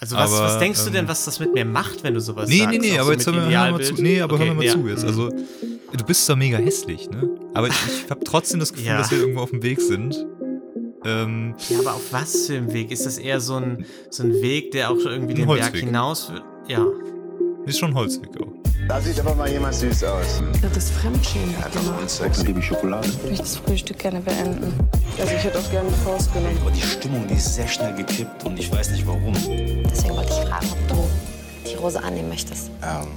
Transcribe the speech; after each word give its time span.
Also 0.00 0.16
was, 0.16 0.32
Aber, 0.32 0.44
was 0.44 0.58
denkst 0.60 0.84
du 0.84 0.90
denn, 0.90 1.04
ähm, 1.04 1.08
was 1.08 1.24
das 1.24 1.40
mit 1.40 1.52
mir 1.54 1.64
macht, 1.64 2.04
wenn 2.04 2.14
du 2.14 2.20
sowas 2.20 2.48
Nee, 2.48 2.58
sagst? 2.58 2.70
nee, 2.72 2.78
nee, 2.78 2.92
Auch 2.94 2.98
aber 3.00 3.04
so 3.06 3.12
jetzt 3.12 3.26
mit 3.26 3.34
hör 3.34 3.46
mir, 3.48 3.58
hör 3.60 3.70
mal 3.72 3.82
zu. 3.82 3.94
Nee, 3.94 4.20
aber 4.20 4.34
Okay, 4.36 4.46
hör 4.46 4.54
mal 4.54 4.64
ja. 4.64 4.72
zu 4.72 4.88
jetzt. 4.88 5.04
Also, 5.04 5.28
du 5.28 6.04
bist 6.06 6.28
da 6.28 6.36
mega 6.36 6.58
hässlich, 6.58 7.10
ne? 7.10 7.28
Aber 7.54 7.66
ich, 7.68 7.74
ich 8.04 8.10
habe 8.10 8.20
trotzdem 8.24 8.60
das 8.60 8.72
Gefühl, 8.72 8.86
Ja. 8.88 8.98
dass 8.98 9.10
wir 9.10 9.18
irgendwo 9.18 9.40
auf 9.40 9.50
dem 9.50 9.62
Weg 9.62 9.80
sind. 9.80 10.24
Ähm, 11.04 11.54
Ja, 11.68 11.80
aber 11.80 11.94
auf 11.94 12.12
was 12.12 12.46
für 12.46 12.56
einem 12.56 12.72
Weg? 12.72 12.90
Ist 12.92 13.06
das 13.06 13.18
eher 13.18 13.40
so 13.40 13.54
ein, 13.56 13.84
so 14.10 14.22
ein 14.22 14.32
Weg, 14.34 14.70
der 14.70 14.90
auch 14.90 14.96
irgendwie 14.98 15.34
den 15.34 15.46
Berg 15.46 15.62
Holzweg. 15.64 15.84
hinaus 15.84 16.32
wird? 16.32 16.44
Ja. 16.68 16.86
ist 17.66 17.78
schon 17.78 17.90
ein 17.90 17.94
Holzweg 17.96 18.30
auch. 18.40 18.52
Da 18.88 18.98
sieht 19.02 19.20
aber 19.20 19.34
mal 19.34 19.50
jemand 19.50 19.74
süß 19.74 20.02
aus. 20.04 20.42
Das 20.62 20.74
ist 20.74 20.92
Fremdschämen. 20.92 21.54
Immer. 21.74 22.08
Sex, 22.08 22.42
liebe 22.44 22.62
Schokolade. 22.62 23.06
Ich 23.06 23.22
möchte 23.22 23.42
das 23.42 23.56
Frühstück 23.58 23.98
gerne 23.98 24.18
beenden. 24.18 24.72
Also 25.18 25.34
ich 25.34 25.44
hätte 25.44 25.58
auch 25.58 25.70
gerne 25.70 25.88
eine 25.88 25.96
Faust 25.98 26.32
genommen. 26.32 26.56
Aber 26.62 26.70
die 26.70 26.80
Stimmung, 26.80 27.28
die 27.28 27.34
ist 27.34 27.54
sehr 27.54 27.68
schnell 27.68 27.94
gekippt 27.94 28.44
und 28.44 28.58
ich 28.58 28.72
weiß 28.72 28.92
nicht 28.92 29.06
warum. 29.06 29.34
Deswegen 29.34 30.16
wollte 30.16 30.32
ich 30.32 30.48
fragen, 30.48 30.66
ob 30.72 30.88
du 30.88 31.10
die 31.68 31.74
Rose 31.74 32.02
annehmen 32.02 32.30
möchtest. 32.30 32.70
Ähm, 32.82 33.08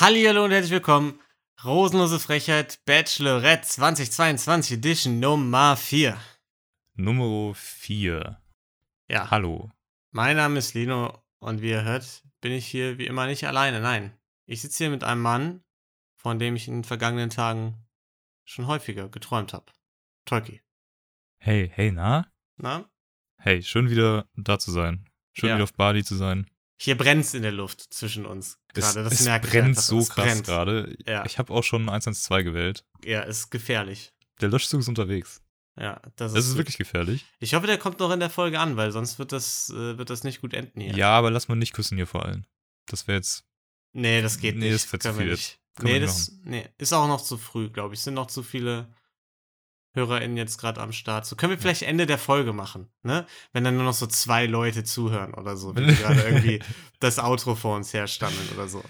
Hallihallo 0.00 0.44
und 0.44 0.52
herzlich 0.52 0.70
willkommen. 0.70 1.18
Rosenlose 1.64 2.20
Frechheit 2.20 2.78
Bachelorette 2.86 3.66
2022 3.66 4.76
Edition 4.76 5.18
Nummer 5.18 5.76
4. 5.76 6.16
Nummer 6.94 7.52
4. 7.56 8.36
Ja, 9.10 9.30
Hallo. 9.32 9.72
mein 10.12 10.36
Name 10.36 10.60
ist 10.60 10.74
Lino 10.74 11.18
und 11.40 11.62
wie 11.62 11.70
ihr 11.70 11.82
hört, 11.82 12.22
bin 12.40 12.52
ich 12.52 12.68
hier 12.68 12.96
wie 12.98 13.06
immer 13.06 13.26
nicht 13.26 13.44
alleine. 13.44 13.80
Nein, 13.80 14.12
ich 14.46 14.60
sitze 14.62 14.84
hier 14.84 14.90
mit 14.90 15.04
einem 15.04 15.22
Mann, 15.22 15.62
von 16.16 16.38
dem 16.38 16.56
ich 16.56 16.68
in 16.68 16.74
den 16.78 16.84
vergangenen 16.84 17.30
Tagen 17.30 17.86
schon 18.44 18.66
häufiger 18.66 19.08
geträumt 19.08 19.52
habe. 19.52 19.66
Tolki. 20.24 20.62
Hey, 21.38 21.70
hey, 21.74 21.92
na? 21.92 22.26
Na? 22.56 22.88
Hey, 23.38 23.62
schön 23.62 23.90
wieder 23.90 24.26
da 24.36 24.58
zu 24.58 24.70
sein. 24.70 25.08
Schön 25.32 25.48
Ja. 25.50 25.54
wieder 25.56 25.64
auf 25.64 25.74
Bali 25.74 26.04
zu 26.04 26.14
sein. 26.14 26.48
Hier 26.76 26.96
brennt's 26.96 27.34
in 27.34 27.42
der 27.42 27.52
Luft 27.52 27.80
zwischen 27.92 28.26
uns. 28.26 28.58
Es, 28.74 28.74
Gerade, 28.94 29.04
das 29.04 29.12
es 29.20 29.24
merke 29.24 29.46
ich 29.46 29.52
brennt 29.52 29.68
einfach. 29.68 29.82
so 29.82 29.98
Es 30.00 30.08
krass 30.10 30.24
brennt. 30.26 30.44
gerade. 30.46 30.96
Ja. 31.06 31.24
Ich 31.24 31.38
habe 31.38 31.52
auch 31.52 31.62
schon 31.62 31.88
112 31.88 32.44
gewählt. 32.44 32.84
Ja, 33.04 33.20
ist 33.22 33.50
gefährlich. 33.50 34.12
Der 34.40 34.48
Löschzug 34.48 34.80
ist 34.80 34.88
unterwegs. 34.88 35.40
Ja, 35.78 36.00
das 36.16 36.32
ist, 36.32 36.36
Das 36.38 36.46
ist 36.46 36.56
wirklich 36.56 36.78
gefährlich. 36.78 37.24
Ich 37.40 37.54
hoffe, 37.54 37.66
der 37.66 37.78
kommt 37.78 37.98
noch 38.00 38.10
in 38.12 38.20
der 38.20 38.30
Folge 38.30 38.60
an, 38.60 38.76
weil 38.76 38.92
sonst 38.92 39.18
wird 39.18 39.32
das, 39.32 39.70
äh, 39.70 39.98
wird 39.98 40.10
das 40.10 40.24
nicht 40.24 40.40
gut 40.40 40.54
enden 40.54 40.80
hier. 40.80 40.94
Ja, 40.94 41.10
aber 41.10 41.30
lass 41.30 41.48
mal 41.48 41.56
nicht 41.56 41.72
küssen 41.74 41.96
hier 41.96 42.06
vor 42.06 42.24
allem. 42.24 42.44
Das 42.86 43.06
wäre 43.08 43.16
jetzt. 43.18 43.44
Nee, 43.94 44.20
das 44.22 44.38
geht 44.38 44.56
Nee, 44.56 44.70
nicht. 44.70 44.74
das 44.84 44.92
wird 44.92 45.02
zu 45.02 45.08
Können 45.08 45.18
wir 45.20 45.24
viel 45.24 45.32
nicht. 45.32 45.58
wir 45.78 45.84
Nee, 45.84 46.00
das 46.00 46.32
nee, 46.44 46.68
ist 46.78 46.92
auch 46.92 47.08
noch 47.08 47.22
zu 47.22 47.38
früh, 47.38 47.70
glaube 47.70 47.94
ich. 47.94 48.00
Sind 48.00 48.14
noch 48.14 48.26
zu 48.26 48.42
viele 48.42 48.92
HörerInnen 49.94 50.36
jetzt 50.36 50.58
gerade 50.58 50.80
am 50.80 50.92
Start. 50.92 51.24
So 51.24 51.36
können 51.36 51.50
wir 51.52 51.58
vielleicht 51.58 51.82
Ende 51.82 52.04
der 52.06 52.18
Folge 52.18 52.52
machen, 52.52 52.88
ne? 53.02 53.26
Wenn 53.52 53.62
dann 53.64 53.76
nur 53.76 53.84
noch 53.84 53.94
so 53.94 54.06
zwei 54.08 54.46
Leute 54.46 54.82
zuhören 54.84 55.32
oder 55.34 55.56
so, 55.56 55.74
wie 55.76 55.86
die 55.86 55.94
gerade 55.94 56.20
irgendwie 56.22 56.60
das 56.98 57.18
Outro 57.18 57.54
vor 57.54 57.76
uns 57.76 57.94
herstammeln 57.94 58.48
oder 58.54 58.66
so. 58.68 58.82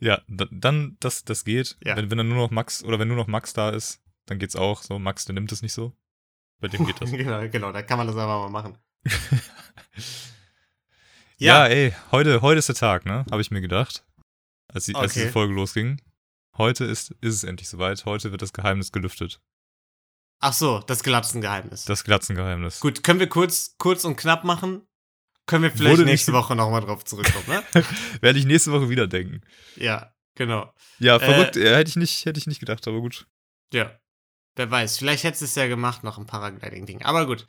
Ja, 0.00 0.20
da- 0.28 0.48
dann, 0.50 0.96
das, 1.00 1.24
das 1.24 1.44
geht. 1.44 1.76
Ja. 1.84 1.96
Wenn, 1.96 2.10
wenn 2.10 2.18
dann 2.18 2.28
nur 2.28 2.38
noch 2.38 2.50
Max 2.50 2.82
oder 2.84 2.98
wenn 2.98 3.08
nur 3.08 3.16
noch 3.16 3.28
Max 3.28 3.52
da 3.52 3.70
ist, 3.70 4.00
dann 4.26 4.38
geht's 4.40 4.56
auch. 4.56 4.82
So, 4.82 4.98
Max, 4.98 5.24
der 5.24 5.34
nimmt 5.34 5.50
es 5.52 5.62
nicht 5.62 5.72
so. 5.72 5.96
Bei 6.60 6.66
dem 6.68 6.84
geht 6.86 7.00
das. 7.00 7.10
genau, 7.12 7.48
genau, 7.48 7.70
da 7.72 7.82
kann 7.82 7.98
man 7.98 8.06
das 8.08 8.16
einfach 8.16 8.48
mal 8.48 8.50
machen. 8.50 8.78
ja. 11.36 11.66
ey, 11.66 11.94
heute, 12.10 12.42
heute 12.42 12.58
ist 12.58 12.68
der 12.68 12.74
Tag, 12.76 13.06
ne? 13.06 13.24
Habe 13.30 13.40
ich 13.40 13.50
mir 13.52 13.60
gedacht. 13.60 14.04
Als, 14.68 14.84
die, 14.86 14.94
als 14.94 15.12
Okay. 15.12 15.20
diese 15.20 15.32
Folge 15.32 15.54
losging. 15.54 16.00
Heute 16.56 16.84
ist, 16.84 17.10
ist 17.20 17.34
es 17.34 17.44
endlich 17.44 17.68
soweit. 17.68 18.04
Heute 18.04 18.30
wird 18.30 18.42
das 18.42 18.52
Geheimnis 18.52 18.92
gelüftet. 18.92 19.40
Ach 20.40 20.52
so, 20.52 20.80
das 20.80 21.02
Glatzengeheimnis. 21.02 21.84
Das 21.84 22.04
Glatzengeheimnis. 22.04 22.80
Gut, 22.80 23.02
können 23.02 23.20
wir 23.20 23.28
kurz, 23.28 23.74
kurz 23.78 24.04
und 24.04 24.16
knapp 24.16 24.44
machen? 24.44 24.86
Können 25.46 25.62
wir 25.64 25.70
vielleicht 25.70 25.98
Wurde 25.98 26.04
nächste 26.04 26.32
Woche 26.32 26.54
nochmal 26.54 26.82
drauf 26.82 27.04
zurückkommen, 27.04 27.46
ne? 27.48 27.84
Werde 28.20 28.38
ich 28.38 28.44
nächste 28.44 28.70
Woche 28.70 28.88
wieder 28.88 29.06
denken. 29.06 29.40
ja, 29.76 30.12
genau. 30.34 30.72
Ja, 30.98 31.18
verrückt. 31.18 31.56
Äh, 31.56 31.72
äh, 31.72 31.76
hätte, 31.76 31.88
ich 31.90 31.96
nicht, 31.96 32.24
hätte 32.26 32.38
ich 32.38 32.46
nicht 32.46 32.60
gedacht, 32.60 32.86
aber 32.86 33.00
gut. 33.00 33.26
Ja. 33.72 33.98
Wer 34.56 34.70
weiß, 34.70 34.98
vielleicht 34.98 35.24
hättest 35.24 35.42
du 35.42 35.44
es 35.46 35.54
ja 35.54 35.66
gemacht, 35.68 36.04
noch 36.04 36.18
ein 36.18 36.26
Paragliding-Ding. 36.26 37.02
Aber 37.02 37.26
gut. 37.26 37.46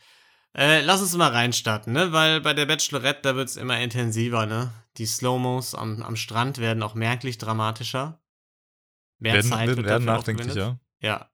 Äh, 0.57 0.81
lass 0.81 1.01
uns 1.01 1.15
mal 1.15 1.31
reinstarten, 1.31 1.93
ne? 1.93 2.11
Weil 2.11 2.41
bei 2.41 2.53
der 2.53 2.65
Bachelorette, 2.65 3.21
da 3.21 3.35
wird 3.35 3.49
es 3.49 3.55
immer 3.57 3.79
intensiver, 3.79 4.45
ne? 4.45 4.73
Die 4.97 5.05
Slow-Mos 5.05 5.75
am, 5.75 6.01
am 6.01 6.15
Strand 6.15 6.57
werden 6.57 6.81
auch 6.83 6.95
merklich 6.95 7.37
dramatischer. 7.37 8.19
Mehr 9.19 9.33
werden 9.35 9.49
Zeit 9.49 9.67
werden, 9.67 9.77
wird 9.77 9.87
werden 9.87 10.05
dafür 10.05 10.17
nachdenklich, 10.17 10.47
aufgewendet. 10.49 10.79
ja. 11.01 11.09
Ja. 11.19 11.31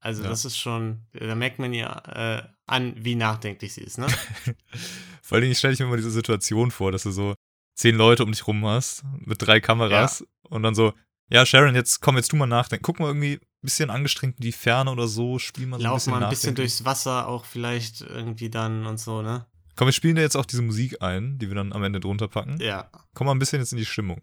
Also 0.00 0.22
Ja. 0.22 0.28
das 0.30 0.44
ist 0.44 0.58
schon, 0.58 1.06
da 1.12 1.34
merkt 1.34 1.58
man 1.58 1.72
ja 1.72 1.98
äh, 2.38 2.42
an, 2.66 2.94
wie 2.96 3.14
nachdenklich 3.14 3.74
sie 3.74 3.82
ist, 3.82 3.98
ne? 3.98 4.06
Vor 5.22 5.36
allen 5.36 5.42
Dingen 5.42 5.54
stelle 5.54 5.74
ich 5.74 5.80
mir 5.80 5.86
mal 5.86 5.96
diese 5.96 6.10
Situation 6.10 6.70
vor, 6.70 6.92
dass 6.92 7.04
du 7.04 7.10
so 7.10 7.34
zehn 7.74 7.96
Leute 7.96 8.22
um 8.24 8.30
dich 8.32 8.46
rum 8.46 8.64
hast, 8.66 9.02
mit 9.18 9.40
drei 9.40 9.60
Kameras 9.60 10.24
und 10.42 10.62
dann 10.62 10.74
so, 10.74 10.92
ja, 11.30 11.44
Sharon, 11.46 11.74
jetzt 11.74 12.00
komm, 12.00 12.16
jetzt 12.16 12.28
tu 12.30 12.36
mal 12.36 12.46
nachdenken. 12.46 12.82
Guck 12.82 13.00
mal 13.00 13.06
irgendwie 13.06 13.40
bisschen 13.64 13.90
angestrengt 13.90 14.36
in 14.38 14.42
die 14.42 14.52
Ferne 14.52 14.90
oder 14.90 15.08
so, 15.08 15.38
spiel 15.38 15.66
mal 15.66 15.78
so 15.78 15.82
ein 15.82 15.84
Lauf 15.84 15.96
bisschen 15.96 16.12
mal 16.12 16.22
ein 16.24 16.30
bisschen 16.30 16.54
durchs 16.54 16.84
Wasser 16.84 17.28
auch 17.28 17.44
vielleicht 17.44 18.00
irgendwie 18.02 18.50
dann 18.50 18.86
und 18.86 18.98
so, 18.98 19.22
ne? 19.22 19.46
Komm, 19.76 19.86
wir 19.88 19.92
spielen 19.92 20.16
da 20.16 20.22
jetzt 20.22 20.36
auch 20.36 20.46
diese 20.46 20.62
Musik 20.62 21.02
ein, 21.02 21.38
die 21.38 21.48
wir 21.48 21.56
dann 21.56 21.72
am 21.72 21.82
Ende 21.82 21.98
drunter 22.00 22.28
packen. 22.28 22.60
Ja. 22.60 22.90
Komm 23.14 23.26
mal 23.26 23.32
ein 23.34 23.38
bisschen 23.38 23.60
jetzt 23.60 23.72
in 23.72 23.78
die 23.78 23.84
Stimmung. 23.84 24.22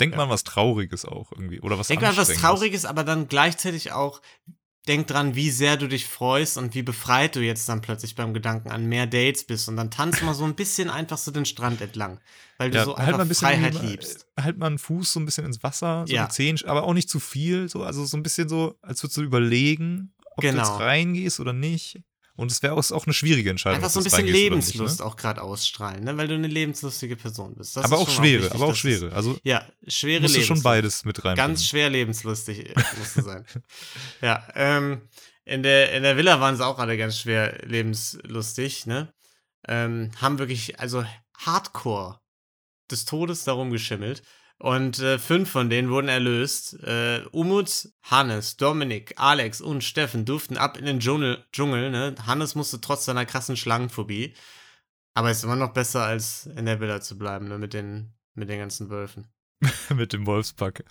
Denk 0.00 0.12
Ja. 0.12 0.16
mal 0.18 0.24
an 0.24 0.30
was 0.30 0.44
Trauriges 0.44 1.04
auch 1.04 1.32
irgendwie. 1.32 1.60
Oder 1.60 1.78
was 1.78 1.88
Denk 1.88 2.00
mal 2.02 2.10
an 2.10 2.16
was. 2.16 2.28
Trauriges, 2.34 2.84
aber 2.84 3.04
dann 3.04 3.28
gleichzeitig 3.28 3.92
auch 3.92 4.22
denk 4.88 5.06
dran, 5.06 5.34
wie 5.36 5.50
sehr 5.50 5.76
du 5.76 5.86
dich 5.86 6.06
freust 6.06 6.58
und 6.58 6.74
wie 6.74 6.82
befreit 6.82 7.36
du 7.36 7.40
jetzt 7.40 7.68
dann 7.68 7.82
plötzlich 7.82 8.14
beim 8.16 8.34
Gedanken 8.34 8.70
an 8.70 8.86
mehr 8.86 9.06
Dates 9.06 9.44
bist. 9.44 9.68
Und 9.68 9.76
dann 9.76 9.90
tanz 9.90 10.22
mal 10.22 10.34
so 10.34 10.44
ein 10.44 10.54
bisschen 10.56 10.90
einfach 10.90 11.18
so 11.18 11.30
den 11.30 11.44
Strand 11.44 11.80
entlang, 11.80 12.18
weil 12.58 12.70
du 12.70 12.78
Ja, 12.78 12.84
so 12.84 12.90
halt 12.96 13.00
einfach 13.06 13.18
mal 13.18 13.22
ein 13.24 13.28
bisschen 13.28 13.46
Freiheit 13.48 13.74
mal- 13.74 13.86
liebst. 13.86 14.26
Halt 14.40 14.58
mal 14.58 14.66
einen 14.66 14.78
Fuß 14.78 15.12
so 15.12 15.20
ein 15.20 15.24
bisschen 15.24 15.46
ins 15.46 15.62
Wasser, 15.62 16.04
so 16.08 16.12
Ja. 16.12 16.26
die 16.26 16.32
Zehen, 16.32 16.58
aber 16.66 16.82
auch 16.82 16.94
nicht 16.94 17.08
zu 17.08 17.20
viel, 17.20 17.68
so, 17.68 17.84
also 17.84 18.04
so 18.04 18.16
ein 18.16 18.22
bisschen 18.24 18.48
so, 18.48 18.76
als 18.82 19.02
würdest 19.02 19.16
du 19.18 19.22
überlegen, 19.22 20.12
ob 20.34 20.42
du 20.42 20.48
Genau. 20.50 20.62
jetzt 20.62 20.80
reingehst 20.80 21.38
oder 21.38 21.52
nicht. 21.52 22.00
Und 22.34 22.50
es 22.50 22.62
wäre 22.62 22.72
auch, 22.72 22.90
auch 22.92 23.06
eine 23.06 23.12
schwierige 23.12 23.50
Entscheidung. 23.50 23.76
Einfach 23.76 23.90
so 23.90 24.00
ein 24.00 24.04
bisschen 24.04 24.20
oder 24.20 24.32
nicht, 24.32 24.40
Lebenslust 24.42 25.00
ne? 25.00 25.06
auch 25.06 25.16
gerade 25.16 25.42
ausstrahlen, 25.42 26.02
ne? 26.02 26.16
weil 26.16 26.28
du 26.28 26.34
eine 26.34 26.46
lebenslustige 26.46 27.16
Person 27.16 27.54
bist. 27.54 27.76
Das 27.76 27.84
aber 27.84 27.98
auch 27.98 28.08
schwere, 28.08 28.44
wichtig, 28.44 28.54
aber 28.54 28.66
auch 28.66 28.74
schwere. 28.74 29.12
Also 29.12 29.38
Ja, 29.42 29.66
schwere 29.86 30.22
musst 30.22 30.36
du 30.36 30.40
schon 30.40 30.56
Lebenslust. 30.56 30.64
beides 30.64 31.04
mit 31.04 31.18
reinbringen. 31.24 31.48
Ganz 31.48 31.66
schwer 31.66 31.90
lebenslustig 31.90 32.70
äh, 32.70 32.74
musst 32.98 33.16
du 33.16 33.22
sein. 33.22 33.44
ja, 34.22 34.46
ähm, 34.54 35.02
in 35.44 35.62
der, 35.62 35.92
in 35.92 36.04
der 36.04 36.16
Villa 36.16 36.40
waren 36.40 36.56
sie 36.56 36.64
auch 36.64 36.78
alle 36.78 36.96
ganz 36.96 37.18
schwer 37.18 37.58
lebenslustig, 37.66 38.86
ne? 38.86 39.12
Ähm, 39.68 40.10
haben 40.20 40.38
wirklich, 40.38 40.80
also 40.80 41.04
Hardcore 41.36 42.18
des 42.90 43.04
Todes 43.04 43.44
darum 43.44 43.70
geschimmelt. 43.70 44.22
Und 44.62 45.00
äh, 45.00 45.18
fünf 45.18 45.50
von 45.50 45.70
denen 45.70 45.90
wurden 45.90 46.06
erlöst. 46.06 46.80
Äh, 46.84 47.24
Umut, 47.32 47.88
Hannes, 48.02 48.56
Dominik, 48.56 49.14
Alex 49.16 49.60
und 49.60 49.82
Steffen 49.82 50.24
durften 50.24 50.56
ab 50.56 50.78
in 50.78 50.86
den 50.86 51.00
Dschungel, 51.00 51.44
Dschungel 51.50 51.90
ne? 51.90 52.14
Hannes 52.26 52.54
musste 52.54 52.80
trotz 52.80 53.04
seiner 53.04 53.26
krassen 53.26 53.56
Schlangenphobie. 53.56 54.36
Aber 55.14 55.32
ist 55.32 55.42
immer 55.42 55.56
noch 55.56 55.72
besser, 55.72 56.04
als 56.04 56.46
in 56.46 56.66
der 56.66 56.78
Villa 56.78 57.00
zu 57.00 57.18
bleiben, 57.18 57.48
ne? 57.48 57.58
Mit 57.58 57.74
den, 57.74 58.14
mit 58.34 58.48
den 58.48 58.60
ganzen 58.60 58.88
Wölfen. 58.88 59.26
mit 59.96 60.12
dem 60.12 60.26
Wolfspack. 60.26 60.84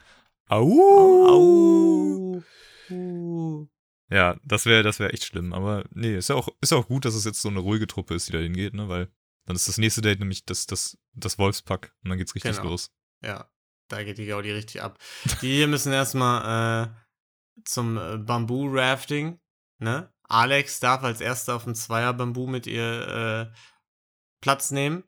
Au! 0.49 2.43
Au. 2.89 3.63
Ja, 4.09 4.35
das 4.43 4.65
wäre 4.65 4.83
das 4.83 4.99
wär 4.99 5.13
echt 5.13 5.23
schlimm. 5.23 5.53
Aber 5.53 5.85
nee, 5.91 6.17
ist 6.17 6.27
ja, 6.27 6.35
auch, 6.35 6.49
ist 6.59 6.73
ja 6.73 6.77
auch 6.77 6.89
gut, 6.89 7.05
dass 7.05 7.15
es 7.15 7.23
jetzt 7.23 7.41
so 7.41 7.47
eine 7.47 7.59
ruhige 7.59 7.87
Truppe 7.87 8.15
ist, 8.15 8.27
die 8.27 8.33
da 8.33 8.39
hingeht, 8.39 8.73
ne? 8.73 8.89
Weil 8.89 9.07
dann 9.45 9.55
ist 9.55 9.69
das 9.69 9.77
nächste 9.77 10.01
Date 10.01 10.19
nämlich 10.19 10.43
das, 10.43 10.65
das, 10.65 10.97
das 11.13 11.39
Wolfspack 11.39 11.93
und 12.03 12.09
dann 12.09 12.17
geht's 12.17 12.35
richtig 12.35 12.57
Genau. 12.57 12.71
los. 12.71 12.91
Ja, 13.23 13.49
da 13.91 14.03
geht 14.03 14.17
die 14.17 14.25
Gaudi 14.25 14.51
richtig 14.51 14.81
ab. 14.81 14.97
Die 15.41 15.55
hier 15.55 15.67
müssen 15.67 15.93
erstmal 15.93 16.87
äh, 16.87 17.61
zum 17.65 17.97
äh, 17.97 18.17
Bambu-Rafting, 18.17 19.39
ne? 19.79 20.11
Alex 20.23 20.79
darf 20.79 21.03
als 21.03 21.19
erster 21.19 21.55
auf 21.55 21.65
dem 21.65 21.75
Zweier-Bambu 21.75 22.47
mit 22.47 22.65
ihr 22.65 23.51
äh, 23.51 23.57
Platz 24.41 24.71
nehmen. 24.71 25.03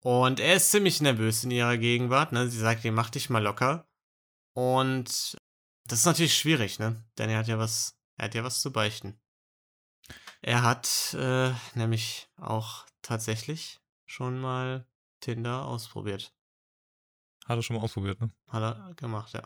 Und 0.00 0.40
er 0.40 0.54
ist 0.54 0.70
ziemlich 0.70 1.00
nervös 1.00 1.44
in 1.44 1.50
ihrer 1.50 1.76
Gegenwart, 1.76 2.32
ne? 2.32 2.48
Sie 2.48 2.58
sagt 2.58 2.84
ihm, 2.84 2.94
mach 2.94 3.10
dich 3.10 3.30
mal 3.30 3.42
locker. 3.42 3.86
Und 4.54 5.36
das 5.86 5.98
ist 6.00 6.06
natürlich 6.06 6.36
schwierig, 6.36 6.78
ne? 6.78 7.04
Denn 7.18 7.30
er 7.30 7.38
hat 7.38 7.48
ja 7.48 7.58
was, 7.58 7.98
er 8.16 8.26
hat 8.26 8.34
ja 8.34 8.44
was 8.44 8.60
zu 8.60 8.72
beichten. 8.72 9.20
Er 10.40 10.62
hat 10.62 11.14
äh, 11.14 11.52
nämlich 11.74 12.28
auch 12.36 12.86
tatsächlich 13.02 13.80
schon 14.06 14.40
mal 14.40 14.86
Tinder 15.20 15.66
ausprobiert. 15.66 16.34
Hat 17.46 17.58
er 17.58 17.62
schon 17.62 17.76
mal 17.76 17.82
ausprobiert, 17.82 18.20
ne? 18.20 18.30
Hat 18.48 18.62
er 18.62 18.94
gemacht, 18.94 19.32
ja. 19.32 19.42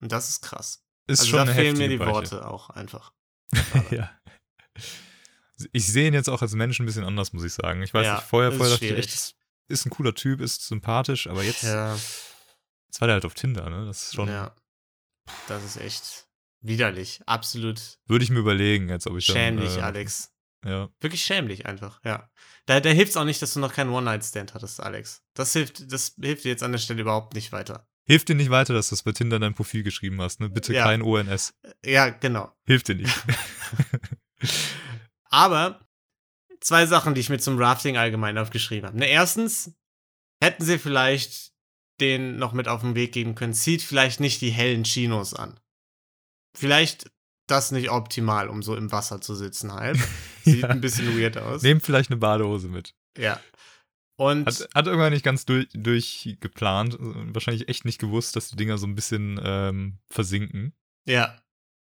Und 0.00 0.12
das 0.12 0.28
ist 0.28 0.42
krass. 0.42 0.84
Ist 1.06 1.20
also 1.20 1.30
schon 1.30 1.36
da 1.38 1.42
eine 1.44 1.54
fehlen 1.54 1.76
mir 1.76 1.88
die 1.88 1.96
Beichte. 1.96 2.12
Worte 2.14 2.48
auch 2.48 2.70
einfach. 2.70 3.12
ja. 3.90 4.10
Ich 5.72 5.86
sehe 5.86 6.08
ihn 6.08 6.14
jetzt 6.14 6.28
auch 6.28 6.42
als 6.42 6.52
Mensch 6.54 6.80
ein 6.80 6.86
bisschen 6.86 7.04
anders, 7.04 7.32
muss 7.32 7.44
ich 7.44 7.52
sagen. 7.52 7.82
Ich 7.82 7.94
weiß 7.94 8.04
Ja, 8.04 8.14
nicht, 8.16 8.26
vorher, 8.26 8.50
ist 8.50 8.56
vorher 8.56 8.74
dachte 8.74 8.86
ich 8.86 8.98
echt, 8.98 9.36
ist 9.68 9.86
ein 9.86 9.90
cooler 9.90 10.14
Typ, 10.14 10.40
ist 10.40 10.66
sympathisch, 10.66 11.26
aber 11.26 11.42
jetzt, 11.42 11.62
Ja, 11.62 11.94
jetzt 11.94 13.00
war 13.00 13.06
der 13.08 13.14
halt 13.14 13.24
auf 13.24 13.34
Tinder, 13.34 13.68
ne? 13.70 13.86
Das 13.86 14.04
ist 14.04 14.14
schon, 14.14 14.28
ja. 14.28 14.54
Das 15.48 15.62
ist 15.64 15.76
echt 15.76 16.26
widerlich. 16.60 17.20
Absolut 17.26 17.98
würde 18.06 18.24
ich 18.24 18.30
mir 18.30 18.40
überlegen, 18.40 18.88
jetzt, 18.88 19.06
ob 19.06 19.16
ich 19.16 19.26
schämlich, 19.26 19.74
dann, 19.74 19.78
äh, 19.80 19.82
Alex. 19.82 20.33
Ja. 20.64 20.88
Wirklich 21.00 21.24
schämlich 21.24 21.66
einfach, 21.66 22.00
ja. 22.04 22.30
Da, 22.66 22.80
da 22.80 22.90
hilft 22.90 23.10
es 23.10 23.16
auch 23.16 23.24
nicht, 23.24 23.42
dass 23.42 23.52
du 23.54 23.60
noch 23.60 23.72
keinen 23.74 23.90
One-Night-Stand 23.90 24.54
hattest, 24.54 24.80
Alex. 24.82 25.22
Das 25.34 25.52
hilft, 25.52 25.92
das 25.92 26.14
hilft 26.20 26.44
dir 26.44 26.48
jetzt 26.50 26.62
an 26.62 26.72
der 26.72 26.78
Stelle 26.78 27.02
überhaupt 27.02 27.34
nicht 27.34 27.52
weiter. 27.52 27.86
Hilft 28.06 28.28
dir 28.28 28.34
nicht 28.34 28.50
weiter, 28.50 28.74
dass 28.74 28.88
du 28.88 28.94
es 28.94 29.02
bei 29.02 29.12
Tinder 29.12 29.36
in 29.36 29.42
dein 29.42 29.54
Profil 29.54 29.82
geschrieben 29.82 30.20
hast, 30.20 30.40
ne? 30.40 30.48
Bitte 30.50 30.72
Ja. 30.74 30.84
kein 30.84 31.02
ONS. 31.02 31.54
Ja, 31.84 32.08
genau. 32.10 32.52
Hilft 32.66 32.88
dir 32.88 32.94
nicht. 32.96 33.14
Aber 35.30 35.86
zwei 36.60 36.86
Sachen, 36.86 37.14
die 37.14 37.20
ich 37.20 37.28
mir 37.30 37.38
zum 37.38 37.58
Rafting 37.58 37.96
allgemein 37.96 38.38
aufgeschrieben 38.38 38.86
habe. 38.88 38.98
Ne, 38.98 39.06
erstens 39.06 39.72
hätten 40.42 40.64
sie 40.64 40.78
vielleicht 40.78 41.52
den 42.00 42.36
noch 42.38 42.52
mit 42.52 42.68
auf 42.68 42.80
den 42.82 42.94
Weg 42.94 43.12
geben 43.12 43.34
können. 43.34 43.54
Zieht 43.54 43.82
vielleicht 43.82 44.20
nicht 44.20 44.40
die 44.40 44.50
hellen 44.50 44.84
Chinos 44.84 45.34
an. 45.34 45.58
Vielleicht 46.56 47.10
das 47.46 47.70
nicht 47.72 47.90
optimal, 47.90 48.48
um 48.48 48.62
so 48.62 48.74
im 48.76 48.90
Wasser 48.92 49.20
zu 49.20 49.34
sitzen 49.34 49.72
halt. 49.72 49.98
Sieht 50.44 50.62
Ja. 50.62 50.68
ein 50.68 50.80
bisschen 50.80 51.18
weird 51.18 51.36
aus. 51.38 51.62
Nehmt 51.62 51.82
vielleicht 51.82 52.10
eine 52.10 52.18
Badehose 52.18 52.68
mit. 52.68 52.94
Ja. 53.18 53.40
Und 54.16 54.46
Hat, 54.46 54.68
hat 54.74 54.86
irgendwann 54.86 55.12
nicht 55.12 55.24
ganz 55.24 55.44
durch, 55.44 55.68
durchgeplant. 55.74 56.96
Wahrscheinlich 57.00 57.68
echt 57.68 57.84
nicht 57.84 57.98
gewusst, 58.00 58.36
dass 58.36 58.48
die 58.48 58.56
Dinger 58.56 58.78
so 58.78 58.86
ein 58.86 58.94
bisschen 58.94 59.40
ähm, 59.42 59.98
versinken. 60.10 60.74
ja. 61.06 61.36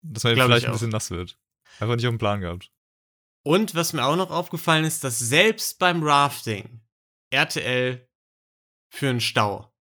Dass 0.08 0.22
man 0.24 0.34
vielleicht 0.34 0.62
ich 0.62 0.66
ein 0.66 0.72
bisschen 0.72 0.90
nass 0.90 1.10
wird. 1.10 1.36
Einfach 1.80 1.96
nicht 1.96 2.06
auf 2.06 2.12
dem 2.12 2.18
Plan 2.18 2.40
gehabt. 2.40 2.70
Und 3.44 3.74
was 3.74 3.92
mir 3.92 4.04
auch 4.04 4.14
noch 4.14 4.30
aufgefallen 4.30 4.84
ist, 4.84 5.02
dass 5.02 5.18
selbst 5.18 5.78
beim 5.80 6.02
Rafting 6.02 6.80
RTL 7.30 8.06
für 8.92 9.08
einen 9.08 9.20
Stau 9.20 9.72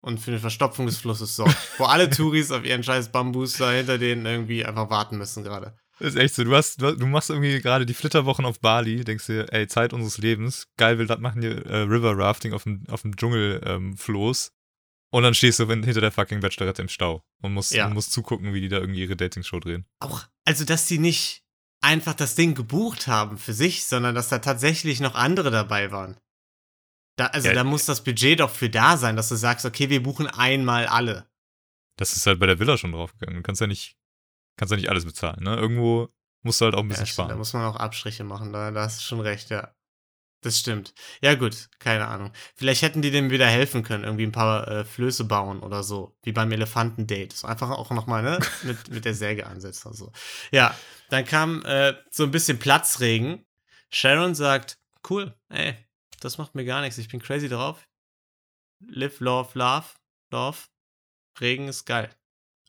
und 0.00 0.18
für 0.20 0.30
eine 0.30 0.40
Verstopfung 0.40 0.86
des 0.86 0.98
Flusses 0.98 1.34
sorgt, 1.36 1.56
wo 1.78 1.84
alle 1.84 2.08
Touris 2.10 2.50
auf 2.50 2.64
ihren 2.64 2.82
scheiß 2.82 3.10
Bambus 3.10 3.54
da 3.54 3.70
hinter 3.70 3.98
denen 3.98 4.24
irgendwie 4.26 4.64
einfach 4.64 4.90
warten 4.90 5.18
müssen 5.18 5.42
gerade. 5.44 5.76
Das 6.00 6.10
ist 6.10 6.16
echt 6.16 6.34
so. 6.36 6.44
Du, 6.44 6.54
hast, 6.54 6.80
du, 6.80 7.06
machst 7.06 7.28
irgendwie 7.28 7.60
gerade 7.60 7.84
die 7.84 7.94
Flitterwochen 7.94 8.44
auf 8.44 8.60
Bali, 8.60 9.02
denkst 9.04 9.26
dir, 9.26 9.52
ey, 9.52 9.66
Zeit 9.66 9.92
unseres 9.92 10.18
Lebens. 10.18 10.68
Geil, 10.76 10.98
will 10.98 11.08
das 11.08 11.18
machen 11.18 11.42
hier 11.42 11.66
äh, 11.66 11.78
River 11.78 12.16
Rafting 12.16 12.52
auf 12.52 12.62
dem, 12.62 12.84
auf 12.88 13.02
dem 13.02 13.16
Dschungelfloß. 13.16 14.46
Ähm, 14.46 14.52
und 15.10 15.22
dann 15.22 15.34
stehst 15.34 15.58
du 15.58 15.66
hin- 15.66 15.82
hinter 15.82 16.00
der 16.00 16.12
fucking 16.12 16.40
Bachelorette 16.40 16.82
im 16.82 16.88
Stau 16.88 17.24
und 17.42 17.52
musst, 17.54 17.72
Ja. 17.72 17.86
und 17.86 17.94
musst 17.94 18.12
zugucken, 18.12 18.52
wie 18.54 18.60
die 18.60 18.68
da 18.68 18.76
irgendwie 18.78 19.00
ihre 19.00 19.16
Dating-Show 19.16 19.58
drehen. 19.58 19.86
Auch, 20.00 20.24
also 20.44 20.64
dass 20.64 20.86
die 20.86 20.98
nicht 20.98 21.42
einfach 21.80 22.14
das 22.14 22.34
Ding 22.34 22.54
gebucht 22.54 23.06
haben 23.08 23.38
für 23.38 23.52
sich, 23.54 23.86
sondern 23.86 24.14
dass 24.14 24.28
da 24.28 24.38
tatsächlich 24.38 25.00
noch 25.00 25.14
andere 25.14 25.50
dabei 25.50 25.90
waren. 25.90 26.16
Da, 27.18 27.26
also 27.26 27.48
Ja, 27.48 27.54
da 27.54 27.64
muss 27.64 27.84
das 27.84 28.02
Budget 28.04 28.40
doch 28.40 28.50
für 28.50 28.70
da 28.70 28.96
sein, 28.96 29.16
dass 29.16 29.28
du 29.28 29.34
sagst, 29.36 29.66
okay, 29.66 29.90
wir 29.90 30.02
buchen 30.02 30.26
einmal 30.28 30.86
alle. 30.86 31.28
Das 31.96 32.16
ist 32.16 32.26
halt 32.26 32.38
bei 32.38 32.46
der 32.46 32.58
Villa 32.60 32.78
schon 32.78 32.92
draufgegangen. 32.92 33.36
Du 33.36 33.42
kannst 33.42 33.60
ja 33.60 33.66
nicht, 33.66 33.96
kannst 34.56 34.70
ja 34.70 34.76
nicht 34.76 34.88
alles 34.88 35.04
bezahlen, 35.04 35.42
ne? 35.42 35.56
Irgendwo 35.56 36.08
musst 36.42 36.60
du 36.60 36.66
halt 36.66 36.74
auch 36.76 36.80
ein 36.80 36.88
bisschen 36.88 37.02
Ja, 37.04 37.06
stimmt, 37.06 37.18
da 37.18 37.24
sparen. 37.32 37.38
muss 37.38 37.52
man 37.52 37.64
auch 37.64 37.76
Abstriche 37.76 38.22
machen, 38.22 38.52
da, 38.52 38.70
da 38.70 38.82
hast 38.82 39.00
du 39.00 39.02
schon 39.04 39.20
recht, 39.20 39.50
ja. 39.50 39.74
Das 40.42 40.56
stimmt. 40.60 40.94
Ja, 41.20 41.34
gut, 41.34 41.68
keine 41.80 42.06
Ahnung. 42.06 42.32
Vielleicht 42.54 42.82
hätten 42.82 43.02
die 43.02 43.10
dem 43.10 43.30
wieder 43.30 43.48
helfen 43.48 43.82
können, 43.82 44.04
irgendwie 44.04 44.22
ein 44.24 44.30
paar 44.30 44.68
äh, 44.68 44.84
Flöße 44.84 45.24
bauen 45.24 45.58
oder 45.58 45.82
so, 45.82 46.16
wie 46.22 46.30
beim 46.30 46.52
Elefantendate. 46.52 47.34
So 47.34 47.48
einfach 47.48 47.70
auch 47.70 47.90
nochmal, 47.90 48.22
ne, 48.22 48.38
mit, 48.62 48.88
mit 48.90 49.04
der 49.04 49.14
Säge 49.14 49.48
ansetzen 49.48 49.88
oder 49.88 49.96
so. 49.96 50.12
Ja, 50.52 50.72
dann 51.10 51.24
kam 51.24 51.64
äh, 51.64 51.94
so 52.12 52.22
ein 52.22 52.30
bisschen 52.30 52.60
Platzregen. 52.60 53.44
Sharon 53.90 54.36
sagt, 54.36 54.78
cool, 55.10 55.34
ey, 55.48 55.74
das 56.20 56.38
macht 56.38 56.54
mir 56.54 56.64
gar 56.64 56.80
nichts, 56.80 56.98
ich 56.98 57.08
bin 57.08 57.20
crazy 57.20 57.48
drauf. 57.48 57.88
Live, 58.80 59.20
love, 59.20 59.58
love, 59.58 59.86
love. 60.30 60.58
Regen 61.40 61.68
ist 61.68 61.84
geil. 61.84 62.10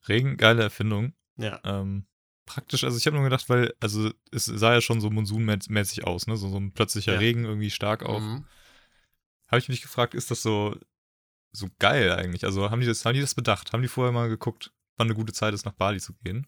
Regen, 0.07 0.38
geile 0.38 0.63
Erfindung. 0.63 1.13
Ja. 1.38 1.60
Ähm, 1.63 2.06
praktisch, 2.46 2.84
also 2.84 2.98
ich 2.98 3.06
habe 3.06 3.16
nur 3.16 3.24
gedacht, 3.24 3.48
weil, 3.50 3.74
also 3.80 4.12
es 4.31 4.46
sah 4.46 4.74
ja 4.74 4.81
schon 4.81 5.01
so 5.01 5.10
monsunmäßig 5.10 6.06
aus, 6.06 6.28
ne? 6.28 6.36
So, 6.38 6.50
so 6.50 6.57
ein 6.57 6.74
plötzlicher 6.74 7.13
Ja. 7.13 7.19
Regen 7.19 7.46
irgendwie 7.46 7.69
stark 7.69 8.04
auch. 8.04 8.19
Mhm. 8.19 8.46
Habe 9.48 9.60
ich 9.60 9.69
mich 9.69 9.81
gefragt, 9.81 10.13
ist 10.13 10.31
das 10.31 10.42
so, 10.42 10.78
so 11.52 11.68
geil 11.80 12.12
eigentlich? 12.12 12.45
Also 12.45 12.69
haben 12.69 12.81
die, 12.81 12.88
das, 12.88 13.06
haben 13.06 13.13
die 13.13 13.22
das 13.22 13.36
bedacht? 13.36 13.74
Haben 13.74 13.81
die 13.81 13.88
vorher 13.88 14.12
mal 14.12 14.30
geguckt, 14.30 14.72
wann 14.98 15.07
eine 15.07 15.16
gute 15.16 15.34
Zeit 15.34 15.54
ist, 15.54 15.66
nach 15.66 15.74
Bali 15.74 16.00
zu 16.00 16.13
gehen? 16.24 16.48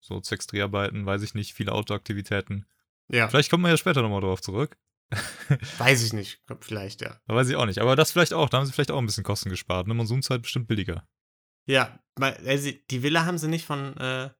So 0.00 0.20
zwecks 0.20 0.46
Dreharbeiten, 0.46 1.06
weiß 1.06 1.22
ich 1.22 1.34
nicht, 1.34 1.54
viele 1.54 1.72
Outdoor-Aktivitäten. 1.72 2.66
Ja, 3.08 3.28
Vielleicht 3.28 3.50
kommen 3.50 3.62
wir 3.64 3.70
ja 3.70 3.76
später 3.76 4.02
nochmal 4.02 4.20
drauf 4.20 4.42
zurück. 4.42 4.76
weiß 5.78 6.02
ich 6.02 6.12
nicht. 6.12 6.40
Vielleicht, 6.60 7.00
ja. 7.00 7.16
Da 7.26 7.34
weiß 7.34 7.48
ich 7.48 7.56
auch 7.56 7.66
nicht. 7.66 7.80
Aber 7.80 7.96
das 7.96 8.12
vielleicht 8.12 8.34
auch. 8.34 8.48
Da 8.48 8.58
haben 8.58 8.66
sie 8.66 8.72
vielleicht 8.72 8.90
auch 8.90 8.98
ein 8.98 9.06
bisschen 9.06 9.24
Kosten 9.24 9.50
gespart. 9.50 9.86
Ne? 9.86 9.94
Monsunzeit 9.94 10.42
bestimmt 10.42 10.68
billiger. 10.68 11.06
Ja, 11.66 11.98
weil, 12.16 12.36
also 12.46 12.70
die 12.90 13.02
Villa 13.02 13.24
haben 13.24 13.38
sie 13.38 13.48
nicht 13.48 13.64
von, 13.64 13.96
äh, 13.96 14.30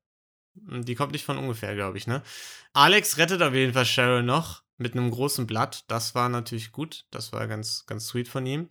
die 0.55 0.95
kommt 0.95 1.13
nicht 1.13 1.25
von 1.25 1.39
ungefähr, 1.39 1.75
glaube 1.75 1.99
ich, 1.99 2.07
ne? 2.07 2.23
Alex 2.73 3.17
rettet 3.19 3.43
auf 3.43 3.55
jeden 3.55 3.73
Fall 3.73 3.85
Cheryl 3.85 4.23
noch 4.23 4.63
mit 4.77 4.95
einem 4.95 5.11
großen 5.11 5.47
Blatt. 5.47 5.85
Das 5.89 6.15
war 6.15 6.29
natürlich 6.29 6.73
gut. 6.73 7.07
Das 7.11 7.33
war 7.33 7.47
ganz, 7.47 7.87
ganz 7.87 8.07
sweet 8.07 8.29
von 8.29 8.45
ihm. 8.47 8.71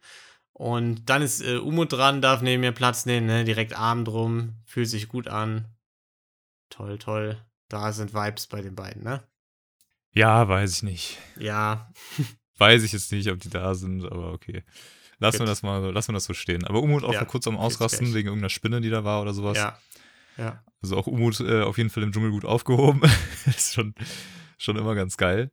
Und 0.54 1.10
dann 1.10 1.22
ist 1.22 1.42
äh, 1.42 1.58
Umut 1.58 1.94
dran, 1.94 2.22
darf 2.22 2.42
neben 2.42 2.62
mir 2.62 2.74
Platz 2.74 3.06
nehmen, 3.06 3.28
ne? 3.28 3.46
Direkt 3.46 3.74
Arm 3.74 4.06
drum, 4.06 4.56
fühlt 4.66 4.90
sich 4.90 5.08
gut 5.08 5.28
an. 5.28 5.66
Toll, 6.70 6.98
toll. 6.98 7.44
Da 7.70 7.94
sind 7.94 8.14
Vibes 8.14 8.48
bei 8.48 8.62
den 8.62 8.76
beiden, 8.76 9.04
ne? 9.04 9.24
Ja, 10.14 10.48
weiß 10.48 10.76
ich 10.78 10.84
nicht. 10.84 11.18
Ja, 11.38 11.90
Weiß 12.58 12.84
ich 12.84 12.92
jetzt 12.92 13.12
nicht, 13.12 13.28
ob 13.32 13.40
die 13.40 13.50
da 13.50 13.74
sind, 13.74 14.06
aber 14.06 14.34
okay. 14.34 14.64
Lassen 15.18 15.40
wir 15.40 15.46
das 15.48 15.64
mal, 15.64 15.92
lassen 15.92 16.10
wir 16.10 16.14
das 16.14 16.26
so 16.26 16.36
stehen. 16.36 16.64
Aber 16.64 16.82
Umut 16.84 17.04
auch 17.04 17.12
Ja, 17.14 17.22
mal 17.22 17.26
kurz 17.26 17.48
am 17.48 17.58
Ausrasten 17.58 18.14
wegen 18.14 18.28
irgendeiner 18.28 18.52
Spinne, 18.52 18.82
die 18.82 18.92
da 18.92 19.04
war 19.04 19.22
oder 19.24 19.34
sowas. 19.34 19.58
ja, 19.58 19.80
ja. 20.38 20.64
Also 20.84 20.96
auch 20.98 21.08
Umut 21.08 21.40
äh, 21.40 21.62
auf 21.64 21.78
jeden 21.80 21.90
Fall 21.90 22.04
im 22.04 22.12
Dschungel 22.12 22.30
gut 22.30 22.46
aufgehoben. 22.46 23.02
ist 23.48 23.74
schon, 23.74 23.96
schon 24.60 24.78
immer 24.78 24.94
ganz 24.94 25.18
geil. 25.18 25.50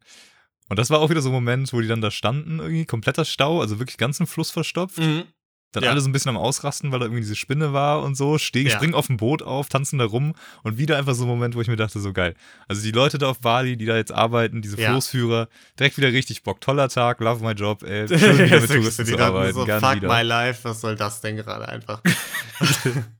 Und 0.68 0.78
das 0.78 0.90
war 0.90 1.00
auch 1.00 1.08
wieder 1.08 1.22
so 1.22 1.30
ein 1.30 1.34
Moment, 1.34 1.72
wo 1.72 1.80
die 1.80 1.88
dann 1.88 2.02
da 2.02 2.10
standen, 2.10 2.58
irgendwie 2.58 2.84
kompletter 2.84 3.24
Stau, 3.24 3.62
also 3.62 3.78
wirklich 3.78 3.96
ganzen 3.96 4.26
Fluss 4.26 4.50
verstopft. 4.50 4.98
Mhm. 4.98 5.24
Dann 5.72 5.82
Ja. 5.84 5.90
alle 5.90 6.00
so 6.00 6.08
ein 6.08 6.12
bisschen 6.12 6.30
am 6.30 6.38
Ausrasten, 6.38 6.92
weil 6.92 6.98
da 6.98 7.04
irgendwie 7.06 7.20
diese 7.20 7.36
Spinne 7.36 7.72
war 7.74 8.02
und 8.02 8.14
so. 8.14 8.38
Stehen, 8.38 8.66
Ja. 8.68 8.74
springen 8.76 8.94
auf 8.94 9.08
dem 9.08 9.18
Boot 9.18 9.42
auf, 9.42 9.68
tanzen 9.68 9.98
da 9.98 10.06
rum. 10.06 10.34
Und 10.62 10.78
wieder 10.78 10.96
einfach 10.96 11.14
so 11.14 11.24
ein 11.24 11.28
Moment, 11.28 11.54
wo 11.56 11.60
ich 11.60 11.68
mir 11.68 11.76
dachte, 11.76 12.00
so 12.00 12.12
geil. 12.14 12.34
Also 12.68 12.82
die 12.82 12.90
Leute 12.90 13.18
da 13.18 13.28
auf 13.28 13.40
Bali, 13.40 13.76
die 13.76 13.84
da 13.84 13.96
jetzt 13.96 14.12
arbeiten, 14.12 14.62
diese 14.62 14.80
Ja. 14.80 14.90
Floßführer, 14.90 15.48
direkt 15.78 15.96
wieder 15.98 16.08
richtig 16.12 16.42
Bock. 16.42 16.60
Toller 16.62 16.88
Tag, 16.88 17.20
love 17.20 17.44
my 17.44 17.52
job, 17.52 17.82
ey. 17.82 18.08
Schön 18.18 18.38
wieder 18.38 18.56
ist 18.56 18.68
mit 18.70 18.78
Touristen 18.78 19.06
zu 19.06 19.18
arbeiten. 19.18 19.52
so, 19.54 19.66
fuck 19.66 19.94
wieder. 19.96 20.08
my 20.08 20.22
life, 20.22 20.64
was 20.64 20.80
soll 20.80 20.96
das 20.96 21.20
denn 21.20 21.36
gerade 21.36 21.68
einfach? 21.68 22.02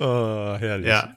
Oh, 0.00 0.56
herrlich. 0.58 0.86
Ja. 0.86 1.16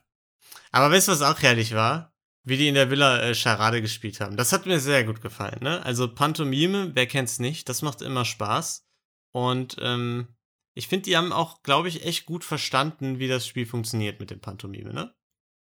Aber 0.71 0.91
weißt 0.91 1.07
du, 1.07 1.11
was 1.11 1.21
auch 1.21 1.39
herrlich 1.41 1.73
war? 1.75 2.13
Wie 2.43 2.57
die 2.57 2.67
in 2.67 2.73
der 2.73 2.89
Villa 2.89 3.19
äh, 3.21 3.35
Charade 3.35 3.81
gespielt 3.81 4.19
haben. 4.19 4.35
Das 4.37 4.51
hat 4.51 4.65
mir 4.65 4.79
sehr 4.79 5.03
gut 5.03 5.21
gefallen, 5.21 5.59
ne? 5.61 5.85
Also 5.85 6.07
Pantomime, 6.11 6.89
wer 6.95 7.05
kennt's 7.05 7.37
nicht, 7.37 7.69
das 7.69 7.83
macht 7.83 8.01
immer 8.01 8.25
Spaß. 8.25 8.83
Und 9.31 9.77
ähm, 9.81 10.27
ich 10.73 10.87
finde, 10.87 11.03
die 11.03 11.17
haben 11.17 11.31
auch, 11.33 11.63
glaube 11.63 11.87
ich, 11.87 12.05
echt 12.05 12.25
gut 12.25 12.43
verstanden, 12.43 13.19
wie 13.19 13.27
das 13.27 13.45
Spiel 13.47 13.65
funktioniert 13.65 14.19
mit 14.19 14.29
dem 14.31 14.39
Pantomime, 14.39 14.93
ne? 14.93 15.13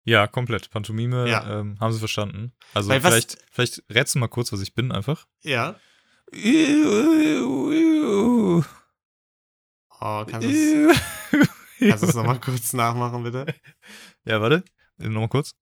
Ja, 0.05 0.27
komplett. 0.27 0.69
Pantomime 0.71 1.29
Ja. 1.29 1.59
ähm, 1.59 1.79
haben 1.79 1.91
sie 1.93 1.99
verstanden. 1.99 2.53
Also 2.73 2.89
Weil 2.89 3.03
was- 3.03 3.09
vielleicht, 3.13 3.37
vielleicht 3.51 3.83
rätst 3.89 4.15
du 4.15 4.19
mal 4.19 4.27
kurz, 4.27 4.51
was 4.51 4.61
ich 4.61 4.73
bin 4.73 4.91
einfach. 4.91 5.27
Ja. 5.43 5.79
Oh, 10.01 10.23
kannst 10.25 10.47
du 10.47 10.91
es 12.07 12.15
nochmal 12.15 12.39
kurz 12.39 12.73
nachmachen, 12.73 13.23
bitte? 13.23 13.45
Ja, 14.25 14.41
warte. 14.41 14.63
Nochmal 14.97 15.29
kurz. 15.29 15.55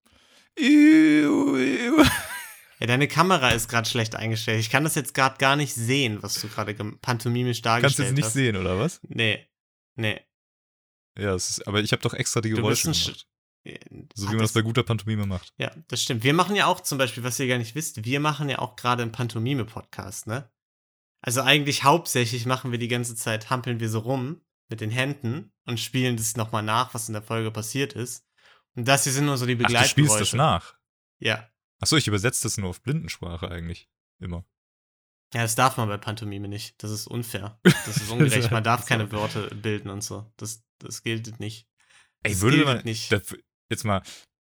Ja, 2.80 2.86
deine 2.86 3.08
Kamera 3.08 3.50
ist 3.50 3.68
gerade 3.68 3.88
schlecht 3.88 4.14
eingestellt. 4.14 4.60
Ich 4.60 4.70
kann 4.70 4.84
das 4.84 4.94
jetzt 4.94 5.14
gerade 5.14 5.36
gar 5.38 5.56
nicht 5.56 5.74
sehen, 5.74 6.22
was 6.22 6.40
du 6.40 6.48
gerade 6.48 6.74
pantomimisch 6.74 7.62
Kannst 7.62 7.66
dargestellt 7.66 7.98
du 7.98 8.10
jetzt 8.10 8.16
nicht 8.16 8.24
hast. 8.26 8.32
sehen, 8.34 8.56
oder 8.56 8.78
was? 8.78 9.00
Nee. 9.02 9.48
Nee. 9.96 10.20
Ja, 11.18 11.34
ist, 11.34 11.66
aber 11.66 11.80
ich 11.80 11.90
habe 11.90 12.02
doch 12.02 12.14
extra 12.14 12.40
die 12.40 12.50
Geräusche 12.50 12.92
gemacht. 12.92 13.26
So 14.14 14.26
Ach, 14.26 14.30
wie 14.30 14.36
man 14.36 14.38
das 14.44 14.52
bei 14.52 14.62
guter 14.62 14.84
Pantomime 14.84 15.26
macht. 15.26 15.52
Ja, 15.58 15.72
das 15.88 16.02
stimmt. 16.02 16.22
Wir 16.22 16.32
machen 16.32 16.54
ja 16.56 16.66
auch 16.66 16.80
zum 16.80 16.96
Beispiel, 16.96 17.24
was 17.24 17.38
ihr 17.40 17.48
gar 17.48 17.58
nicht 17.58 17.74
wisst, 17.74 18.04
wir 18.04 18.20
machen 18.20 18.48
ja 18.48 18.60
auch 18.60 18.76
gerade 18.76 19.02
einen 19.02 19.12
Pantomime-Podcast, 19.12 20.26
ne? 20.26 20.50
Also 21.20 21.42
eigentlich 21.42 21.82
hauptsächlich 21.82 22.46
machen 22.46 22.70
wir 22.70 22.78
die 22.78 22.88
ganze 22.88 23.16
Zeit, 23.16 23.50
hampeln 23.50 23.80
wir 23.80 23.90
so 23.90 23.98
rum 23.98 24.40
mit 24.68 24.80
den 24.80 24.90
Händen 24.90 25.52
und 25.66 25.80
spielen 25.80 26.16
das 26.16 26.36
nochmal 26.36 26.62
nach, 26.62 26.94
was 26.94 27.08
in 27.08 27.14
der 27.14 27.22
Folge 27.22 27.50
passiert 27.50 27.92
ist. 27.94 28.24
Und 28.76 28.86
das 28.86 29.02
hier 29.04 29.12
sind 29.12 29.26
nur 29.26 29.36
so 29.36 29.44
die 29.44 29.54
Ach, 29.54 29.58
du 29.58 29.64
Begleitgeräusche. 29.64 29.90
spielst 29.90 30.20
das 30.20 30.32
nach. 30.34 30.76
Ja. 31.18 31.50
Achso, 31.80 31.96
ich 31.96 32.06
übersetze 32.08 32.42
das 32.42 32.56
nur 32.58 32.70
auf 32.70 32.82
Blindensprache 32.82 33.50
eigentlich. 33.50 33.88
Immer. 34.20 34.44
Ja, 35.34 35.42
das 35.42 35.54
darf 35.54 35.76
man 35.76 35.88
bei 35.88 35.98
Pantomime 35.98 36.48
nicht. 36.48 36.82
Das 36.82 36.90
ist 36.90 37.06
unfair. 37.06 37.60
Das 37.62 37.96
ist 37.98 38.10
ungerecht. 38.10 38.50
Man 38.50 38.64
darf 38.64 38.86
keine 38.86 39.12
Wörter 39.12 39.48
bilden 39.54 39.90
und 39.90 40.02
so. 40.02 40.30
Das, 40.36 40.64
das 40.78 41.02
gilt 41.02 41.38
nicht. 41.38 41.68
Ey, 42.22 42.32
Das 42.32 42.40
würde 42.40 42.56
gilt 42.56 42.66
man 42.68 42.84
nicht. 42.84 43.12
Das, 43.12 43.36
jetzt 43.70 43.84
mal, 43.84 44.02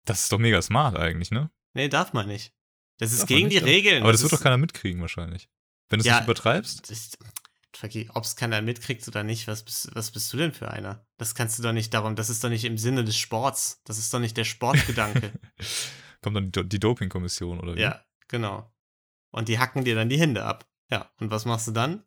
das 0.05 0.23
ist 0.23 0.31
doch 0.31 0.37
mega 0.39 0.61
smart 0.61 0.95
eigentlich, 0.95 1.31
ne? 1.31 1.49
Nee, 1.73 1.89
darf 1.89 2.13
man 2.13 2.27
nicht. 2.27 2.53
Das 2.99 3.11
ist 3.11 3.21
Darf 3.21 3.27
gegen 3.27 3.47
nicht, 3.49 3.59
die. 3.61 3.65
Regeln. 3.65 4.03
Aber 4.03 4.11
das, 4.11 4.21
wird 4.21 4.31
ist- 4.31 4.39
doch 4.39 4.43
keiner 4.43 4.57
mitkriegen 4.57 5.01
wahrscheinlich. 5.01 5.49
Wenn 5.89 5.99
du 5.99 6.01
es 6.01 6.07
Ja, 6.07 6.15
nicht 6.17 6.23
übertreibst. 6.25 6.91
Ob 8.13 8.23
es 8.23 8.35
keiner 8.35 8.61
mitkriegt 8.61 9.07
oder 9.07 9.23
nicht, 9.23 9.47
was 9.47 9.63
bist, 9.63 9.89
was 9.93 10.09
bist 10.11 10.33
du 10.33 10.37
denn 10.37 10.51
für 10.53 10.71
einer? 10.71 11.05
Das 11.17 11.35
kannst 11.35 11.59
du 11.59 11.63
doch 11.63 11.73
nicht 11.73 11.93
darum, 11.93 12.15
das 12.15 12.29
ist 12.29 12.43
doch 12.43 12.49
nicht 12.49 12.63
im 12.65 12.77
Sinne 12.79 13.03
des 13.03 13.17
Sports. 13.17 13.81
Das 13.83 13.97
ist 13.99 14.11
doch 14.13 14.19
nicht 14.19 14.35
der 14.37 14.45
Sportgedanke. 14.45 15.31
Kommt 16.27 16.35
dann 16.35 16.51
die, 16.51 16.67
die 16.67 16.79
Doping-Kommission 16.79 17.61
oder 17.61 17.75
wie? 17.75 17.81
Ja, 17.81 18.01
genau. 18.27 18.69
Und 19.31 19.47
die 19.47 19.59
hacken 19.59 19.85
dir 19.85 19.95
dann 19.95 20.09
die 20.09 20.19
Hände 20.19 20.43
ab. 20.43 20.67
Ja, 20.91 21.09
und 21.21 21.31
was 21.31 21.45
machst 21.45 21.67
du 21.67 21.71
dann? 21.71 22.03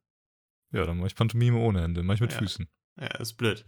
Ja, 0.73 0.85
dann 0.85 0.99
mache 0.99 1.07
ich 1.07 1.15
Pantomime 1.15 1.57
ohne 1.59 1.81
Hände, 1.81 2.03
mache 2.03 2.17
ich 2.17 2.21
mit 2.21 2.33
Ja. 2.33 2.39
Füßen. 2.39 2.69
Ja, 3.01 3.07
ist 3.17 3.39
blöd. 3.39 3.65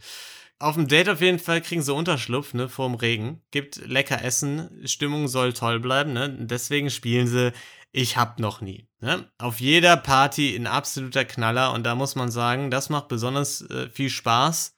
Auf 0.58 0.74
dem 0.74 0.88
Date 0.88 1.08
auf 1.08 1.22
jeden 1.22 1.38
Fall 1.38 1.62
kriegen 1.62 1.80
sie 1.80 1.94
Unterschlupf, 1.94 2.52
ne, 2.52 2.68
vorm 2.68 2.96
Regen. 2.96 3.40
Gibt 3.50 3.76
lecker 3.76 4.22
Essen, 4.22 4.86
Stimmung 4.86 5.26
soll 5.26 5.54
toll 5.54 5.80
bleiben, 5.80 6.12
ne? 6.12 6.28
Deswegen 6.38 6.90
spielen 6.90 7.26
sie 7.26 7.52
Ich 7.90 8.18
hab 8.18 8.38
noch 8.38 8.60
nie. 8.60 8.88
Ne? 9.00 9.30
Auf 9.38 9.58
jeder 9.58 9.96
Party 9.96 10.54
ein 10.54 10.66
absoluter 10.66 11.24
Knaller 11.24 11.72
und 11.72 11.84
da 11.84 11.94
muss 11.94 12.14
man 12.14 12.30
sagen, 12.30 12.70
das 12.70 12.90
macht 12.90 13.08
besonders 13.08 13.62
äh, 13.62 13.88
viel 13.88 14.10
Spaß, 14.10 14.76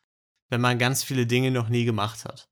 wenn 0.51 0.61
man 0.61 0.79
ganz 0.79 1.03
viele 1.03 1.27
Dinge 1.27 1.51
noch 1.51 1.69
nie 1.69 1.85
gemacht 1.85 2.25
hat. 2.25 2.49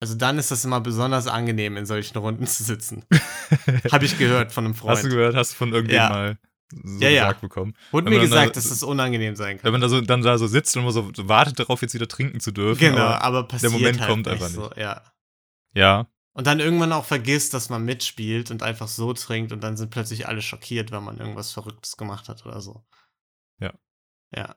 Also 0.00 0.14
dann 0.14 0.38
ist 0.38 0.50
das 0.50 0.64
immer 0.64 0.80
besonders 0.80 1.26
angenehm, 1.26 1.76
in 1.76 1.84
solchen 1.86 2.16
Runden 2.18 2.46
zu 2.46 2.62
sitzen. 2.62 3.04
Habe 3.92 4.04
ich 4.04 4.16
gehört 4.18 4.52
von 4.52 4.64
einem 4.64 4.74
Freund. 4.74 4.96
Hast 4.98 5.04
du 5.04 5.08
gehört, 5.08 5.34
hast 5.34 5.52
du 5.52 5.56
von 5.56 5.72
irgendjemandem 5.72 6.16
Ja. 6.16 6.20
mal 6.26 6.38
so 6.84 6.98
Ja, 7.04 7.08
ja. 7.10 7.22
gesagt 7.24 7.40
bekommen? 7.40 7.74
Wurde 7.90 8.10
mir 8.10 8.20
gesagt, 8.20 8.50
da- 8.50 8.52
dass 8.60 8.68
das 8.68 8.82
unangenehm 8.82 9.34
sein 9.34 9.56
kann. 9.56 9.64
Wenn 9.64 9.72
man 9.72 9.80
da 9.80 9.88
so, 9.88 10.00
dann 10.00 10.22
da 10.22 10.38
so 10.38 10.46
sitzt 10.46 10.76
und 10.76 10.82
immer 10.82 10.92
so 10.92 11.10
wartet 11.28 11.58
darauf, 11.58 11.82
jetzt 11.82 11.94
wieder 11.94 12.06
trinken 12.08 12.40
zu 12.40 12.52
dürfen. 12.52 12.78
Genau, 12.78 12.98
aber- 13.02 13.22
aber 13.22 13.48
passiert 13.48 13.72
Moment 13.72 13.98
halt 14.00 14.08
kommt 14.10 14.26
nicht 14.26 14.32
einfach 14.34 14.48
so, 14.48 14.62
nicht. 14.68 14.76
ja. 14.76 15.02
ja, 15.74 16.06
Und 16.32 16.46
dann 16.46 16.60
irgendwann 16.60 16.92
auch 16.92 17.04
vergisst, 17.04 17.52
dass 17.54 17.68
man 17.68 17.84
mitspielt 17.84 18.50
und 18.52 18.62
einfach 18.62 18.86
so 18.86 19.12
trinkt 19.14 19.50
und 19.52 19.62
dann 19.64 19.76
sind 19.76 19.90
plötzlich 19.90 20.28
alle 20.28 20.42
schockiert, 20.42 20.92
wenn 20.92 21.02
man 21.02 21.18
irgendwas 21.18 21.50
Verrücktes 21.52 21.96
gemacht 21.96 22.28
hat 22.28 22.46
oder 22.46 22.60
so. 22.60 22.84
Ja. 23.58 23.72
Ja. 24.32 24.54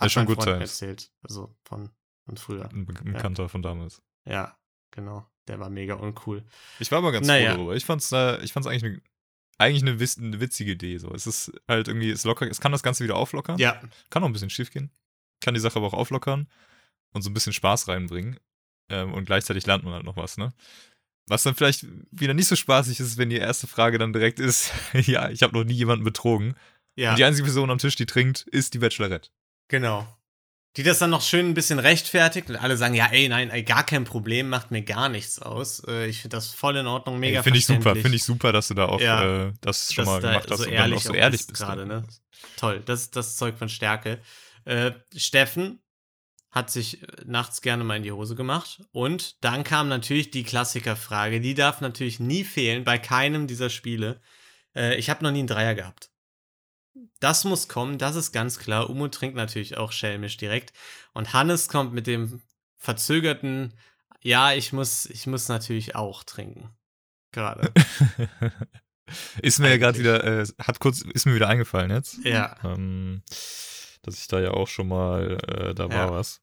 Ist 0.00 0.12
schon 0.12 0.26
gut 0.26 0.36
Freund 0.36 0.48
sein. 0.48 0.60
erzählt. 0.62 1.12
Also 1.22 1.54
von, 1.64 1.90
von 2.24 2.36
früher. 2.36 2.68
ein 2.72 2.86
Be- 2.86 2.94
ein 3.04 3.12
Bekannter 3.12 3.48
von 3.48 3.62
damals. 3.62 4.02
Ja, 4.28 4.56
genau. 4.90 5.26
Der 5.48 5.58
war 5.58 5.70
mega 5.70 5.94
uncool. 5.94 6.44
Ich 6.78 6.90
war 6.92 6.98
aber 6.98 7.10
ganz 7.12 7.26
Naja. 7.26 7.50
froh 7.52 7.56
darüber. 7.56 7.76
Ich 7.76 7.84
fand's, 7.86 8.12
äh, 8.12 8.42
ich 8.44 8.52
fand's 8.52 8.66
eigentlich 8.66 8.84
eine 8.84 9.00
eigentlich 9.60 9.82
eine, 9.82 9.98
witz- 9.98 10.18
eine 10.18 10.38
witzige 10.38 10.70
Idee. 10.72 10.98
So. 10.98 11.12
Es 11.12 11.26
ist 11.26 11.50
halt 11.66 11.88
irgendwie, 11.88 12.10
es 12.10 12.22
locker, 12.24 12.46
es 12.48 12.60
kann 12.60 12.70
das 12.70 12.84
Ganze 12.84 13.02
wieder 13.02 13.16
auflockern. 13.16 13.58
Ja, 13.58 13.80
Kann 14.10 14.22
auch 14.22 14.28
ein 14.28 14.32
bisschen 14.32 14.50
schief 14.50 14.70
gehen. 14.70 14.92
Kann 15.40 15.54
die 15.54 15.60
Sache 15.60 15.76
aber 15.76 15.86
auch 15.88 15.94
auflockern 15.94 16.46
und 17.12 17.22
so 17.22 17.30
ein 17.30 17.34
bisschen 17.34 17.52
Spaß 17.52 17.88
reinbringen. 17.88 18.38
Ähm, 18.88 19.12
und 19.14 19.24
gleichzeitig 19.24 19.66
lernt 19.66 19.82
man 19.82 19.94
halt 19.94 20.04
noch 20.04 20.16
was, 20.16 20.36
ne? 20.38 20.52
Was 21.26 21.42
dann 21.42 21.54
vielleicht 21.56 21.86
wieder 22.12 22.34
nicht 22.34 22.46
so 22.46 22.54
spaßig 22.56 23.00
ist, 23.00 23.18
wenn 23.18 23.30
die 23.30 23.36
erste 23.36 23.66
Frage 23.66 23.98
dann 23.98 24.12
direkt 24.12 24.38
ist, 24.38 24.72
ja, 24.92 25.28
ich 25.28 25.42
habe 25.42 25.58
noch 25.58 25.64
nie 25.64 25.74
jemanden 25.74 26.04
betrogen. 26.04 26.54
ja, 26.96 27.10
Und 27.10 27.18
die 27.18 27.24
einzige 27.24 27.44
Person 27.44 27.70
am 27.70 27.78
Tisch, 27.78 27.96
die 27.96 28.06
trinkt, 28.06 28.42
ist 28.42 28.74
die 28.74 28.78
Bachelorette. 28.78 29.30
genau. 29.68 30.06
Die 30.78 30.84
das 30.84 31.00
dann 31.00 31.10
noch 31.10 31.22
schön 31.22 31.48
ein 31.48 31.54
bisschen 31.54 31.80
rechtfertigt 31.80 32.50
und 32.50 32.54
alle 32.54 32.76
sagen, 32.76 32.94
ja, 32.94 33.06
ey, 33.06 33.28
nein, 33.28 33.50
ey, 33.50 33.64
gar 33.64 33.84
kein 33.84 34.04
Problem, 34.04 34.48
macht 34.48 34.70
mir 34.70 34.82
gar 34.82 35.08
nichts 35.08 35.42
aus. 35.42 35.82
Äh, 35.88 36.06
ich 36.06 36.22
finde 36.22 36.36
das 36.36 36.50
voll 36.54 36.76
in 36.76 36.86
Ordnung, 36.86 37.18
mega 37.18 37.42
Finde 37.42 37.58
ich 37.58 37.66
super, 37.66 37.96
finde 37.96 38.14
ich 38.14 38.22
super, 38.22 38.52
dass 38.52 38.68
du 38.68 38.74
da 38.74 38.86
auch 38.86 39.00
Ja. 39.00 39.48
äh, 39.48 39.52
das 39.60 39.92
schon 39.92 40.04
mal 40.04 40.20
da 40.20 40.28
gemacht 40.28 40.50
hast 40.52 40.58
so 40.58 40.64
und 40.66 40.70
dann 40.70 40.78
ehrlich 40.78 40.98
auch 40.98 41.02
so 41.02 41.14
ehrlich 41.14 41.44
bist 41.48 41.60
gerade, 41.60 41.84
dann. 41.84 42.02
ne? 42.02 42.08
Toll, 42.56 42.80
das 42.86 43.00
ist 43.00 43.16
das 43.16 43.36
Zeug 43.36 43.58
von 43.58 43.68
Stärke. 43.68 44.20
Äh, 44.66 44.92
Steffen 45.16 45.80
hat 46.52 46.70
sich 46.70 47.02
äh, 47.02 47.06
nachts 47.24 47.60
gerne 47.60 47.82
mal 47.82 47.96
in 47.96 48.04
die 48.04 48.12
Hose 48.12 48.36
gemacht. 48.36 48.80
Und 48.92 49.42
dann 49.42 49.64
kam 49.64 49.88
natürlich 49.88 50.30
die 50.30 50.44
Klassikerfrage, 50.44 51.40
die 51.40 51.54
darf 51.54 51.80
natürlich 51.80 52.20
nie 52.20 52.44
fehlen 52.44 52.84
bei 52.84 52.98
keinem 52.98 53.48
dieser 53.48 53.68
Spiele. 53.68 54.20
Äh, 54.76 54.94
ich 54.94 55.10
habe 55.10 55.24
noch 55.24 55.32
nie 55.32 55.40
einen 55.40 55.48
Dreier 55.48 55.74
gehabt. 55.74 56.10
Das 57.20 57.44
muss 57.44 57.68
kommen, 57.68 57.98
das 57.98 58.16
ist 58.16 58.32
ganz 58.32 58.58
klar. 58.58 58.88
Umo 58.90 59.08
trinkt 59.08 59.36
natürlich 59.36 59.76
auch 59.76 59.92
schelmisch 59.92 60.36
direkt. 60.36 60.72
Und 61.12 61.32
Hannes 61.32 61.68
kommt 61.68 61.92
mit 61.92 62.06
dem 62.06 62.42
verzögerten, 62.76 63.74
ja, 64.20 64.52
ich 64.52 64.72
muss, 64.72 65.06
ich 65.06 65.26
muss 65.26 65.48
natürlich 65.48 65.94
auch 65.96 66.24
trinken. 66.24 66.70
Gerade. 67.32 67.72
ist 69.42 69.58
mir 69.58 69.70
ja 69.70 69.76
gerade 69.76 69.98
wieder, 69.98 70.24
äh, 70.24 70.46
hat 70.62 70.80
kurz, 70.80 71.02
ist 71.02 71.26
mir 71.26 71.34
wieder 71.34 71.48
eingefallen 71.48 71.90
jetzt. 71.90 72.18
Ja. 72.24 72.56
Ähm, 72.64 73.22
dass 74.02 74.18
ich 74.18 74.28
da 74.28 74.40
ja 74.40 74.52
auch 74.52 74.68
schon 74.68 74.88
mal, 74.88 75.38
äh, 75.46 75.74
da 75.74 75.88
war 75.88 75.96
Ja. 76.06 76.12
was. 76.12 76.40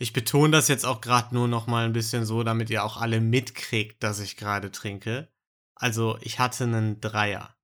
Ich 0.00 0.12
betone 0.12 0.52
das 0.52 0.68
jetzt 0.68 0.86
auch 0.86 1.00
gerade 1.00 1.34
nur 1.34 1.48
noch 1.48 1.66
mal 1.66 1.84
ein 1.84 1.92
bisschen 1.92 2.24
so, 2.24 2.44
damit 2.44 2.70
ihr 2.70 2.84
auch 2.84 2.98
alle 2.98 3.20
mitkriegt, 3.20 4.02
dass 4.02 4.20
ich 4.20 4.36
gerade 4.36 4.70
trinke. 4.70 5.28
Also, 5.74 6.18
ich 6.20 6.38
hatte 6.38 6.64
einen 6.64 7.00
Dreier. 7.00 7.54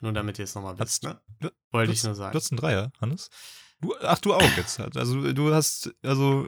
Nur 0.00 0.12
damit 0.12 0.38
ihr 0.38 0.44
es 0.44 0.54
nochmal 0.54 0.78
wisst, 0.78 1.02
ne? 1.04 1.20
Du- 1.40 1.50
Wollte 1.70 1.88
du 1.88 1.94
ich 1.94 2.02
nur 2.04 2.12
Du 2.12 2.18
sagen. 2.18 2.36
hast 2.36 2.52
einen 2.52 2.58
Dreier, 2.58 2.92
Hannes? 3.00 3.28
Du, 3.80 3.94
ach, 4.02 4.18
du 4.18 4.34
auch 4.34 4.56
jetzt. 4.56 4.78
Also 4.80 5.32
du 5.32 5.54
hast, 5.54 5.90
also, 6.02 6.46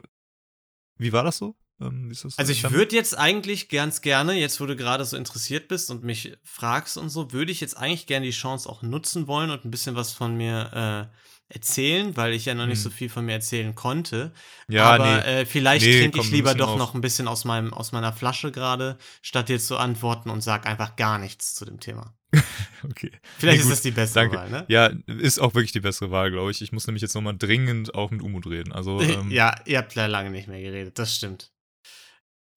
wie 0.97 1.11
war 1.13 1.23
das 1.23 1.37
so? 1.37 1.55
Ähm, 1.81 2.09
das 2.09 2.21
so 2.21 2.29
Also, 2.37 2.51
ich 2.51 2.69
würde 2.71 2.95
jetzt 2.95 3.17
eigentlich 3.17 3.69
ganz 3.69 4.01
gerne, 4.01 4.33
jetzt 4.33 4.59
wo 4.59 4.65
du 4.65 4.75
gerade 4.75 5.05
so 5.05 5.15
interessiert 5.17 5.67
bist 5.67 5.89
und 5.91 6.03
mich 6.03 6.37
fragst 6.43 6.97
und 6.97 7.09
so, 7.09 7.31
würde 7.31 7.51
ich 7.51 7.61
jetzt 7.61 7.77
eigentlich 7.77 8.05
gerne 8.07 8.25
die 8.25 8.31
Chance 8.31 8.69
auch 8.69 8.81
nutzen 8.81 9.27
wollen 9.27 9.49
und 9.49 9.65
ein 9.65 9.71
bisschen 9.71 9.95
was 9.95 10.11
von 10.13 10.35
mir 10.35 11.09
äh, 11.11 11.15
erzählen, 11.49 12.15
weil 12.15 12.33
ich 12.33 12.45
ja 12.45 12.53
noch 12.53 12.67
nicht 12.67 12.77
Hm. 12.77 12.83
so 12.83 12.89
viel 12.91 13.09
von 13.09 13.25
mir 13.25 13.33
erzählen 13.33 13.73
konnte. 13.75 14.31
ja, 14.67 14.85
aber 14.91 15.17
nee. 15.23 15.41
äh, 15.41 15.45
vielleicht 15.45 15.85
Nee, 15.85 16.01
trinke 16.01 16.21
ich 16.21 16.31
lieber 16.31 16.53
doch 16.53 16.69
auf- 16.73 16.77
noch 16.77 16.93
ein 16.93 17.01
bisschen 17.01 17.27
aus, 17.27 17.43
meinem, 17.43 17.73
aus 17.73 17.91
meiner 17.91 18.13
Flasche 18.13 18.51
gerade, 18.51 18.97
statt 19.21 19.49
jetzt 19.49 19.67
zu 19.67 19.77
antworten 19.77 20.29
und 20.29 20.41
sag 20.41 20.65
einfach 20.67 20.95
gar 20.95 21.17
nichts 21.17 21.55
zu 21.55 21.65
dem 21.65 21.79
Thema. 21.79 22.13
okay. 22.83 23.11
Vielleicht 23.39 23.57
Nee, 23.57 23.63
ist 23.63 23.71
das 23.71 23.81
die 23.81 23.89
bessere 23.91 24.25
danke. 24.29 24.37
Wahl, 24.37 24.49
ne? 24.51 24.65
Ja, 24.67 24.91
ist 25.07 25.39
auch 25.39 25.55
wirklich 25.55 25.71
die 25.71 25.79
bessere 25.79 26.11
Wahl, 26.11 26.29
glaube 26.29 26.51
ich. 26.51 26.61
Ich 26.61 26.71
muss 26.71 26.85
nämlich 26.85 27.01
jetzt 27.01 27.15
nochmal 27.15 27.35
dringend 27.35 27.95
auch 27.95 28.11
mit 28.11 28.21
Umut 28.21 28.45
reden. 28.45 28.71
Also, 28.71 29.01
ähm, 29.01 29.31
ja, 29.31 29.55
ihr 29.65 29.79
habt 29.79 29.95
ja 29.95 30.05
lange 30.05 30.29
nicht 30.29 30.47
mehr 30.47 30.61
geredet, 30.61 30.99
das 30.99 31.15
stimmt. 31.15 31.51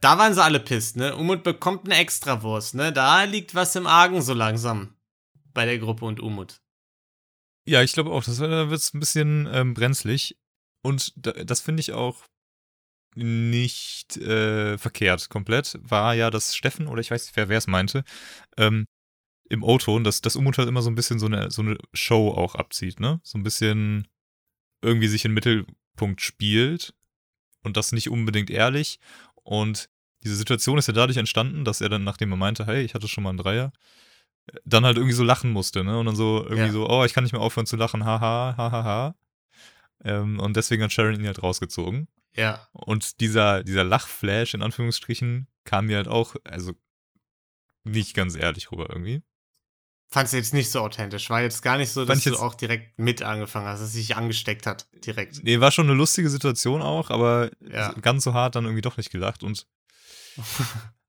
Da 0.03 0.19
waren 0.19 0.35
sie 0.35 0.43
alle 0.43 0.61
pisst, 0.61 0.97
ne? 0.97 1.17
Umut 1.17 1.43
bekommt 1.45 1.87
eine 1.87 1.97
Extrawurst, 1.97 2.75
ne? 2.75 2.93
Da 2.93 3.23
liegt 3.25 3.55
was 3.55 3.75
im 3.77 3.87
Argen 3.87 4.21
so 4.21 4.35
langsam. 4.35 4.97
Bei 5.55 5.65
der 5.65 5.79
Gruppe 5.79 6.05
und 6.07 6.19
Umut. 6.19 6.61
Ja, 7.65 7.83
ich 7.83 7.93
glaube 7.93 8.11
auch, 8.11 8.25
das 8.25 8.39
da 8.39 8.71
wird 8.71 8.95
ein 8.95 9.01
bisschen 9.01 9.49
ähm, 9.53 9.75
brenzlig. 9.75 10.37
Und 10.83 11.13
da, 11.17 11.33
das 11.33 11.61
finde 11.61 11.81
ich 11.81 11.93
auch 11.93 12.25
nicht 13.15 14.17
äh, 14.17 14.79
verkehrt 14.79 15.29
komplett. 15.29 15.79
War 15.83 16.15
ja 16.15 16.31
das 16.31 16.57
Steffen, 16.57 16.87
oder 16.89 17.01
ich 17.01 17.11
weiß 17.11 17.25
nicht, 17.27 17.37
wer 17.37 17.59
es 17.59 17.67
meinte, 17.67 18.05
ähm, 18.57 18.87
im 19.49 19.63
O-Ton, 19.63 20.03
dass 20.03 20.23
das 20.23 20.35
Umut 20.35 20.59
halt 20.59 20.69
immer 20.69 20.83
so 20.83 20.91
ein 20.91 20.95
bisschen 20.95 21.19
so 21.19 21.27
eine, 21.27 21.51
so 21.51 21.63
eine 21.63 21.77
Show 21.93 22.31
auch 22.31 22.55
abzieht, 22.55 23.01
ne? 23.01 23.21
So 23.23 23.39
ein 23.39 23.43
bisschen 23.43 24.09
irgendwie 24.81 25.09
sich 25.09 25.25
in 25.25 25.31
den 25.31 25.35
Mittelpunkt 25.35 26.23
spielt 26.23 26.95
und 27.63 27.77
das 27.77 27.93
nicht 27.93 28.09
unbedingt 28.09 28.51
ehrlich. 28.51 28.99
Und 29.35 29.91
diese 30.25 30.37
Situation 30.37 30.79
ist 30.79 30.89
ja 30.89 30.95
dadurch 30.95 31.19
entstanden, 31.19 31.65
dass 31.65 31.81
er 31.81 31.91
dann, 31.91 32.05
nachdem 32.05 32.33
er 32.33 32.37
meinte, 32.37 32.67
hey, 32.67 32.83
ich 32.83 32.95
hatte 32.95 33.09
schon 33.09 33.25
mal 33.25 33.31
einen 33.31 33.39
Dreier, 33.39 33.73
dann 34.65 34.85
halt 34.85 34.97
irgendwie 34.97 35.15
so 35.15 35.23
lachen 35.25 35.51
musste, 35.51 35.85
ne? 35.85 35.99
Und 35.99 36.07
dann 36.07 36.17
so 36.17 36.43
irgendwie 36.43 36.67
Ja. 36.67 36.73
so, 36.73 36.89
oh, 36.89 37.05
ich 37.05 37.13
kann 37.15 37.25
nicht 37.25 37.33
mehr 37.33 37.41
aufhören 37.43 37.67
zu 37.67 37.77
lachen, 37.77 38.05
haha, 38.05 38.55
haha, 38.57 38.85
ha. 38.85 39.15
Ähm, 40.05 40.41
und 40.41 40.57
deswegen 40.57 40.83
hat 40.83 40.93
Sharon 40.93 41.15
ihn 41.15 41.27
halt 41.27 41.43
rausgezogen. 41.43 42.09
Ja. 42.35 42.67
Und 42.73 43.21
dieser, 43.21 43.63
dieser 43.63 43.85
Lachflash, 43.85 44.55
in 44.55 44.63
Anführungsstrichen, 44.63 45.47
kam 45.65 45.87
mir 45.87 45.97
halt 45.97 46.09
auch, 46.09 46.35
also 46.45 46.73
nicht 47.85 48.15
ganz 48.15 48.35
ehrlich 48.37 48.73
rüber 48.73 48.87
irgendwie. 48.89 49.23
Fand's 50.09 50.33
jetzt 50.33 50.53
nicht 50.53 50.71
so 50.71 50.81
authentisch. 50.81 51.31
War 51.31 51.41
jetzt 51.41 51.63
gar 51.63 51.79
nicht 51.79 51.91
so, 51.91 52.05
dass 52.05 52.23
du 52.23 52.37
auch 52.37 52.55
direkt 52.55 52.99
mit 52.99 53.23
angefangen 53.23 53.67
hast, 53.67 53.81
dass 53.81 53.89
es 53.89 53.95
sich 53.95 54.15
angesteckt 54.17 54.67
hat. 54.67 54.87
Direkt. 55.07 55.43
Nee, 55.43 55.61
war 55.61 55.71
schon 55.73 55.87
eine 55.87 55.95
lustige 55.97 56.29
Situation 56.29 56.83
auch, 56.83 57.11
aber 57.11 57.51
Ja. 57.61 57.93
ganz 57.95 58.25
so 58.25 58.35
hart 58.35 58.55
dann 58.57 58.65
irgendwie 58.65 58.83
doch 58.83 58.97
nicht 58.99 59.11
gelacht 59.11 59.43
und 59.43 59.67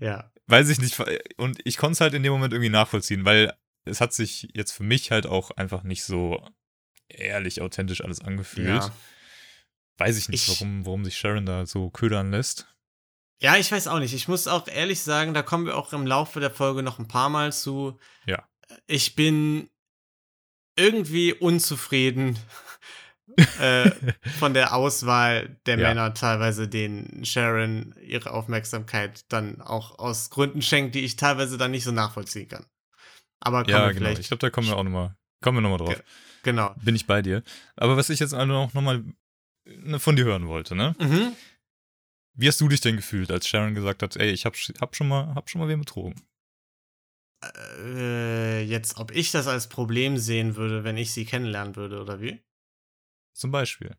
ja. 0.00 0.30
weiß 0.46 0.68
ich 0.68 0.78
nicht, 0.80 0.98
und 1.36 1.58
ich 1.64 1.76
konnte 1.76 1.92
es 1.94 2.00
halt 2.00 2.14
in 2.14 2.22
dem 2.22 2.32
Moment 2.32 2.52
irgendwie 2.52 2.70
nachvollziehen, 2.70 3.24
weil 3.24 3.52
es 3.84 4.00
hat 4.00 4.12
sich 4.12 4.48
jetzt 4.54 4.72
für 4.72 4.82
mich 4.82 5.10
halt 5.10 5.26
auch 5.26 5.50
einfach 5.52 5.82
nicht 5.82 6.04
so 6.04 6.46
ehrlich, 7.08 7.60
authentisch 7.60 8.02
alles 8.02 8.20
angefühlt. 8.20 8.68
Ja. 8.84 8.92
Weiß 9.98 10.16
ich 10.18 10.28
nicht, 10.28 10.48
Ich- 10.48 10.60
warum, 10.60 10.84
warum 10.86 11.04
sich 11.04 11.16
Sharon 11.16 11.46
da 11.46 11.66
so 11.66 11.90
ködern 11.90 12.30
lässt. 12.30 12.66
Ja, 13.40 13.56
ich 13.56 13.70
weiß 13.70 13.88
auch 13.88 13.98
nicht. 13.98 14.14
Ich 14.14 14.26
muss 14.28 14.46
auch 14.48 14.68
ehrlich 14.68 15.02
sagen, 15.02 15.34
da 15.34 15.42
kommen 15.42 15.66
wir 15.66 15.76
auch 15.76 15.92
im 15.92 16.06
Laufe 16.06 16.40
der 16.40 16.50
Folge 16.50 16.82
noch 16.82 16.98
ein 16.98 17.08
paar 17.08 17.28
Mal 17.28 17.52
zu. 17.52 17.98
Ja. 18.26 18.48
Ich 18.86 19.14
bin 19.14 19.68
irgendwie 20.76 21.32
unzufrieden 21.32 22.38
äh, 23.60 23.90
von 24.38 24.54
der 24.54 24.74
Auswahl 24.74 25.56
der 25.66 25.78
Ja. 25.78 25.88
Männer 25.88 26.14
teilweise, 26.14 26.68
denen 26.68 27.24
Sharon 27.24 27.94
ihre 28.02 28.32
Aufmerksamkeit 28.32 29.24
dann 29.32 29.60
auch 29.60 29.98
aus 29.98 30.30
Gründen 30.30 30.62
schenkt, 30.62 30.94
die 30.94 31.00
ich 31.04 31.16
teilweise 31.16 31.58
dann 31.58 31.70
nicht 31.70 31.84
so 31.84 31.92
nachvollziehen 31.92 32.48
kann. 32.48 32.66
Aber 33.40 33.62
kommen 33.64 33.74
Ja, 33.74 33.86
wir 33.86 33.94
genau. 33.94 34.06
vielleicht. 34.06 34.20
Ich 34.20 34.28
glaube, 34.28 34.40
da 34.40 34.50
kommen 34.50 34.68
wir 34.68 34.76
auch 34.76 34.82
nochmal, 34.84 35.16
kommen 35.42 35.58
wir 35.58 35.62
nochmal 35.62 35.78
drauf. 35.78 36.02
genau. 36.42 36.74
Bin 36.82 36.94
ich 36.96 37.06
bei 37.06 37.22
dir. 37.22 37.42
Aber 37.76 37.96
was 37.96 38.10
ich 38.10 38.20
jetzt 38.20 38.32
auch 38.34 38.46
noch 38.46 38.72
mal 38.74 39.04
ne, 39.66 39.98
von 39.98 40.16
dir 40.16 40.24
hören 40.24 40.46
wollte, 40.48 40.74
ne? 40.74 40.94
Mhm. 40.98 41.32
Wie 42.36 42.48
hast 42.48 42.60
du 42.60 42.68
dich 42.68 42.80
denn 42.80 42.96
gefühlt, 42.96 43.30
als 43.30 43.46
Sharon 43.46 43.74
gesagt 43.74 44.02
hat, 44.02 44.16
ey, 44.16 44.30
ich 44.30 44.44
hab, 44.44 44.54
hab 44.80 44.96
schon 44.96 45.08
mal, 45.08 45.34
hab 45.34 45.48
schon 45.48 45.60
mal 45.60 45.68
wen 45.68 45.78
betrogen? 45.78 46.20
Äh, 47.78 48.62
jetzt, 48.64 48.96
ob 48.98 49.10
ich 49.14 49.30
das 49.30 49.46
als 49.46 49.68
Problem 49.68 50.16
sehen 50.18 50.56
würde, 50.56 50.82
wenn 50.84 50.96
ich 50.96 51.12
sie 51.12 51.24
kennenlernen 51.26 51.76
würde, 51.76 52.00
oder 52.00 52.20
wie? 52.20 52.40
Zum 53.34 53.50
Beispiel. 53.50 53.96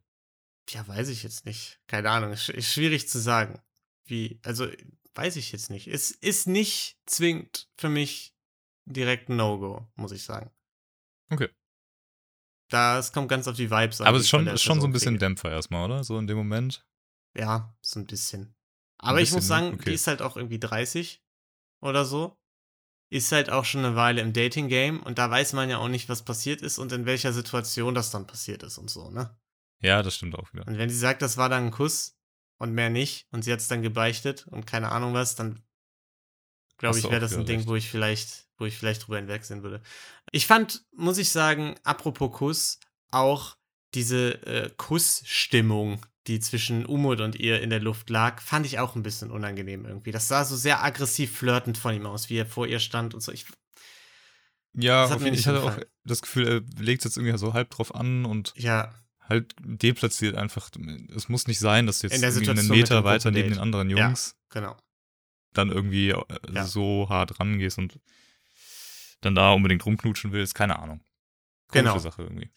Ja, 0.70 0.88
weiß 0.88 1.10
ich 1.10 1.24
jetzt 1.24 1.46
nicht. 1.46 1.80
Keine 1.88 2.10
Ahnung. 2.10 2.32
Ist, 2.32 2.50
ist 2.50 2.74
schwierig 2.74 3.08
zu 3.08 3.20
sagen. 3.20 3.62
Wie, 4.06 4.40
also, 4.44 4.68
weiß 5.14 5.36
ich 5.36 5.52
jetzt 5.52 5.70
nicht. 5.70 5.88
Es 5.88 6.12
ist 6.12 6.48
nicht 6.48 6.98
zwingend 7.06 7.70
für 7.78 7.90
mich 7.90 8.36
direkt 8.86 9.30
ein 9.30 9.36
No-Go, 9.36 9.88
muss 9.96 10.12
ich 10.12 10.24
sagen. 10.24 10.52
Okay. 11.30 11.50
Da, 12.70 12.98
es 12.98 13.12
kommt 13.12 13.30
ganz 13.30 13.48
auf 13.48 13.56
die 13.56 13.70
Vibes 13.70 14.02
an. 14.02 14.08
Aber 14.08 14.18
es 14.18 14.24
ist 14.24 14.28
ich 14.28 14.32
schon, 14.32 14.48
ist 14.48 14.64
schon 14.64 14.82
so 14.82 14.88
ein 14.88 14.94
bisschen 14.94 15.14
kriege. 15.14 15.20
Dämpfer 15.20 15.52
erstmal, 15.52 15.86
oder? 15.86 16.04
So 16.04 16.18
in 16.18 16.28
dem 16.28 16.38
Moment. 16.38 16.88
Ja, 17.36 17.78
so 17.82 18.00
ein 18.00 18.08
bisschen. 18.08 18.56
Aber 18.98 19.22
ich 19.22 19.32
muss 19.32 19.44
bisschen, 19.44 19.58
ne? 19.58 19.64
sagen, 19.66 19.76
Okay. 19.76 19.90
die 19.90 19.96
ist 19.96 20.08
halt 20.08 20.22
auch 20.22 20.38
irgendwie 20.38 20.60
30 20.60 21.24
oder 21.82 22.06
so. 22.06 22.40
Ist 23.16 23.32
halt 23.32 23.50
auch 23.50 23.64
schon 23.64 23.86
eine 23.86 23.96
Weile 23.96 24.20
im 24.20 24.34
Dating-Game 24.34 25.02
und 25.02 25.18
da 25.18 25.32
weiß 25.32 25.54
man 25.54 25.70
ja 25.70 25.78
auch 25.78 25.88
nicht, 25.88 26.10
was 26.10 26.26
passiert 26.26 26.62
ist 26.62 26.78
und 26.80 26.92
in 26.92 27.06
welcher 27.06 27.32
Situation 27.32 27.96
das 27.96 28.12
dann 28.12 28.28
passiert 28.28 28.62
ist 28.62 28.78
und 28.78 28.90
so, 28.90 29.10
ne? 29.10 29.34
Ja, 29.80 30.04
das 30.04 30.16
stimmt 30.16 30.36
auch 30.36 30.52
wieder. 30.52 30.68
Und 30.68 30.78
wenn 30.78 30.90
sie 30.90 30.98
sagt, 30.98 31.22
das 31.22 31.38
war 31.38 31.48
dann 31.48 31.68
ein 31.68 31.72
Kuss 31.72 32.18
und 32.58 32.74
mehr 32.74 32.90
nicht 32.90 33.28
und 33.32 33.44
sie 33.44 33.54
hat 33.54 33.62
es 33.62 33.70
dann 33.70 33.82
gebeichtet 33.82 34.48
und 34.48 34.68
keine 34.68 34.92
Ahnung 34.92 35.14
was, 35.14 35.36
dann 35.36 35.64
glaube 36.78 37.00
ich, 37.00 37.06
wäre 37.06 37.22
das 37.22 37.38
ein 37.38 37.46
Ding, 37.46 37.60
recht. 37.60 37.70
wo 37.70 37.76
ich 37.76 37.90
vielleicht, 37.90 38.50
wo 38.58 38.66
ich 38.66 38.78
vielleicht 38.78 39.08
drüber 39.08 39.18
hinwegsehen 39.18 39.64
würde. 39.64 39.82
Ich 40.34 40.46
fand, 40.46 40.84
muss 40.92 41.18
ich 41.18 41.30
sagen, 41.30 41.76
apropos 41.84 42.34
Kuss, 42.34 42.80
auch 43.12 43.56
diese 43.94 44.46
äh, 44.46 44.72
Kussstimmung, 44.76 46.06
die 46.28 46.40
zwischen 46.40 46.86
Umut 46.86 47.22
und 47.22 47.36
ihr 47.36 47.62
in 47.62 47.70
der 47.70 47.80
Luft 47.80 48.10
lag, 48.10 48.42
fand 48.42 48.66
ich 48.66 48.80
auch 48.80 48.96
ein 48.96 49.04
bisschen 49.04 49.30
unangenehm 49.32 49.86
irgendwie. 49.86 50.12
Das 50.12 50.28
sah 50.28 50.44
so 50.44 50.56
sehr 50.56 50.84
aggressiv 50.84 51.38
flirtend 51.38 51.78
von 51.78 51.94
ihm 51.96 52.06
aus, 52.06 52.30
wie 52.30 52.38
er 52.38 52.46
vor 52.46 52.66
ihr 52.68 52.80
stand 52.80 53.14
und 53.14 53.22
so. 53.22 53.32
Ich, 53.32 53.46
Ja, 54.74 55.06
auf 55.06 55.24
ich 55.24 55.48
hatte 55.48 55.62
auch 55.62 55.66
gefallen. 55.68 55.86
das 56.04 56.22
Gefühl, 56.22 56.48
er 56.48 56.84
legt 56.84 57.02
es 57.02 57.06
jetzt 57.06 57.18
irgendwie 57.18 57.38
so 57.38 57.54
halb 57.54 57.70
drauf 57.70 57.94
an 57.94 58.26
und 58.26 58.54
ja, 58.56 58.94
halt 59.22 59.56
deplatziert 59.60 60.36
einfach. 60.36 60.70
Es 61.16 61.30
muss 61.30 61.48
nicht 61.48 61.60
sein, 61.60 61.86
dass 61.88 62.00
du 62.00 62.08
jetzt 62.08 62.16
In 62.16 62.22
der 62.22 62.32
irgendwie 62.32 62.50
einen 62.60 62.68
Meter 62.70 63.04
weiter 63.04 63.32
neben 63.32 63.50
den 63.50 63.60
anderen 63.60 63.90
Ja. 63.90 64.08
Jungs 64.08 64.36
genau. 64.50 64.76
dann 65.54 65.70
irgendwie 65.72 66.10
äh, 66.10 66.24
Ja. 66.52 66.66
so 66.66 67.08
hart 67.10 67.40
rangehst 67.40 67.78
und 67.78 68.00
dann 69.22 69.36
da 69.36 69.52
unbedingt 69.54 69.86
rumknutschen 69.86 70.32
willst. 70.32 70.56
Keine 70.56 70.78
Ahnung. 70.80 71.02
Komische 71.68 71.84
Genau. 71.90 72.00
Sache 72.00 72.24
irgendwie. 72.24 72.50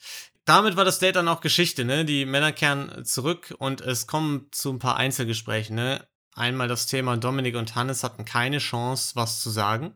Damit 0.49 0.77
war 0.77 0.87
das 0.87 0.99
Date 0.99 1.17
dann 1.17 1.29
auch 1.29 1.43
Geschichte, 1.43 1.85
ne? 1.85 2.07
Die 2.07 2.25
Männer 2.25 2.53
kehren 2.53 3.05
zurück 3.05 3.55
und 3.59 3.83
es 3.83 4.07
kommen 4.07 4.49
zu 4.51 4.73
ein 4.73 4.79
paar 4.79 4.97
Einzelgesprächen, 4.97 5.77
ne? 5.77 6.09
Einmal 6.35 6.69
das 6.69 6.87
Thema, 6.87 7.19
Dominik 7.19 7.55
und 7.55 7.75
Hannes 7.75 8.03
hatten 8.03 8.25
keine 8.25 8.57
Chance, 8.57 9.15
was 9.15 9.43
zu 9.43 9.51
sagen. 9.51 9.95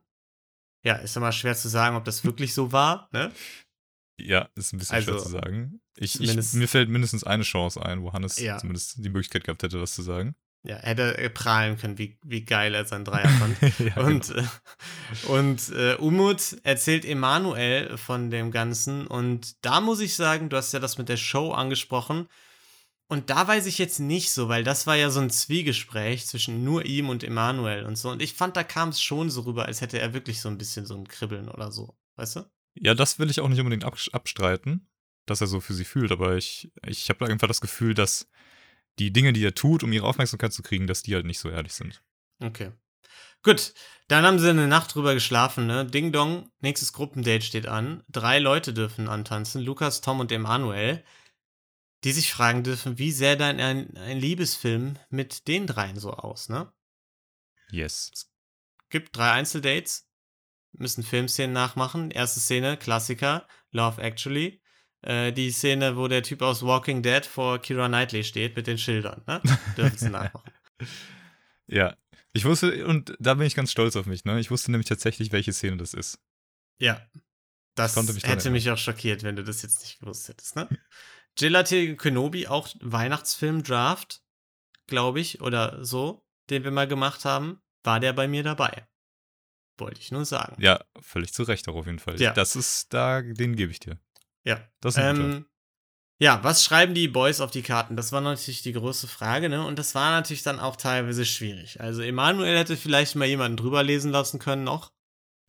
Ja, 0.85 0.97
ist 0.97 1.17
immer 1.17 1.33
schwer 1.33 1.57
zu 1.57 1.69
sagen, 1.69 1.97
ob 1.97 2.05
das 2.05 2.23
wirklich 2.25 2.53
so 2.53 2.71
war, 2.71 3.09
ne? 3.13 3.33
Ja, 4.21 4.51
ist 4.55 4.75
ein 4.75 4.79
bisschen 4.79 5.03
schwer 5.03 5.15
Also, 5.15 5.25
zu 5.25 5.31
sagen. 5.31 5.81
Ich, 5.97 6.21
ich, 6.21 6.53
mir 6.53 6.69
fällt 6.69 6.91
mindestens 6.91 7.25
eine 7.25 7.45
Chance 7.45 7.83
ein, 7.83 8.03
wo 8.03 8.13
Hannes 8.13 8.39
Ja. 8.39 8.59
zumindest 8.59 9.03
die 9.03 9.09
Möglichkeit 9.09 9.45
gehabt 9.45 9.63
hätte, 9.63 9.81
was 9.81 9.95
zu 9.95 10.03
sagen. 10.03 10.35
Ja, 10.65 10.77
hätte 10.77 11.19
er 11.19 11.29
prahlen 11.29 11.77
können, 11.77 11.99
wie, 11.99 12.19
wie 12.23 12.45
geil 12.45 12.73
er 12.75 12.85
seinen 12.85 13.05
Dreier 13.05 13.29
fand. 13.29 13.57
ja, 13.81 13.97
Und, 13.97 14.29
genau. 14.29 14.43
äh, 14.43 15.27
und 15.27 15.69
äh, 15.71 15.95
Umut 15.97 16.57
erzählt 16.63 17.05
Emanuel 17.05 17.97
von 17.99 18.31
dem 18.31 18.53
Ganzen. 18.53 19.07
Und 19.09 19.57
da 19.65 19.81
muss 19.81 19.99
ich 19.99 20.15
sagen, 20.15 20.51
du 20.51 20.57
hast 20.57 20.73
ja 20.73 20.79
das 20.79 20.99
mit 20.99 21.09
der 21.09 21.17
Show 21.17 21.51
angesprochen. 21.53 22.29
Und 23.09 23.29
da 23.29 23.47
weiß 23.47 23.67
ich 23.67 23.77
jetzt 23.79 23.99
nicht 23.99 24.31
so, 24.31 24.49
weil 24.49 24.63
das 24.63 24.87
war 24.87 24.95
ja 24.97 25.11
so 25.11 25.21
ein 25.21 25.31
Zwiegespräch 25.31 26.27
zwischen 26.27 26.63
nur 26.65 26.87
ihm 26.87 27.09
und 27.09 27.25
Emanuel 27.25 27.85
und 27.85 27.97
so. 27.97 28.11
Und 28.11 28.23
ich 28.23 28.33
fand, 28.35 28.57
da 28.57 28.63
kam 28.63 28.91
es 28.91 29.03
schon 29.03 29.31
so 29.31 29.41
rüber, 29.43 29.67
als 29.67 29.81
hätte 29.81 29.99
er 29.99 30.15
wirklich 30.15 30.41
so 30.41 30.49
ein 30.49 30.59
bisschen 30.59 30.87
so 30.87 30.95
ein 30.95 31.09
Kribbeln 31.09 31.49
oder 31.49 31.73
so. 31.73 31.95
Weißt 32.17 32.37
du? 32.37 32.51
Ja, 32.75 32.95
das 32.95 33.19
will 33.19 33.31
ich 33.31 33.41
auch 33.41 33.49
nicht 33.49 33.59
unbedingt 33.59 33.85
abs- 33.85 34.11
abstreiten, 34.15 34.87
dass 35.27 35.41
er 35.41 35.47
so 35.49 35.61
für 35.61 35.75
sie 35.75 35.85
fühlt, 35.85 36.11
aber 36.13 36.37
ich, 36.37 36.73
ich 36.87 37.09
habe 37.11 37.27
einfach 37.27 37.49
das 37.49 37.61
Gefühl, 37.61 37.93
dass 37.95 38.29
die 38.99 39.13
Dinge, 39.13 39.33
die 39.33 39.45
er 39.45 39.55
tut, 39.55 39.83
um 39.83 39.93
ihre 39.93 40.07
Aufmerksamkeit 40.07 40.53
zu 40.53 40.63
kriegen, 40.63 40.87
dass 40.87 41.03
die 41.03 41.15
halt 41.15 41.27
nicht 41.27 41.39
so 41.39 41.49
ehrlich 41.49 41.73
sind. 41.73 42.03
Okay. 42.41 42.73
Gut, 43.43 43.75
dann 44.09 44.25
haben 44.25 44.39
sie 44.39 44.51
eine 44.51 44.69
Nacht 44.69 44.95
drüber 44.95 45.15
geschlafen, 45.15 45.67
ne? 45.67 45.85
Ding 45.85 46.13
Dong, 46.13 46.51
nächstes 46.61 46.93
Gruppendate 46.93 47.45
steht 47.45 47.67
an. 47.67 48.05
Drei 48.09 48.39
Leute 48.39 48.73
dürfen 48.73 49.09
antanzen, 49.09 49.63
Lukas, 49.63 50.01
Tom 50.01 50.21
und 50.21 50.31
Emanuel, 50.31 51.05
die 52.05 52.13
sich 52.13 52.33
fragen 52.33 52.63
dürfen, 52.63 52.99
wie 52.99 53.13
sähe 53.13 53.37
dann 53.37 53.61
ein, 53.61 53.97
ein 53.97 54.19
Liebesfilm 54.19 54.99
mit 55.09 55.49
den 55.49 55.67
dreien 55.67 55.99
so 55.99 56.13
aus, 56.13 56.49
ne? 56.49 56.73
Yes. 57.71 58.31
Gibt 58.91 59.17
drei 59.17 59.33
Einzeldates, 59.33 60.09
müssen 60.73 61.03
Filmszenen 61.03 61.53
nachmachen. 61.53 62.11
Erste 62.11 62.41
Szene, 62.41 62.77
Klassiker, 62.77 63.47
Love 63.71 64.01
Actually. 64.01 64.62
Äh, 65.03 65.33
die 65.33 65.51
Szene, 65.51 65.97
wo 65.97 66.07
der 66.09 66.23
Typ 66.23 66.43
aus 66.43 66.63
Walking 66.63 67.03
Dead 67.03 67.27
vor 67.27 67.59
Kira 67.59 67.89
Knightley 67.89 68.23
steht 68.25 68.57
mit 68.57 68.67
den 68.67 68.79
Schildern, 68.79 69.23
ne? 69.27 69.43
Dürfen 69.77 69.99
sie 69.99 70.11
nachmachen. 70.11 70.51
Ja. 71.69 71.97
Ich 72.35 72.45
wusste, 72.45 72.87
und 72.87 73.15
da 73.19 73.35
bin 73.35 73.47
ich 73.47 73.55
ganz 73.55 73.71
stolz 73.71 73.95
auf 73.97 74.05
mich, 74.05 74.25
ne? 74.25 74.39
Ich 74.41 74.51
wusste 74.51 74.73
nämlich 74.73 74.89
tatsächlich, 74.89 75.33
welche 75.33 75.53
Szene 75.53 75.77
das 75.77 75.95
ist. 75.95 76.19
Ja. 76.79 77.01
Das 77.77 77.95
konnte 77.95 78.13
mich 78.13 78.25
hätte 78.25 78.51
mich 78.51 78.69
auch 78.71 78.77
schockiert, 78.77 79.23
wenn 79.23 79.37
du 79.37 79.45
das 79.45 79.63
jetzt 79.63 79.81
nicht 79.81 80.01
gewusst 80.01 80.29
hättest, 80.29 80.57
ne? 80.57 80.69
Gelatine 81.37 81.97
Kenobi, 81.97 82.47
auch 82.47 82.69
Weihnachtsfilm-Draft, 82.81 84.23
glaube 84.87 85.21
ich, 85.21 85.41
oder 85.41 85.83
so, 85.85 86.27
den 86.51 86.65
wir 86.65 86.73
mal 86.73 86.89
gemacht 86.89 87.25
haben, 87.25 87.63
war 87.85 88.01
der 88.01 88.13
bei 88.13 88.29
mir 88.29 88.43
dabei. 88.43 88.87
Wollte 89.79 90.01
ich 90.01 90.13
nur 90.13 90.25
sagen. 90.27 90.61
Ja, 90.61 90.85
völlig 91.01 91.33
zu 91.33 91.45
Recht 91.45 91.67
auch 91.69 91.77
auf 91.77 91.87
jeden 91.87 91.99
Fall. 91.99 92.21
Ja. 92.21 92.33
Das 92.33 92.57
ist 92.57 92.93
da, 92.93 93.23
den 93.23 93.57
gebe 93.57 93.73
ich 93.73 93.81
dir. 93.81 93.99
Ja. 94.45 94.61
Das 94.81 94.97
ist. 94.97 95.03
Ähm, 95.03 95.47
ja, 96.21 96.43
was 96.45 96.63
schreiben 96.65 96.95
die 96.95 97.09
Boys 97.09 97.41
auf 97.41 97.51
die 97.51 97.63
Karten? 97.63 97.97
Das 97.97 98.13
war 98.13 98.21
natürlich 98.21 98.63
die 98.63 98.73
große 98.73 99.09
Frage, 99.09 99.49
ne? 99.49 99.67
Und 99.67 99.79
das 99.79 99.95
war 99.97 100.13
natürlich 100.13 100.45
dann 100.45 100.61
auch 100.61 100.77
teilweise 100.77 101.25
schwierig. 101.25 101.81
Also 101.81 102.03
Emanuel 102.03 102.57
hätte 102.57 102.77
vielleicht 102.77 103.17
mal 103.17 103.27
jemanden 103.27 103.57
drüber 103.57 103.83
lesen 103.83 104.13
lassen 104.13 104.39
können 104.39 104.63
noch. 104.63 104.93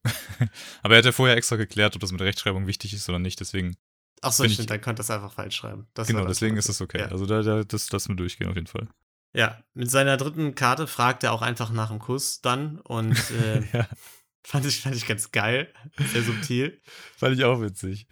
Aber 0.81 0.95
er 0.95 0.97
hat 0.99 1.05
ja 1.05 1.11
vorher 1.11 1.37
extra 1.37 1.55
geklärt, 1.57 1.95
ob 1.95 2.01
das 2.01 2.11
mit 2.11 2.21
Rechtschreibung 2.21 2.65
wichtig 2.65 2.93
ist 2.93 3.07
oder 3.07 3.19
nicht, 3.19 3.39
deswegen, 3.39 3.77
Ach 4.21 4.31
so, 4.31 4.43
Bin 4.43 4.49
ich- 4.51 4.55
stimmt, 4.55 4.69
dann 4.71 4.81
konnte 4.81 5.01
das 5.01 5.11
einfach 5.11 5.33
falsch 5.33 5.55
schreiben. 5.57 5.87
Das 5.93 6.07
genau, 6.07 6.21
das 6.25 6.39
deswegen 6.39 6.57
ist 6.57 6.69
das 6.69 6.81
okay. 6.81 6.99
Ja. 7.01 7.07
Also 7.07 7.25
da, 7.25 7.41
da 7.41 7.63
das 7.63 7.91
lassen 7.91 8.09
wir 8.09 8.15
durchgehen 8.15 8.49
auf 8.49 8.55
jeden 8.55 8.67
Fall. 8.67 8.87
Ja, 9.35 9.63
mit 9.73 9.91
seiner 9.91 10.15
dritten 10.17 10.55
Karte 10.55 10.87
fragt 10.87 11.23
er 11.23 11.33
auch 11.33 11.41
einfach 11.41 11.71
nach 11.71 11.89
dem 11.89 11.99
Kuss 11.99 12.41
dann 12.41 12.79
und 12.79 13.15
äh, 13.31 13.61
ja, 13.73 13.87
fand, 14.43 14.65
ich, 14.65 14.79
fand 14.81 14.95
ich 14.95 15.05
ganz 15.05 15.31
geil, 15.31 15.73
sehr 16.11 16.23
subtil. 16.23 16.81
fand 17.17 17.37
ich 17.37 17.43
auch 17.43 17.61
witzig. 17.61 18.07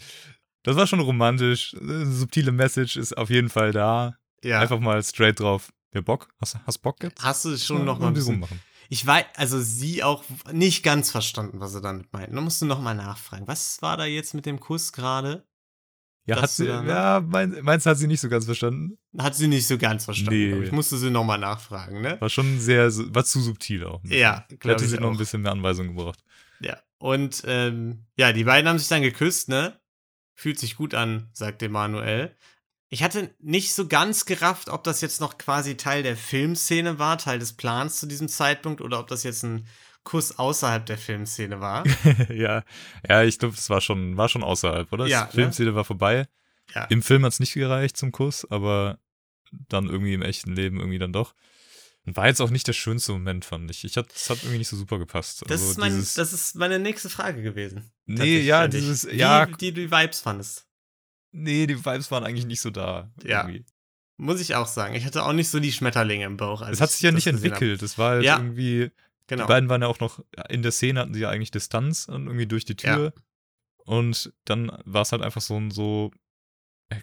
Das 0.64 0.76
war 0.76 0.88
schon 0.88 1.00
romantisch. 1.00 1.76
Eine 1.80 2.06
subtile 2.06 2.52
Message 2.52 2.98
ist 2.98 3.18
auf 3.18 3.30
jeden 3.30 3.50
Fall 3.50 3.72
da. 3.72 4.16
Ja, 4.44 4.60
Einfach 4.60 4.80
mal 4.80 5.02
straight 5.04 5.40
drauf. 5.40 5.72
Ja, 5.94 6.02
Bock? 6.02 6.30
Hast, 6.40 6.58
hast 6.66 6.78
Bock 6.80 7.04
jetzt? 7.04 7.22
hast 7.24 7.46
du 7.46 7.58
schon 7.58 7.80
Ja, 7.80 7.84
noch 7.84 8.00
mal 8.00 8.08
ein 8.08 8.14
bisschen, 8.14 8.36
rummachen. 8.36 8.62
ich 8.90 9.06
weiß, 9.06 9.26
also 9.36 9.60
sie 9.60 10.04
auch 10.04 10.24
nicht 10.52 10.84
ganz 10.84 11.12
verstanden, 11.12 11.60
was 11.60 11.74
er 11.76 11.82
damit 11.82 12.12
meint. 12.14 12.34
Da 12.36 12.42
musst 12.42 12.62
du 12.62 12.66
noch 12.66 12.80
mal 12.82 12.94
nachfragen. 12.94 13.48
Was 13.48 13.82
war 13.82 13.98
da 13.98 14.06
jetzt 14.06 14.34
mit 14.34 14.46
dem 14.46 14.60
Kuss 14.60 14.94
gerade? 14.94 15.46
Ja, 16.26 16.40
hat 16.42 16.52
sie, 16.52 16.68
ja 16.68 17.20
mein, 17.28 17.58
meinst 17.64 17.86
du, 17.86 17.90
hat 17.90 17.98
sie 17.98 18.06
nicht 18.08 18.22
so 18.22 18.30
ganz 18.30 18.46
verstanden? 18.46 18.98
Hat 19.18 19.36
sie 19.36 19.48
nicht 19.48 19.66
so 19.68 19.78
ganz 19.80 20.06
verstanden. 20.06 20.60
Nee. 20.60 20.66
Ich 20.66 20.72
musste 20.72 20.98
sie 20.98 21.10
noch 21.10 21.24
mal 21.26 21.40
nachfragen, 21.40 22.02
ne? 22.02 22.22
War 22.22 22.30
schon 22.30 22.60
sehr, 22.60 22.90
war 23.14 23.26
zu 23.26 23.42
subtil 23.42 23.84
auch. 23.86 24.02
Ja, 24.06 24.46
glaub 24.60 24.76
hätte 24.76 24.88
sie 24.88 24.98
noch 24.98 25.08
ein 25.10 25.16
auch. 25.16 25.18
bisschen 25.18 25.42
mehr 25.42 25.52
Anweisungen 25.52 25.96
gebraucht. 25.96 26.20
Ja. 26.62 26.78
Und 27.00 27.42
ähm, 27.48 28.06
ja, 28.16 28.32
die 28.34 28.44
beiden 28.44 28.70
haben 28.70 28.78
sich 28.78 28.88
dann 28.88 29.02
geküsst, 29.02 29.50
ne? 29.50 29.81
Fühlt 30.42 30.58
sich 30.58 30.76
gut 30.76 30.96
an, 30.96 31.30
sagt 31.34 31.62
Emanuel. 31.62 32.36
Ich 32.90 33.04
hatte 33.04 33.30
nicht 33.38 33.76
so 33.76 33.88
ganz 33.88 34.26
gerafft, 34.26 34.70
ob 34.70 34.84
das 34.84 35.00
jetzt 35.02 35.22
noch 35.22 35.38
quasi 35.38 35.78
Teil 35.78 36.02
der 36.02 36.18
Filmszene 36.18 36.98
war, 36.98 37.20
Teil 37.20 37.38
des 37.38 37.54
Plans 37.54 38.00
zu 38.00 38.08
diesem 38.08 38.28
Zeitpunkt, 38.28 38.82
oder 38.82 39.00
ob 39.00 39.08
das 39.08 39.22
jetzt 39.22 39.44
ein 39.44 39.68
Kuss 40.04 40.40
außerhalb 40.40 40.84
der 40.84 40.98
Filmszene 40.98 41.62
war. 41.62 41.84
ja, 42.30 42.64
ja, 43.08 43.22
ich 43.22 43.38
glaube, 43.38 43.56
das 43.56 43.70
war 43.70 43.82
schon, 43.82 44.18
war 44.18 44.30
schon 44.30 44.42
außerhalb, 44.42 44.92
oder? 44.92 45.06
Ja, 45.06 45.26
Die 45.26 45.36
Filmszene 45.36 45.76
war 45.76 45.86
vorbei. 45.86 46.28
Ja. 46.74 46.86
Im 46.86 47.04
Film 47.04 47.24
hat 47.24 47.34
es 47.34 47.40
nicht 47.40 47.54
gereicht 47.54 47.96
zum 47.96 48.12
Kuss, 48.12 48.50
aber 48.50 48.98
dann 49.52 49.86
irgendwie 49.86 50.16
im 50.16 50.24
echten 50.24 50.56
Leben 50.56 50.80
irgendwie 50.80 50.98
dann 50.98 51.14
doch. 51.14 51.36
War 52.06 52.28
jetzt 52.28 52.42
auch 52.42 52.50
nicht 52.50 52.68
der 52.68 52.74
schönste 52.74 53.12
Moment, 53.12 53.46
fand 53.46 53.70
ich. 53.70 53.84
ich 53.84 53.96
hat, 53.96 54.12
es 54.12 54.30
hat 54.30 54.40
irgendwie 54.40 54.58
nicht 54.58 54.70
so 54.70 54.76
super 54.76 54.98
gepasst. 54.98 55.44
Das, 55.44 55.52
Also 55.62 55.72
ist 55.72 55.78
mein, 55.78 55.92
dieses- 55.94 56.16
das 56.16 56.34
ist 56.34 56.56
meine 56.56 56.80
nächste 56.80 57.10
Frage 57.10 57.42
gewesen. 57.44 57.92
nee, 58.06 58.40
ja, 58.40 58.68
dieses, 58.68 59.08
Wie, 59.08 59.16
ja, 59.18 59.46
die 59.46 59.72
du 59.72 59.82
die 59.82 59.92
Vibes 59.92 60.20
fandest. 60.22 60.66
nee, 61.32 61.68
die 61.68 61.78
Vibes 61.86 62.10
waren 62.10 62.24
eigentlich 62.24 62.46
nicht 62.48 62.62
so 62.62 62.70
da. 62.72 63.12
Ja. 63.24 63.42
irgendwie. 63.48 63.66
Muss 64.18 64.42
ich 64.42 64.56
auch 64.56 64.68
sagen. 64.68 64.94
Ich 64.96 65.06
hatte 65.06 65.24
auch 65.24 65.34
nicht 65.34 65.50
so 65.50 65.60
die 65.60 65.72
Schmetterlinge 65.72 66.26
im 66.26 66.38
Bauch. 66.38 66.62
Es 66.64 66.82
hat 66.82 66.90
ich 66.90 66.96
sich 66.96 67.02
ja 67.04 67.10
das 67.12 67.16
nicht 67.16 67.28
entwickelt. 67.28 67.82
Es 67.82 67.98
war 67.98 68.12
halt 68.12 68.24
Ja. 68.24 68.38
irgendwie, 68.38 68.92
Genau. 69.28 69.44
die 69.44 69.48
beiden 69.48 69.70
waren 69.70 69.82
ja 69.82 69.88
auch 69.88 70.00
noch, 70.00 70.24
in 70.50 70.62
der 70.64 70.72
Szene 70.72 71.00
hatten 71.00 71.14
sie 71.14 71.22
ja 71.22 71.30
eigentlich 71.30 71.52
Distanz 71.52 72.08
und 72.08 72.26
irgendwie 72.28 72.46
durch 72.48 72.66
die 72.66 72.76
Tür. 72.76 73.14
Und 73.78 74.32
dann 74.46 74.72
war 74.86 75.04
es 75.04 75.12
halt 75.12 75.22
einfach 75.24 75.42
so 75.42 75.56
ein 75.58 75.72
so, 75.72 76.12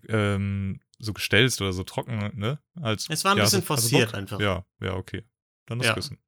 ähm, 0.09 0.81
so 0.99 1.13
gestelzt 1.13 1.61
oder 1.61 1.73
so 1.73 1.85
trocken, 1.85 2.33
ne? 2.39 2.61
Als, 2.81 3.07
Es 3.09 3.25
war 3.25 3.33
ein 3.33 3.39
ja, 3.39 3.45
bisschen 3.45 3.63
so- 3.63 3.73
also 3.75 3.83
forciert 3.89 4.15
einfach. 4.15 4.41
Ja, 4.41 4.65
ja, 4.81 4.95
okay. 4.95 5.25
Dann 5.67 5.79
das 5.79 5.89
Ja. 5.89 5.95
Küssen. 5.95 6.19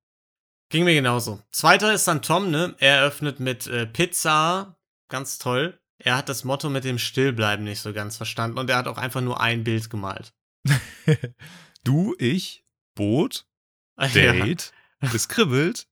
Ging 0.71 0.85
mir 0.85 0.95
genauso. 0.95 1.43
Zweiter 1.51 1.93
ist 1.93 2.07
dann 2.07 2.23
Tom, 2.23 2.51
ne? 2.51 2.77
Er 2.79 2.99
eröffnet 2.99 3.41
mit 3.41 3.67
äh, 3.67 3.87
Pizza. 3.87 4.77
Ganz 5.09 5.39
toll. 5.39 5.81
Er 5.99 6.17
hat 6.17 6.29
das 6.29 6.45
Motto 6.45 6.71
mit 6.71 6.85
dem 6.85 6.99
Stillbleiben 6.99 7.65
nicht 7.65 7.81
so 7.81 7.93
ganz 7.93 8.17
verstanden 8.17 8.59
und 8.59 8.71
er 8.71 8.77
hat 8.77 8.87
auch 8.87 8.97
einfach 8.99 9.21
nur 9.21 9.41
ein 9.41 9.65
Bild 9.65 9.91
gemalt. 9.91 10.33
du, 11.85 12.15
ich, 12.19 12.65
Boot, 12.95 13.47
Ja. 14.01 14.09
Date, 14.09 14.73
Es 15.01 15.29
kribbelt. 15.29 15.87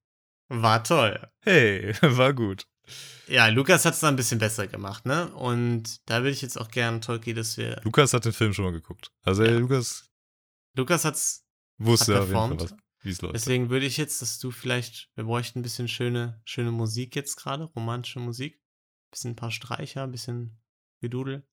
War 0.48 0.82
toll. 0.84 1.28
Hey, 1.42 1.94
war 2.00 2.32
gut. 2.32 2.66
Ja, 3.26 3.48
Lukas 3.48 3.84
hat 3.84 3.94
es 3.94 4.00
dann 4.00 4.14
ein 4.14 4.16
bisschen 4.16 4.38
besser 4.38 4.66
gemacht, 4.66 5.04
ne? 5.06 5.28
Und 5.34 6.00
da 6.08 6.18
würde 6.20 6.30
ich 6.30 6.42
jetzt 6.42 6.58
auch 6.58 6.70
gerne, 6.70 7.00
Tolki, 7.00 7.34
dass 7.34 7.56
wir. 7.56 7.80
Lukas 7.84 8.12
hat 8.14 8.24
den 8.24 8.32
Film 8.32 8.52
schon 8.54 8.64
mal 8.64 8.72
geguckt. 8.72 9.10
Also 9.22 9.44
Ja. 9.44 9.50
ey, 9.52 9.58
Lukas 9.58 10.08
Lukas 10.74 11.04
hat's. 11.04 11.44
wusste 11.78 12.14
Hat 12.14 12.22
performt. 12.24 12.62
was- 12.62 12.74
wie 13.02 13.10
es 13.10 13.20
läuft. 13.22 13.34
Deswegen 13.36 13.70
würde 13.70 13.86
ich 13.86 13.96
jetzt, 13.96 14.20
dass 14.22 14.38
du 14.38 14.50
vielleicht. 14.50 15.08
Wir 15.14 15.24
bräuchten 15.24 15.60
ein 15.60 15.62
bisschen 15.62 15.88
schöne, 15.88 16.40
schöne 16.44 16.72
Musik 16.72 17.14
jetzt 17.16 17.36
gerade, 17.36 17.64
romantische 17.64 18.18
Musik. 18.20 18.60
Bisschen 19.10 19.32
ein 19.32 19.36
paar 19.36 19.50
Streicher, 19.52 20.02
ein 20.04 20.10
bisschen 20.10 20.58
Gedudel. 21.00 21.46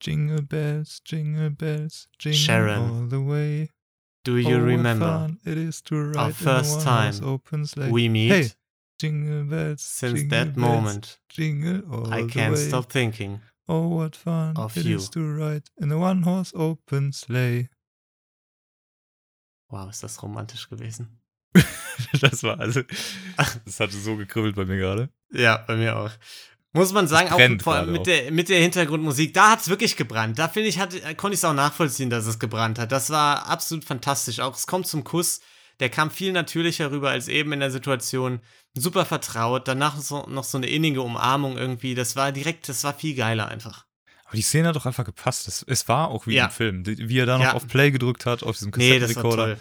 Jingle 0.00 0.42
bells, 0.42 1.02
jingle 1.04 1.50
bells, 1.50 2.08
jingle 2.20 2.38
Sharon. 2.38 2.90
all 2.90 3.10
the 3.10 3.16
way. 3.26 3.70
Do 4.24 4.34
Oh, 4.34 4.36
you 4.36 4.56
what 4.58 4.66
remember? 4.66 5.36
our 6.16 6.32
first 6.32 6.82
time. 6.82 7.12
We 7.92 8.08
meet. 8.08 8.30
Hey, 8.30 8.50
jingle 8.98 9.44
bells, 9.44 9.82
Since 9.82 10.20
jingle 10.20 10.38
that 10.38 10.54
bells, 10.54 10.56
moment, 10.56 11.18
jingle 11.28 11.82
all 11.90 12.12
I 12.12 12.26
can't 12.26 12.54
way. 12.54 12.68
stop 12.68 12.90
thinking. 12.90 13.40
Oh, 13.68 13.88
what 13.88 14.16
fun 14.16 14.56
of 14.56 14.76
it 14.76 14.84
you. 14.86 14.96
is 14.96 15.10
to 15.10 15.20
ride 15.20 15.64
in 15.80 15.92
a 15.92 15.98
one-horse 15.98 16.52
open 16.54 17.12
sleigh. 17.12 17.68
Wow, 19.70 19.90
ist 19.90 20.02
das 20.02 20.22
romantisch 20.22 20.68
gewesen. 20.68 21.20
das 22.20 22.42
war 22.42 22.58
also, 22.58 22.82
das 23.36 23.80
hatte 23.80 23.96
so 23.96 24.16
gekribbelt 24.16 24.56
bei 24.56 24.64
mir 24.64 24.78
gerade. 24.78 25.10
Ja, 25.32 25.58
bei 25.66 25.76
mir 25.76 25.96
auch. 25.96 26.10
Muss 26.72 26.92
man 26.92 27.08
sagen, 27.08 27.30
auch 27.30 27.38
mit 27.38 27.66
auch. 27.66 28.02
der, 28.04 28.30
mit 28.30 28.48
der 28.48 28.60
Hintergrundmusik, 28.60 29.32
da 29.34 29.52
hat 29.52 29.60
es 29.60 29.68
wirklich 29.68 29.96
gebrannt. 29.96 30.38
Da 30.38 30.48
finde 30.48 30.68
ich, 30.68 30.78
hat, 30.78 30.92
konnte 31.16 31.34
ich 31.34 31.40
es 31.40 31.44
auch 31.44 31.54
nachvollziehen, 31.54 32.10
dass 32.10 32.26
es 32.26 32.38
gebrannt 32.38 32.78
hat. 32.78 32.92
Das 32.92 33.10
war 33.10 33.46
absolut 33.46 33.84
fantastisch. 33.84 34.40
Auch 34.40 34.54
es 34.54 34.66
kommt 34.66 34.86
zum 34.86 35.02
Kuss. 35.02 35.40
Der 35.80 35.88
kam 35.90 36.10
viel 36.10 36.32
natürlicher 36.32 36.90
rüber 36.90 37.10
als 37.10 37.28
eben 37.28 37.52
in 37.52 37.60
der 37.60 37.70
Situation. 37.70 38.40
Super 38.74 39.04
vertraut. 39.04 39.68
Danach 39.68 39.96
so, 39.98 40.26
noch 40.26 40.44
so 40.44 40.58
eine 40.58 40.66
innige 40.68 41.02
Umarmung 41.02 41.56
irgendwie. 41.56 41.94
Das 41.94 42.16
war 42.16 42.32
direkt, 42.32 42.68
das 42.68 42.82
war 42.84 42.94
viel 42.94 43.14
geiler 43.14 43.48
einfach. 43.48 43.86
Aber 44.24 44.36
die 44.36 44.42
Szene 44.42 44.68
hat 44.68 44.76
doch 44.76 44.86
einfach 44.86 45.04
gepasst. 45.04 45.48
Es, 45.48 45.62
es 45.66 45.88
war 45.88 46.08
auch 46.08 46.26
wie 46.26 46.34
Ja. 46.34 46.46
im 46.46 46.50
Film. 46.50 46.84
Wie 46.86 47.18
er 47.18 47.26
da 47.26 47.38
noch 47.38 47.44
Ja. 47.44 47.52
auf 47.54 47.66
Play 47.68 47.90
gedrückt 47.90 48.26
hat, 48.26 48.42
auf 48.42 48.56
diesem 48.58 48.72
Nee, 48.76 48.98
Kassettenrekorder. 48.98 49.44
toll. 49.56 49.58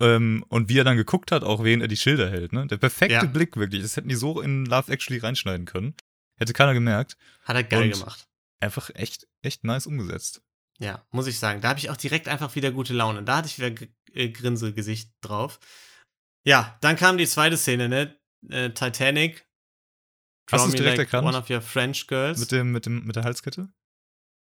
Ähm, 0.00 0.44
und 0.48 0.68
wie 0.70 0.78
er 0.78 0.84
dann 0.84 0.96
geguckt 0.96 1.30
hat, 1.32 1.42
auch 1.44 1.62
wen 1.62 1.80
er 1.82 1.88
die 1.88 1.96
Schilder 1.96 2.30
hält. 2.30 2.52
Ne? 2.54 2.66
Der 2.66 2.78
perfekte 2.78 3.14
Ja. 3.16 3.24
Blick 3.24 3.56
wirklich. 3.56 3.82
Das 3.82 3.96
hätten 3.96 4.08
die 4.08 4.14
so 4.14 4.40
in 4.40 4.64
Love 4.64 4.90
Actually 4.90 5.20
reinschneiden 5.20 5.66
können. 5.66 5.94
Hätte 6.38 6.54
keiner 6.54 6.72
gemerkt. 6.72 7.16
Hat 7.44 7.56
er 7.56 7.64
geil 7.64 7.92
Und- 7.92 7.98
gemacht. 7.98 8.26
Einfach 8.60 8.90
echt, 8.94 9.26
echt 9.42 9.64
nice 9.64 9.86
umgesetzt. 9.86 10.42
Ja, 10.78 11.04
muss 11.10 11.26
ich 11.26 11.38
sagen. 11.38 11.60
Da 11.60 11.68
habe 11.68 11.78
ich 11.78 11.90
auch 11.90 11.96
direkt 11.98 12.28
einfach 12.28 12.54
wieder 12.54 12.70
gute 12.70 12.94
Laune. 12.94 13.22
Da 13.22 13.36
hatte 13.38 13.48
ich 13.48 13.58
wieder 13.58 13.86
äh, 14.14 14.30
Grinsegesicht 14.30 15.12
drauf. 15.20 15.58
Ja, 16.44 16.78
dann 16.80 16.96
kam 16.96 17.18
die 17.18 17.26
zweite 17.26 17.56
Szene, 17.56 17.88
ne? 17.88 18.16
Äh, 18.48 18.70
Titanic. 18.70 19.46
Hast 20.50 20.68
me 20.68 20.74
direkt 20.74 20.98
like 20.98 21.06
erkannt? 21.06 21.28
One 21.28 21.36
of 21.38 21.48
your 21.50 21.60
French 21.60 22.06
girls. 22.06 22.38
Mit, 22.40 22.50
dem, 22.52 22.72
mit, 22.72 22.86
dem, 22.86 23.04
mit 23.04 23.16
der 23.16 23.24
Halskette? 23.24 23.68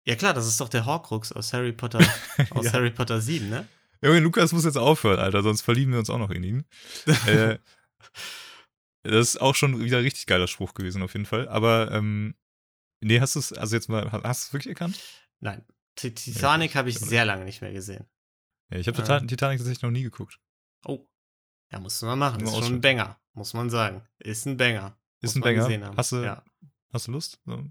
ja 0.07 0.15
klar, 0.15 0.33
das 0.33 0.47
ist 0.47 0.59
doch 0.59 0.69
der 0.69 0.85
Horcrux 0.85 1.31
aus 1.31 1.53
Harry 1.53 1.73
Potter, 1.73 1.99
aus 2.49 2.65
Ja. 2.65 2.73
Harry 2.73 2.89
Potter 2.89 3.21
7, 3.21 3.49
ne? 3.49 3.67
Junge, 4.03 4.19
Lukas 4.19 4.51
muss 4.51 4.65
jetzt 4.65 4.77
aufhören, 4.77 5.19
Alter, 5.19 5.43
sonst 5.43 5.61
verlieben 5.61 5.91
wir 5.91 5.99
uns 5.99 6.09
auch 6.09 6.17
noch 6.17 6.31
in 6.31 6.43
ihn. 6.43 6.65
äh, 7.27 7.59
das 9.03 9.35
ist 9.35 9.41
auch 9.41 9.53
schon 9.53 9.79
wieder 9.79 9.97
ein 9.99 10.03
richtig 10.03 10.25
geiler 10.25 10.47
Spruch 10.47 10.73
gewesen, 10.73 11.03
auf 11.03 11.13
jeden 11.13 11.27
Fall. 11.27 11.47
Aber, 11.49 11.91
ähm, 11.91 12.33
nee, 13.03 13.19
hast 13.19 13.35
du 13.35 13.39
es, 13.39 13.53
also 13.53 13.75
jetzt 13.75 13.89
mal, 13.89 14.11
hast 14.11 14.23
du 14.23 14.47
es 14.47 14.53
wirklich 14.53 14.71
erkannt? 14.71 14.99
Nein. 15.39 15.63
Titanic 15.95 16.73
habe 16.75 16.89
ich 16.89 16.95
ich- 16.95 17.01
sehr 17.01 17.25
lange 17.25 17.45
nicht 17.45 17.61
mehr 17.61 17.73
gesehen. 17.73 18.07
Ja, 18.71 18.77
ich 18.77 18.87
habe 18.87 18.97
Ah. 19.03 19.19
Titanic 19.19 19.57
tatsächlich 19.59 19.81
noch 19.81 19.91
nie 19.91 20.03
geguckt. 20.03 20.39
Oh. 20.85 21.05
Ja, 21.71 21.79
musst 21.79 22.01
du 22.01 22.05
mal 22.05 22.15
machen. 22.15 22.41
Ist 22.41 22.53
schon 22.55 22.75
ein. 22.75 22.81
Banger, 22.81 23.19
muss 23.33 23.53
man 23.53 23.69
sagen. 23.69 24.03
Ist 24.19 24.45
ein 24.45 24.57
Banger. 24.57 24.97
Ist 25.21 25.35
ein 25.35 25.41
Banger. 25.41 25.93
Hast 25.95 26.11
du, 26.11 26.17
Ja. 26.23 26.43
hast 26.91 27.07
du 27.07 27.11
Lust? 27.11 27.39
So, 27.45 27.63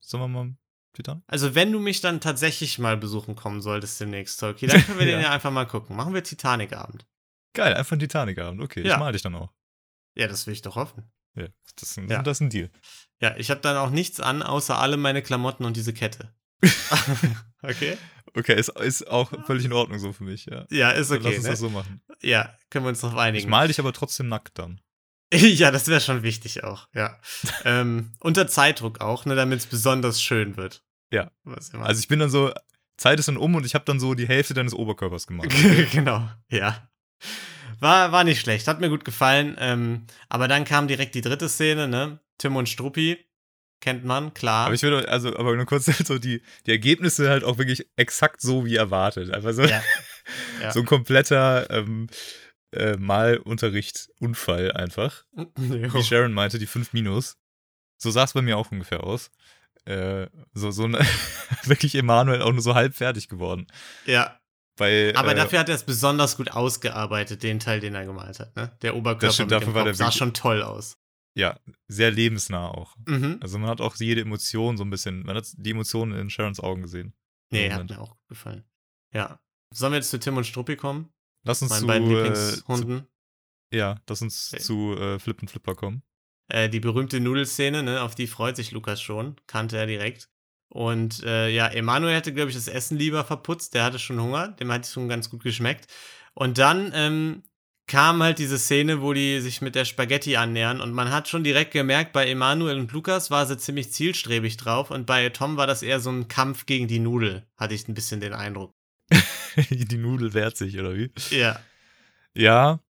Sollen 0.00 0.22
wir 0.24 0.28
mal 0.28 0.54
Titanic? 0.94 1.22
Also, 1.28 1.54
wenn 1.54 1.70
du 1.72 1.78
mich 1.78 2.00
dann 2.00 2.20
tatsächlich 2.20 2.78
mal 2.78 2.96
besuchen 2.96 3.36
kommen 3.36 3.60
solltest 3.62 4.00
demnächst, 4.00 4.40
Tolki, 4.40 4.66
dann 4.66 4.82
können 4.84 4.98
wir 4.98 5.06
den 5.06 5.20
Ja. 5.20 5.26
ja 5.26 5.30
einfach 5.32 5.50
mal 5.52 5.66
gucken. 5.66 5.94
Machen 5.96 6.14
wir 6.14 6.24
Titanic-Abend. 6.24 7.06
Geil, 7.54 7.74
einfach 7.74 7.92
ein 7.96 8.00
Titanic-Abend. 8.00 8.60
Okay, 8.62 8.84
Ja. 8.86 8.94
ich 8.94 8.98
mal 8.98 9.12
dich 9.12 9.22
dann 9.22 9.34
auch. 9.34 9.52
Ja, 10.16 10.26
das 10.26 10.46
will 10.46 10.52
ich 10.54 10.62
doch 10.62 10.76
hoffen. 10.76 11.10
Ja, 11.34 11.46
das, 11.76 11.96
ist- 11.96 12.10
Ja. 12.10 12.22
das 12.22 12.38
ist 12.38 12.40
ein 12.40 12.50
Deal. 12.50 12.70
Ja, 13.20 13.36
ich 13.36 13.50
habe 13.50 13.60
dann 13.60 13.76
auch 13.76 13.90
nichts 13.90 14.18
an, 14.20 14.42
außer 14.42 14.78
alle 14.78 14.96
meine 14.96 15.22
Klamotten 15.22 15.64
und 15.64 15.76
diese 15.76 15.92
Kette. 15.94 16.34
okay? 17.62 17.96
Okay, 18.34 18.58
ist, 18.58 18.68
ist 18.80 19.08
auch 19.08 19.30
völlig 19.46 19.64
in 19.64 19.72
Ordnung 19.72 19.98
so 19.98 20.12
für 20.12 20.24
mich, 20.24 20.46
ja. 20.46 20.66
Ja, 20.70 20.90
ist 20.90 21.10
okay. 21.10 21.22
Lass 21.24 21.34
uns 21.34 21.44
ne? 21.44 21.50
das 21.50 21.58
so 21.58 21.70
machen. 21.70 22.02
Ja, 22.22 22.56
können 22.70 22.84
wir 22.84 22.90
uns 22.90 23.00
drauf 23.00 23.12
Ich 23.12 23.18
einigen. 23.18 23.50
mal 23.50 23.68
dich 23.68 23.78
aber 23.78 23.92
trotzdem 23.92 24.28
nackt 24.28 24.58
dann. 24.58 24.80
ja, 25.34 25.70
das 25.70 25.86
wäre 25.88 26.00
schon 26.00 26.22
wichtig 26.22 26.64
auch, 26.64 26.88
ja. 26.94 27.18
ähm, 27.64 28.12
unter 28.20 28.46
Zeitdruck 28.46 29.00
auch, 29.00 29.24
ne, 29.24 29.34
damit 29.36 29.60
es 29.60 29.66
besonders 29.66 30.22
schön 30.22 30.56
wird. 30.56 30.82
Ja. 31.12 31.30
Also 31.44 32.00
ich 32.00 32.08
bin 32.08 32.20
dann 32.20 32.30
so, 32.30 32.52
Zeit 32.96 33.18
ist 33.18 33.28
dann 33.28 33.36
um 33.36 33.54
und 33.54 33.66
ich 33.66 33.74
habe 33.74 33.84
dann 33.84 33.98
so 33.98 34.14
die 34.14 34.28
Hälfte 34.28 34.54
deines 34.54 34.74
Oberkörpers 34.74 35.26
gemacht. 35.26 35.50
genau, 35.92 36.28
ja. 36.50 36.88
War, 37.80 38.12
war 38.12 38.24
nicht 38.24 38.40
schlecht, 38.40 38.68
hat 38.68 38.80
mir 38.80 38.90
gut 38.90 39.04
gefallen. 39.04 39.56
Ähm, 39.58 40.06
aber 40.28 40.48
dann 40.48 40.64
kam 40.64 40.86
direkt 40.86 41.14
die 41.14 41.22
dritte 41.22 41.48
Szene, 41.48 41.88
ne? 41.88 42.20
Tim 42.38 42.56
und 42.56 42.68
Struppi, 42.68 43.18
kennt 43.80 44.04
man, 44.04 44.32
klar. 44.34 44.66
Aber 44.66 44.74
ich 44.74 44.82
würde, 44.82 45.08
also, 45.08 45.36
aber 45.36 45.56
nur 45.56 45.66
kurz 45.66 45.86
so 46.06 46.18
die, 46.18 46.42
die 46.66 46.70
Ergebnisse 46.70 47.28
halt 47.30 47.44
auch 47.44 47.58
wirklich 47.58 47.86
exakt 47.96 48.40
so 48.40 48.64
wie 48.64 48.76
erwartet. 48.76 49.30
Einfach 49.32 49.52
so, 49.52 49.62
Ja. 49.62 49.82
Ja. 50.62 50.70
so 50.70 50.80
ein 50.80 50.86
kompletter 50.86 51.68
ähm, 51.70 52.08
äh, 52.72 52.96
Malunterricht-Unfall 52.98 54.72
einfach. 54.72 55.24
Wie 55.56 55.76
Jo. 55.78 56.02
Sharon 56.02 56.32
meinte, 56.32 56.58
die 56.58 56.66
5 56.66 56.92
Minus. 56.92 57.36
So 57.98 58.10
sah 58.10 58.24
es 58.24 58.32
bei 58.32 58.42
mir 58.42 58.56
auch 58.56 58.70
ungefähr 58.70 59.02
aus. 59.04 59.30
Äh, 59.86 60.26
so, 60.54 60.70
so 60.70 60.84
ein, 60.84 60.96
wirklich 61.64 61.94
Emanuel 61.94 62.42
auch 62.42 62.52
nur 62.52 62.62
so 62.62 62.74
halb 62.74 62.94
fertig 62.94 63.28
geworden. 63.28 63.66
ja, 64.06 64.38
Bei, 64.76 65.12
aber 65.16 65.32
äh, 65.32 65.34
dafür 65.34 65.58
hat 65.58 65.68
er 65.68 65.74
es 65.74 65.84
besonders 65.84 66.36
gut 66.36 66.50
ausgearbeitet, 66.52 67.42
den 67.42 67.58
Teil, 67.58 67.80
den 67.80 67.94
er 67.94 68.04
gemalt 68.06 68.38
hat, 68.40 68.54
ne? 68.56 68.76
Der 68.82 68.94
Oberkörper 68.96 69.26
Das 69.26 69.34
stimmt, 69.34 69.50
mit 69.50 69.60
dafür 69.60 69.72
dem 69.72 69.74
war 69.74 69.84
Kopf 69.86 69.96
sah 69.96 70.04
wirklich- 70.04 70.18
schon 70.18 70.34
toll 70.34 70.62
aus. 70.62 70.96
Ja, 71.34 71.58
sehr 71.88 72.10
lebensnah 72.10 72.68
auch. 72.68 72.96
Mhm. 73.06 73.38
Also 73.40 73.58
man 73.58 73.68
hat 73.68 73.80
auch 73.80 73.96
jede 73.96 74.20
Emotion 74.20 74.76
so 74.76 74.84
ein 74.84 74.90
bisschen, 74.90 75.22
man 75.24 75.36
hat 75.36 75.46
die 75.56 75.70
Emotionen 75.70 76.18
in 76.18 76.30
Sharons 76.30 76.60
Augen 76.60 76.82
gesehen. 76.82 77.14
Nee, 77.50 77.70
hat 77.70 77.88
mir 77.88 78.00
auch 78.00 78.16
gefallen. 78.28 78.64
Ja. 79.12 79.40
Sollen 79.72 79.92
wir 79.92 79.98
jetzt 79.98 80.10
zu 80.10 80.18
Tim 80.18 80.36
und 80.36 80.44
Struppi 80.44 80.76
kommen? 80.76 81.12
Lass 81.44 81.62
uns 81.62 81.70
Meinen 81.70 81.80
zu, 81.80 81.86
beiden 81.86 82.10
äh, 82.10 82.14
Lieblingshunden. 82.14 82.98
zu, 83.00 83.76
ja, 83.76 84.00
lass 84.08 84.22
uns 84.22 84.52
Okay. 84.52 84.62
zu 84.62 84.96
äh, 84.96 85.18
Flip 85.18 85.40
und 85.40 85.48
Flipper 85.48 85.74
kommen. 85.74 86.02
Äh, 86.48 86.68
die 86.68 86.80
berühmte 86.80 87.20
Nudelszene, 87.20 87.82
ne, 87.82 88.02
auf 88.02 88.14
die 88.14 88.26
freut 88.26 88.56
sich 88.56 88.72
Lukas 88.72 89.00
schon, 89.00 89.36
kannte 89.46 89.78
er 89.78 89.86
direkt. 89.86 90.28
Und 90.68 91.22
äh, 91.24 91.48
ja, 91.48 91.66
Emanuel 91.68 92.14
hätte, 92.14 92.32
glaube 92.32 92.50
ich, 92.50 92.56
das 92.56 92.68
Essen 92.68 92.96
lieber 92.96 93.24
verputzt, 93.24 93.74
der 93.74 93.84
hatte 93.84 93.98
schon 93.98 94.20
Hunger, 94.20 94.48
dem 94.48 94.70
hat 94.70 94.84
es 94.84 94.92
schon 94.92 95.08
ganz 95.08 95.30
gut 95.30 95.42
geschmeckt. 95.42 95.86
Und 96.34 96.58
dann 96.58 96.92
ähm, 96.94 97.42
kam 97.90 98.22
halt 98.22 98.38
diese 98.38 98.58
Szene, 98.58 99.02
wo 99.02 99.12
die 99.12 99.40
sich 99.40 99.60
mit 99.60 99.74
der 99.74 99.84
Spaghetti 99.84 100.36
annähern 100.36 100.80
und 100.80 100.92
man 100.92 101.10
hat 101.10 101.28
schon 101.28 101.42
direkt 101.44 101.72
gemerkt, 101.72 102.12
bei 102.12 102.28
Emanuel 102.28 102.78
und 102.78 102.92
Lukas 102.92 103.30
war 103.30 103.44
sie 103.46 103.58
ziemlich 103.58 103.92
zielstrebig 103.92 104.56
drauf 104.56 104.90
und 104.92 105.06
bei 105.06 105.28
Tom 105.30 105.56
war 105.56 105.66
das 105.66 105.82
eher 105.82 105.98
so 106.00 106.10
ein 106.10 106.28
Kampf 106.28 106.66
gegen 106.66 106.86
die 106.86 107.00
Nudel, 107.00 107.46
hatte 107.56 107.74
ich 107.74 107.88
ein 107.88 107.94
bisschen 107.94 108.20
den 108.20 108.32
Eindruck. 108.32 108.72
die 109.70 109.96
Nudel 109.98 110.32
wehrt 110.34 110.56
sich, 110.56 110.78
oder 110.78 110.94
wie? 110.96 111.10
Ja, 111.30 111.58
Ja. 112.32 112.80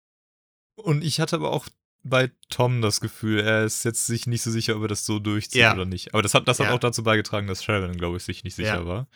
Und 0.77 1.03
ich 1.03 1.19
hatte 1.21 1.37
aber 1.37 1.51
auch 1.51 1.67
bei 2.03 2.31
Tom 2.49 2.81
das 2.83 3.01
Gefühl, 3.01 3.41
er 3.41 3.65
ist 3.65 3.85
jetzt 3.85 4.07
sich 4.07 4.27
nicht 4.27 4.43
so 4.43 4.51
sicher, 4.51 4.77
ob 4.77 4.83
er 4.83 4.89
das 4.89 5.05
so 5.05 5.19
durchzieht 5.19 5.61
Ja. 5.63 5.75
oder 5.75 5.85
nicht. 5.87 6.15
Aber 6.15 6.23
das 6.23 6.33
hat, 6.35 6.47
das 6.49 6.59
hat 6.59 6.67
Ja. 6.69 6.73
auch 6.75 6.79
dazu 6.79 7.03
beigetragen, 7.03 7.47
dass 7.47 7.63
Sharon, 7.65 7.97
glaube 7.97 8.17
ich, 8.19 8.23
sich 8.25 8.45
nicht 8.45 8.55
sicher 8.55 8.81
Ja. 8.81 8.87
war. 8.87 9.09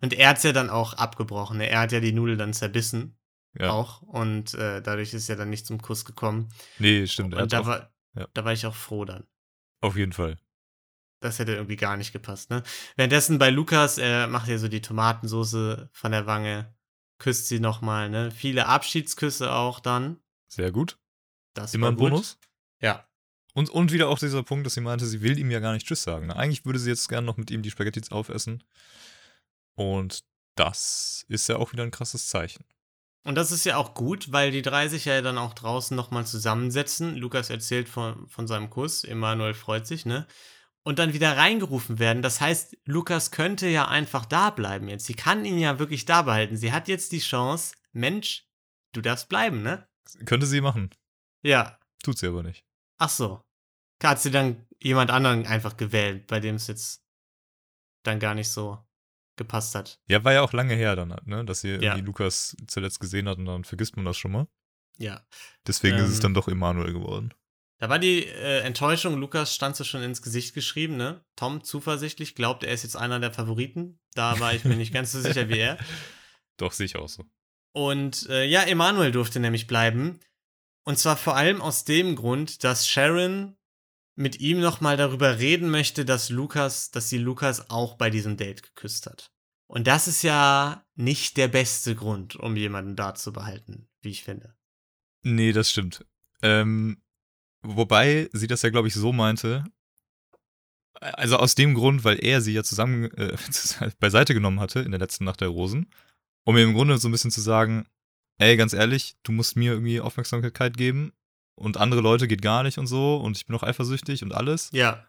und 0.00 0.12
er 0.14 0.28
hat's 0.28 0.44
ja 0.44 0.52
dann 0.52 0.70
auch 0.70 0.94
abgebrochen, 0.94 1.58
ne? 1.58 1.68
er 1.68 1.80
hat 1.80 1.90
ja 1.92 1.98
die 1.98 2.12
Nudel 2.12 2.36
dann 2.36 2.52
zerbissen 2.52 3.17
Ja. 3.58 3.70
auch 3.70 4.02
und 4.02 4.54
äh, 4.54 4.80
dadurch 4.80 5.14
ist 5.14 5.28
er 5.28 5.36
dann 5.36 5.50
nicht 5.50 5.66
zum 5.66 5.82
Kuss 5.82 6.04
gekommen. 6.04 6.48
Nee, 6.78 7.06
stimmt. 7.06 7.34
Und 7.34 7.52
da 7.52 7.60
auch, 7.60 7.66
war, 7.66 7.92
ja. 8.14 8.26
da 8.32 8.44
war 8.44 8.52
ich 8.52 8.66
auch 8.66 8.74
froh 8.74 9.04
dann. 9.04 9.26
auf 9.80 9.96
jeden 9.96 10.12
Fall. 10.12 10.36
Das 11.20 11.40
hätte 11.40 11.54
irgendwie 11.54 11.76
gar 11.76 11.96
nicht 11.96 12.12
gepasst, 12.12 12.50
ne? 12.50 12.62
Währenddessen 12.94 13.38
bei 13.38 13.50
Lukas, 13.50 13.98
er 13.98 14.28
macht 14.28 14.46
ja 14.48 14.58
so 14.58 14.68
die 14.68 14.80
Tomatensoße 14.80 15.90
von 15.92 16.12
der 16.12 16.26
Wange, 16.26 16.72
küsst 17.18 17.48
sie 17.48 17.58
nochmal, 17.58 18.08
ne? 18.08 18.30
Viele 18.30 18.66
Abschiedsküsse 18.66 19.52
auch 19.52 19.80
dann. 19.80 20.20
Sehr 20.46 20.70
gut. 20.70 20.98
Das 21.54 21.74
Immer 21.74 21.88
ein 21.88 21.96
gut. 21.96 22.10
Bonus. 22.10 22.38
Ja. 22.80 23.08
Und, 23.54 23.70
und 23.70 23.90
wieder 23.90 24.08
auch 24.08 24.20
dieser 24.20 24.44
Punkt, 24.44 24.66
dass 24.66 24.74
sie 24.74 24.80
meinte, 24.80 25.06
sie 25.06 25.20
will 25.20 25.36
ihm 25.36 25.50
ja 25.50 25.58
gar 25.58 25.72
nicht 25.72 25.86
Tschüss 25.86 26.04
sagen. 26.04 26.28
Ne? 26.28 26.36
Eigentlich 26.36 26.64
würde 26.64 26.78
sie 26.78 26.90
jetzt 26.90 27.08
gerne 27.08 27.26
noch 27.26 27.36
mit 27.36 27.50
ihm 27.50 27.62
die 27.62 27.72
Spaghettis 27.72 28.12
aufessen. 28.12 28.62
Und 29.74 30.22
das 30.54 31.24
ist 31.28 31.48
ja 31.48 31.56
auch 31.56 31.72
wieder 31.72 31.82
ein 31.82 31.90
krasses 31.90 32.28
Zeichen. 32.28 32.64
Und 33.28 33.34
das 33.34 33.52
ist 33.52 33.66
ja 33.66 33.76
auch 33.76 33.92
gut, 33.92 34.32
weil 34.32 34.52
die 34.52 34.62
drei 34.62 34.88
sich 34.88 35.04
ja 35.04 35.20
dann 35.20 35.36
auch 35.36 35.52
draußen 35.52 35.94
nochmal 35.94 36.26
zusammensetzen. 36.26 37.14
Lukas 37.14 37.50
erzählt 37.50 37.86
von, 37.86 38.26
von 38.26 38.46
seinem 38.46 38.70
Kuss, 38.70 39.04
Emanuel 39.04 39.52
freut 39.52 39.86
sich, 39.86 40.06
ne? 40.06 40.26
Und 40.82 40.98
dann 40.98 41.12
wieder 41.12 41.36
reingerufen 41.36 41.98
werden. 41.98 42.22
Das 42.22 42.40
heißt, 42.40 42.78
Lukas 42.86 43.30
könnte 43.30 43.68
ja 43.68 43.86
einfach 43.86 44.24
da 44.24 44.48
bleiben 44.48 44.88
jetzt. 44.88 45.04
Sie 45.04 45.12
kann 45.12 45.44
ihn 45.44 45.58
ja 45.58 45.78
wirklich 45.78 46.06
da 46.06 46.22
behalten. 46.22 46.56
Sie 46.56 46.72
hat 46.72 46.88
jetzt 46.88 47.12
die 47.12 47.18
Chance, 47.18 47.74
Mensch, 47.92 48.48
du 48.92 49.02
darfst 49.02 49.28
bleiben, 49.28 49.62
ne? 49.62 49.86
Könnte 50.24 50.46
sie 50.46 50.62
machen. 50.62 50.88
Ja. 51.42 51.78
Tut 52.02 52.16
sie 52.16 52.28
aber 52.28 52.42
nicht. 52.42 52.64
Ach 52.96 53.10
so. 53.10 53.44
Hat 54.02 54.22
sie 54.22 54.30
dann 54.30 54.66
jemand 54.78 55.10
anderen 55.10 55.46
einfach 55.46 55.76
gewählt, 55.76 56.28
bei 56.28 56.40
dem 56.40 56.54
es 56.54 56.66
jetzt 56.66 57.04
dann 58.04 58.20
gar 58.20 58.34
nicht 58.34 58.48
so 58.48 58.78
gepasst 59.38 59.74
hat. 59.74 59.98
Ja, 60.08 60.22
war 60.24 60.32
ja 60.34 60.42
auch 60.42 60.52
lange 60.52 60.74
her 60.74 60.94
dann, 60.96 61.14
ne? 61.24 61.44
Dass 61.44 61.62
sie 61.62 61.76
Ja. 61.76 61.94
Lukas 61.96 62.56
zuletzt 62.66 63.00
gesehen 63.00 63.28
hat 63.28 63.38
und 63.38 63.46
dann 63.46 63.64
vergisst 63.64 63.96
man 63.96 64.04
das 64.04 64.16
schon 64.18 64.32
mal. 64.32 64.46
Ja. 64.98 65.22
Deswegen 65.66 65.96
ist 65.96 66.10
es 66.10 66.16
Ähm. 66.16 66.22
dann 66.22 66.34
doch 66.34 66.48
Emanuel 66.48 66.92
geworden. 66.92 67.32
Da 67.80 67.88
war 67.88 68.00
die 68.00 68.26
äh, 68.26 68.60
Enttäuschung, 68.62 69.18
Lukas 69.18 69.54
stand 69.54 69.76
so 69.76 69.84
schon 69.84 70.02
ins 70.02 70.20
Gesicht 70.20 70.52
geschrieben, 70.52 70.96
ne? 70.96 71.24
Tom 71.36 71.62
zuversichtlich, 71.62 72.34
glaubt, 72.34 72.64
er 72.64 72.74
ist 72.74 72.82
jetzt 72.82 72.96
einer 72.96 73.20
der 73.20 73.32
Favoriten. 73.32 74.00
Da 74.14 74.40
war 74.40 74.52
ich 74.52 74.64
mir 74.64 74.74
nicht 74.76 74.92
ganz 74.92 75.12
so 75.12 75.20
sicher 75.20 75.48
wie 75.48 75.58
er. 75.60 75.78
Doch, 76.56 76.72
sehe 76.72 76.86
ich 76.86 76.96
auch 76.96 77.08
so. 77.08 77.24
Und 77.72 78.28
äh, 78.30 78.44
ja, 78.44 78.62
Emanuel 78.62 79.12
durfte 79.12 79.38
nämlich 79.38 79.68
bleiben. 79.68 80.18
Und 80.84 80.98
zwar 80.98 81.16
vor 81.16 81.36
allem 81.36 81.60
aus 81.60 81.84
dem 81.84 82.16
Grund, 82.16 82.64
dass 82.64 82.88
Sharon 82.88 83.57
mit 84.18 84.40
ihm 84.40 84.58
nochmal 84.60 84.96
darüber 84.96 85.38
reden 85.38 85.70
möchte, 85.70 86.04
dass 86.04 86.28
Lukas, 86.28 86.90
dass 86.90 87.08
sie 87.08 87.18
Lukas 87.18 87.70
auch 87.70 87.96
bei 87.96 88.10
diesem 88.10 88.36
Date 88.36 88.64
geküsst 88.64 89.06
hat. 89.06 89.30
Und 89.68 89.86
das 89.86 90.08
ist 90.08 90.22
ja 90.22 90.84
nicht 90.96 91.36
der 91.36 91.46
beste 91.46 91.94
Grund, 91.94 92.34
um 92.34 92.56
jemanden 92.56 92.96
da 92.96 93.14
zu 93.14 93.32
behalten, 93.32 93.88
wie 94.00 94.10
ich 94.10 94.24
finde. 94.24 94.56
Nee, 95.22 95.52
das 95.52 95.70
stimmt. 95.70 96.04
Ähm, 96.42 97.00
wobei 97.62 98.28
sie 98.32 98.48
das 98.48 98.62
ja, 98.62 98.70
glaube 98.70 98.88
ich, 98.88 98.94
so 98.94 99.12
meinte. 99.12 99.64
Also 100.94 101.36
aus 101.36 101.54
dem 101.54 101.74
Grund, 101.74 102.02
weil 102.02 102.18
er 102.24 102.40
sie 102.40 102.54
ja 102.54 102.64
zusammen 102.64 103.04
äh, 103.12 103.36
beiseite 104.00 104.34
genommen 104.34 104.58
hatte 104.58 104.80
in 104.80 104.90
der 104.90 105.00
letzten 105.00 105.24
Nacht 105.24 105.40
der 105.40 105.48
Rosen, 105.48 105.92
um 106.44 106.56
ihr 106.56 106.64
im 106.64 106.74
Grunde 106.74 106.98
so 106.98 107.08
ein 107.08 107.12
bisschen 107.12 107.30
zu 107.30 107.40
sagen, 107.40 107.86
ey, 108.38 108.56
ganz 108.56 108.72
ehrlich, 108.72 109.16
du 109.22 109.30
musst 109.30 109.54
mir 109.54 109.72
irgendwie 109.72 110.00
Aufmerksamkeit 110.00 110.76
geben 110.76 111.12
und 111.58 111.76
andere 111.76 112.00
Leute 112.00 112.28
geht 112.28 112.42
gar 112.42 112.62
nicht 112.62 112.78
und 112.78 112.86
so 112.86 113.16
und 113.16 113.36
ich 113.36 113.46
bin 113.46 113.54
auch 113.56 113.62
eifersüchtig 113.62 114.22
und 114.22 114.32
alles. 114.32 114.70
Ja, 114.72 115.06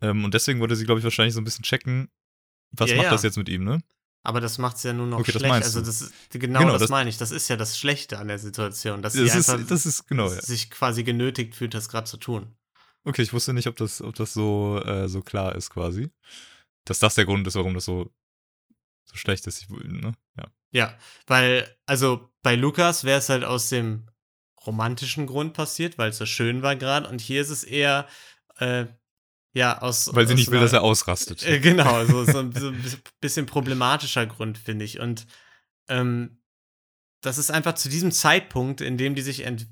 Ähm, 0.00 0.24
und 0.24 0.34
deswegen 0.34 0.60
wollte 0.60 0.76
sie, 0.76 0.84
glaube 0.84 0.98
ich, 1.00 1.04
wahrscheinlich 1.04 1.34
so 1.34 1.40
ein 1.40 1.44
bisschen 1.44 1.62
checken, 1.64 2.08
was 2.72 2.90
Ja, 2.90 2.96
macht 2.96 3.04
ja. 3.06 3.10
das 3.12 3.22
jetzt 3.22 3.36
mit 3.38 3.48
ihm, 3.48 3.64
ne? 3.64 3.80
aber 4.26 4.40
das 4.40 4.56
macht's 4.58 4.82
ja 4.82 4.92
nur 4.94 5.06
noch 5.06 5.18
Okay, 5.20 5.32
das 5.32 5.40
schlecht. 5.40 5.52
meinst 5.52 5.66
Also 5.76 5.80
das 5.82 6.00
ist, 6.00 6.12
genau, 6.30 6.60
Genau, 6.60 6.72
das, 6.72 6.82
das- 6.82 6.90
meine 6.90 7.10
ich. 7.10 7.18
Das 7.18 7.30
ist 7.30 7.48
ja 7.48 7.56
das 7.56 7.78
Schlechte 7.78 8.18
an 8.18 8.26
der 8.28 8.38
Situation, 8.38 9.02
dass 9.02 9.12
Das 9.12 9.20
sie 9.32 9.38
ist, 9.38 9.50
einfach 9.50 9.66
das 9.68 9.84
ist, 9.86 10.06
genau, 10.06 10.32
ja. 10.32 10.40
sich 10.40 10.70
quasi 10.70 11.04
genötigt 11.04 11.54
fühlt, 11.54 11.74
das 11.74 11.88
gerade 11.90 12.06
zu 12.06 12.16
tun. 12.16 12.56
Okay, 13.04 13.20
ich 13.22 13.32
wusste 13.34 13.52
nicht, 13.52 13.66
ob 13.68 13.76
das, 13.76 14.00
ob 14.00 14.14
das 14.14 14.32
so, 14.32 14.80
äh, 14.82 15.08
so 15.08 15.20
klar 15.20 15.54
ist 15.54 15.68
quasi. 15.70 16.10
Dass 16.86 16.98
das 17.00 17.14
der 17.16 17.26
Grund 17.26 17.46
ist, 17.46 17.54
warum 17.54 17.74
das 17.74 17.84
so, 17.84 18.10
so 19.04 19.16
schlecht 19.16 19.46
ist. 19.46 19.62
Ich, 19.62 19.68
ne? 19.68 20.14
Ja. 20.38 20.46
Ja, 20.72 20.98
weil, 21.26 21.76
also 21.86 22.30
bei 22.42 22.56
Lukas 22.56 23.04
wäre 23.04 23.18
es 23.18 23.28
halt 23.28 23.44
aus 23.44 23.68
dem 23.68 24.08
romantischen 24.66 25.26
Grund 25.26 25.52
passiert, 25.54 25.98
weil 25.98 26.10
es 26.10 26.18
so 26.18 26.26
schön 26.26 26.62
war 26.62 26.76
gerade. 26.76 27.08
Und 27.08 27.20
hier 27.20 27.40
ist 27.40 27.50
es 27.50 27.64
eher, 27.64 28.06
äh, 28.58 28.86
ja, 29.52 29.80
aus. 29.80 30.10
Weil 30.14 30.26
sie 30.26 30.34
aus 30.34 30.38
nicht 30.38 30.50
will, 30.50 30.58
einer- 30.58 30.64
dass 30.66 30.72
er 30.72 30.82
ausrastet. 30.82 31.42
Äh, 31.46 31.60
genau, 31.60 32.04
so, 32.06 32.24
so, 32.24 32.38
ein- 32.38 32.52
so 32.52 32.68
ein 32.68 32.84
bisschen 33.20 33.46
problematischer 33.46 34.26
Grund, 34.26 34.58
finde 34.58 34.84
ich. 34.84 35.00
Und 35.00 35.26
ähm, 35.88 36.38
das 37.20 37.38
ist 37.38 37.50
einfach 37.50 37.74
zu 37.74 37.88
diesem 37.88 38.12
Zeitpunkt, 38.12 38.80
in 38.80 38.98
dem 38.98 39.14
die 39.14 39.22
sich 39.22 39.44
ent 39.44 39.66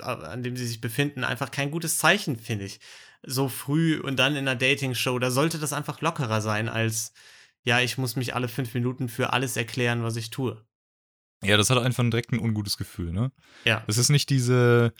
an 0.00 0.44
dem 0.44 0.56
sie 0.56 0.66
sich 0.68 0.80
befinden, 0.80 1.24
einfach 1.24 1.50
kein 1.50 1.72
gutes 1.72 1.98
Zeichen, 1.98 2.36
finde 2.38 2.64
ich. 2.64 2.78
So 3.26 3.48
früh 3.48 3.98
und 4.00 4.16
dann 4.16 4.32
in 4.36 4.46
einer 4.46 4.54
Dating-Show, 4.54 5.18
da 5.18 5.32
sollte 5.32 5.58
das 5.58 5.72
einfach 5.72 6.00
lockerer 6.00 6.40
sein, 6.40 6.68
als 6.68 7.12
ja, 7.64 7.80
ich 7.80 7.98
muss 7.98 8.14
mich 8.14 8.36
alle 8.36 8.46
fünf 8.48 8.72
Minuten 8.74 9.08
für 9.08 9.32
alles 9.32 9.56
erklären, 9.56 10.04
was 10.04 10.14
ich 10.14 10.30
tue. 10.30 10.64
Ja, 11.44 11.56
das 11.56 11.70
hat 11.70 11.78
einfach 11.78 12.02
direkt 12.04 12.32
ein 12.32 12.38
ungutes 12.38 12.76
Gefühl, 12.76 13.12
ne? 13.12 13.32
Ja. 13.64 13.84
Es 13.86 13.98
ist 13.98 14.08
nicht 14.10 14.30
diese, 14.30 14.92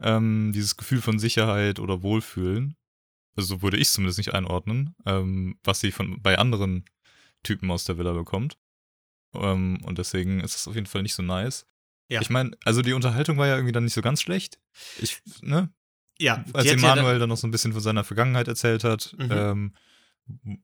ähm, 0.00 0.52
dieses 0.54 0.76
Gefühl 0.76 1.00
von 1.02 1.18
Sicherheit 1.18 1.78
oder 1.80 2.02
Wohlfühlen. 2.02 2.76
Also 3.36 3.56
so 3.56 3.62
würde 3.62 3.76
ich 3.76 3.88
es 3.88 3.92
zumindest 3.92 4.18
nicht 4.18 4.34
einordnen, 4.34 4.94
ähm, 5.06 5.58
was 5.62 5.80
sie 5.80 5.92
von, 5.92 6.20
bei 6.22 6.38
anderen 6.38 6.84
Typen 7.44 7.70
aus 7.70 7.84
der 7.84 7.96
Villa 7.98 8.12
bekommt. 8.12 8.58
Ähm, 9.34 9.78
und 9.84 9.98
deswegen 9.98 10.40
ist 10.40 10.56
es 10.56 10.66
auf 10.68 10.74
jeden 10.74 10.86
Fall 10.86 11.02
nicht 11.02 11.14
so 11.14 11.22
nice. 11.22 11.66
Ja. 12.08 12.20
Ich 12.20 12.30
meine, 12.30 12.50
also 12.64 12.82
die 12.82 12.94
Unterhaltung 12.94 13.36
war 13.38 13.46
ja 13.46 13.54
irgendwie 13.54 13.72
dann 13.72 13.84
nicht 13.84 13.92
so 13.94 14.02
ganz 14.02 14.22
schlecht. 14.22 14.58
Ich, 15.00 15.20
ne? 15.42 15.70
Ja, 16.18 16.44
als 16.52 16.66
hat 16.68 16.80
ja 16.80 16.92
Emanuel 16.92 17.18
dann 17.18 17.28
noch 17.28 17.36
so 17.36 17.46
ein 17.46 17.50
bisschen 17.52 17.72
von 17.72 17.82
seiner 17.82 18.02
Vergangenheit 18.02 18.48
erzählt 18.48 18.82
hat, 18.82 19.14
Mhm. 19.18 19.28
ähm, 19.30 19.74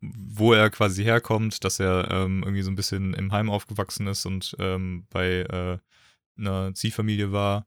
wo 0.01 0.53
er 0.53 0.71
quasi 0.71 1.03
herkommt, 1.05 1.65
dass 1.65 1.81
er 1.81 2.11
ähm, 2.11 2.43
irgendwie 2.43 2.63
so 2.63 2.71
ein 2.71 2.77
bisschen 2.77 3.15
im 3.15 3.33
Heim 3.33 3.49
aufgewachsen 3.51 4.07
ist 4.07 4.27
und 4.27 4.55
ähm, 4.59 5.07
bei 5.11 5.41
äh, 5.41 5.79
einer 6.39 6.75
Ziehfamilie 6.75 7.33
war 7.33 7.67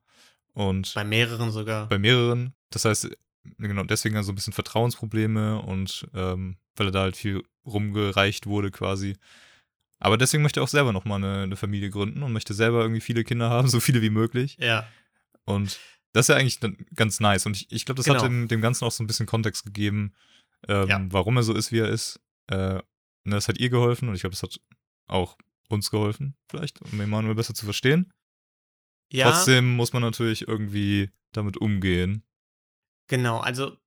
und 0.53 0.93
bei 0.93 1.03
mehreren 1.03 1.51
sogar. 1.51 1.87
bei 1.89 1.97
mehreren. 1.97 2.53
Das 2.69 2.85
heißt, 2.85 3.09
genau, 3.57 3.83
deswegen 3.83 4.21
so 4.23 4.31
ein 4.31 4.35
bisschen 4.35 4.53
Vertrauensprobleme 4.53 5.61
und 5.61 6.07
ähm, 6.13 6.57
weil 6.75 6.87
er 6.87 6.91
da 6.91 7.01
halt 7.01 7.17
viel 7.17 7.43
rumgereicht 7.65 8.45
wurde 8.45 8.71
quasi. 8.71 9.15
Aber 9.99 10.17
deswegen 10.17 10.43
möchte 10.43 10.59
er 10.59 10.63
auch 10.63 10.67
selber 10.67 10.93
nochmal 10.93 11.17
eine, 11.23 11.43
eine 11.43 11.55
Familie 11.55 11.89
gründen 11.89 12.21
und 12.21 12.31
möchte 12.33 12.53
selber 12.53 12.81
irgendwie 12.81 13.01
viele 13.01 13.23
Kinder 13.23 13.49
haben, 13.49 13.67
so 13.69 13.79
viele 13.79 14.01
wie 14.01 14.11
möglich. 14.11 14.57
ja, 14.59 14.87
Und 15.45 15.79
das 16.13 16.25
ist 16.25 16.29
ja 16.29 16.35
eigentlich 16.35 16.59
ganz 16.95 17.19
nice. 17.19 17.45
Und 17.45 17.55
ich, 17.57 17.71
ich 17.71 17.85
glaube, 17.85 17.97
das 17.97 18.05
Genau. 18.05 18.19
hat 18.19 18.25
dem, 18.27 18.47
dem 18.47 18.61
Ganzen 18.61 18.85
auch 18.85 18.91
so 18.91 19.03
ein 19.03 19.07
bisschen 19.07 19.25
Kontext 19.25 19.65
gegeben, 19.65 20.13
ähm, 20.67 20.87
Ja. 20.87 21.05
warum 21.09 21.37
er 21.37 21.43
so 21.43 21.53
ist, 21.53 21.71
wie 21.71 21.79
er 21.79 21.89
ist. 21.89 22.19
Äh, 22.47 22.75
ne, 22.75 22.83
das 23.25 23.47
hat 23.47 23.57
ihr 23.59 23.69
geholfen 23.69 24.09
und 24.09 24.15
ich 24.15 24.21
glaube, 24.21 24.35
das 24.35 24.43
hat 24.43 24.59
auch 25.07 25.37
uns 25.69 25.91
geholfen, 25.91 26.35
vielleicht, 26.49 26.81
um 26.81 26.99
Emanuel 26.99 27.35
besser 27.35 27.53
zu 27.53 27.65
verstehen. 27.65 28.13
ja 29.11 29.31
Trotzdem 29.31 29.75
muss 29.75 29.93
man 29.93 30.01
natürlich 30.01 30.47
irgendwie 30.47 31.09
damit 31.33 31.57
umgehen. 31.57 32.23
genau. 33.07 33.39
Also 33.39 33.77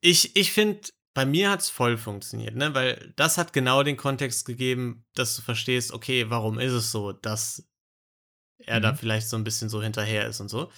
ich, 0.00 0.34
ich 0.36 0.52
finde, 0.52 0.88
bei 1.14 1.26
mir 1.26 1.50
hat 1.50 1.60
es 1.60 1.68
voll 1.70 1.98
funktioniert, 1.98 2.54
ne? 2.56 2.72
Weil 2.74 3.12
das 3.16 3.36
hat 3.36 3.52
genau 3.52 3.82
den 3.82 3.96
Kontext 3.96 4.46
gegeben, 4.46 5.04
dass 5.14 5.36
du 5.36 5.42
verstehst, 5.42 5.92
okay, 5.92 6.30
warum 6.30 6.58
ist 6.58 6.72
es 6.72 6.90
so, 6.90 7.12
dass 7.12 7.68
er 8.58 8.80
da 8.80 8.92
Mhm. 8.92 8.96
vielleicht 8.96 9.28
so 9.28 9.36
ein 9.36 9.44
bisschen 9.44 9.68
so 9.68 9.82
hinterher 9.82 10.26
ist 10.26 10.40
und 10.40 10.48
so. 10.48 10.70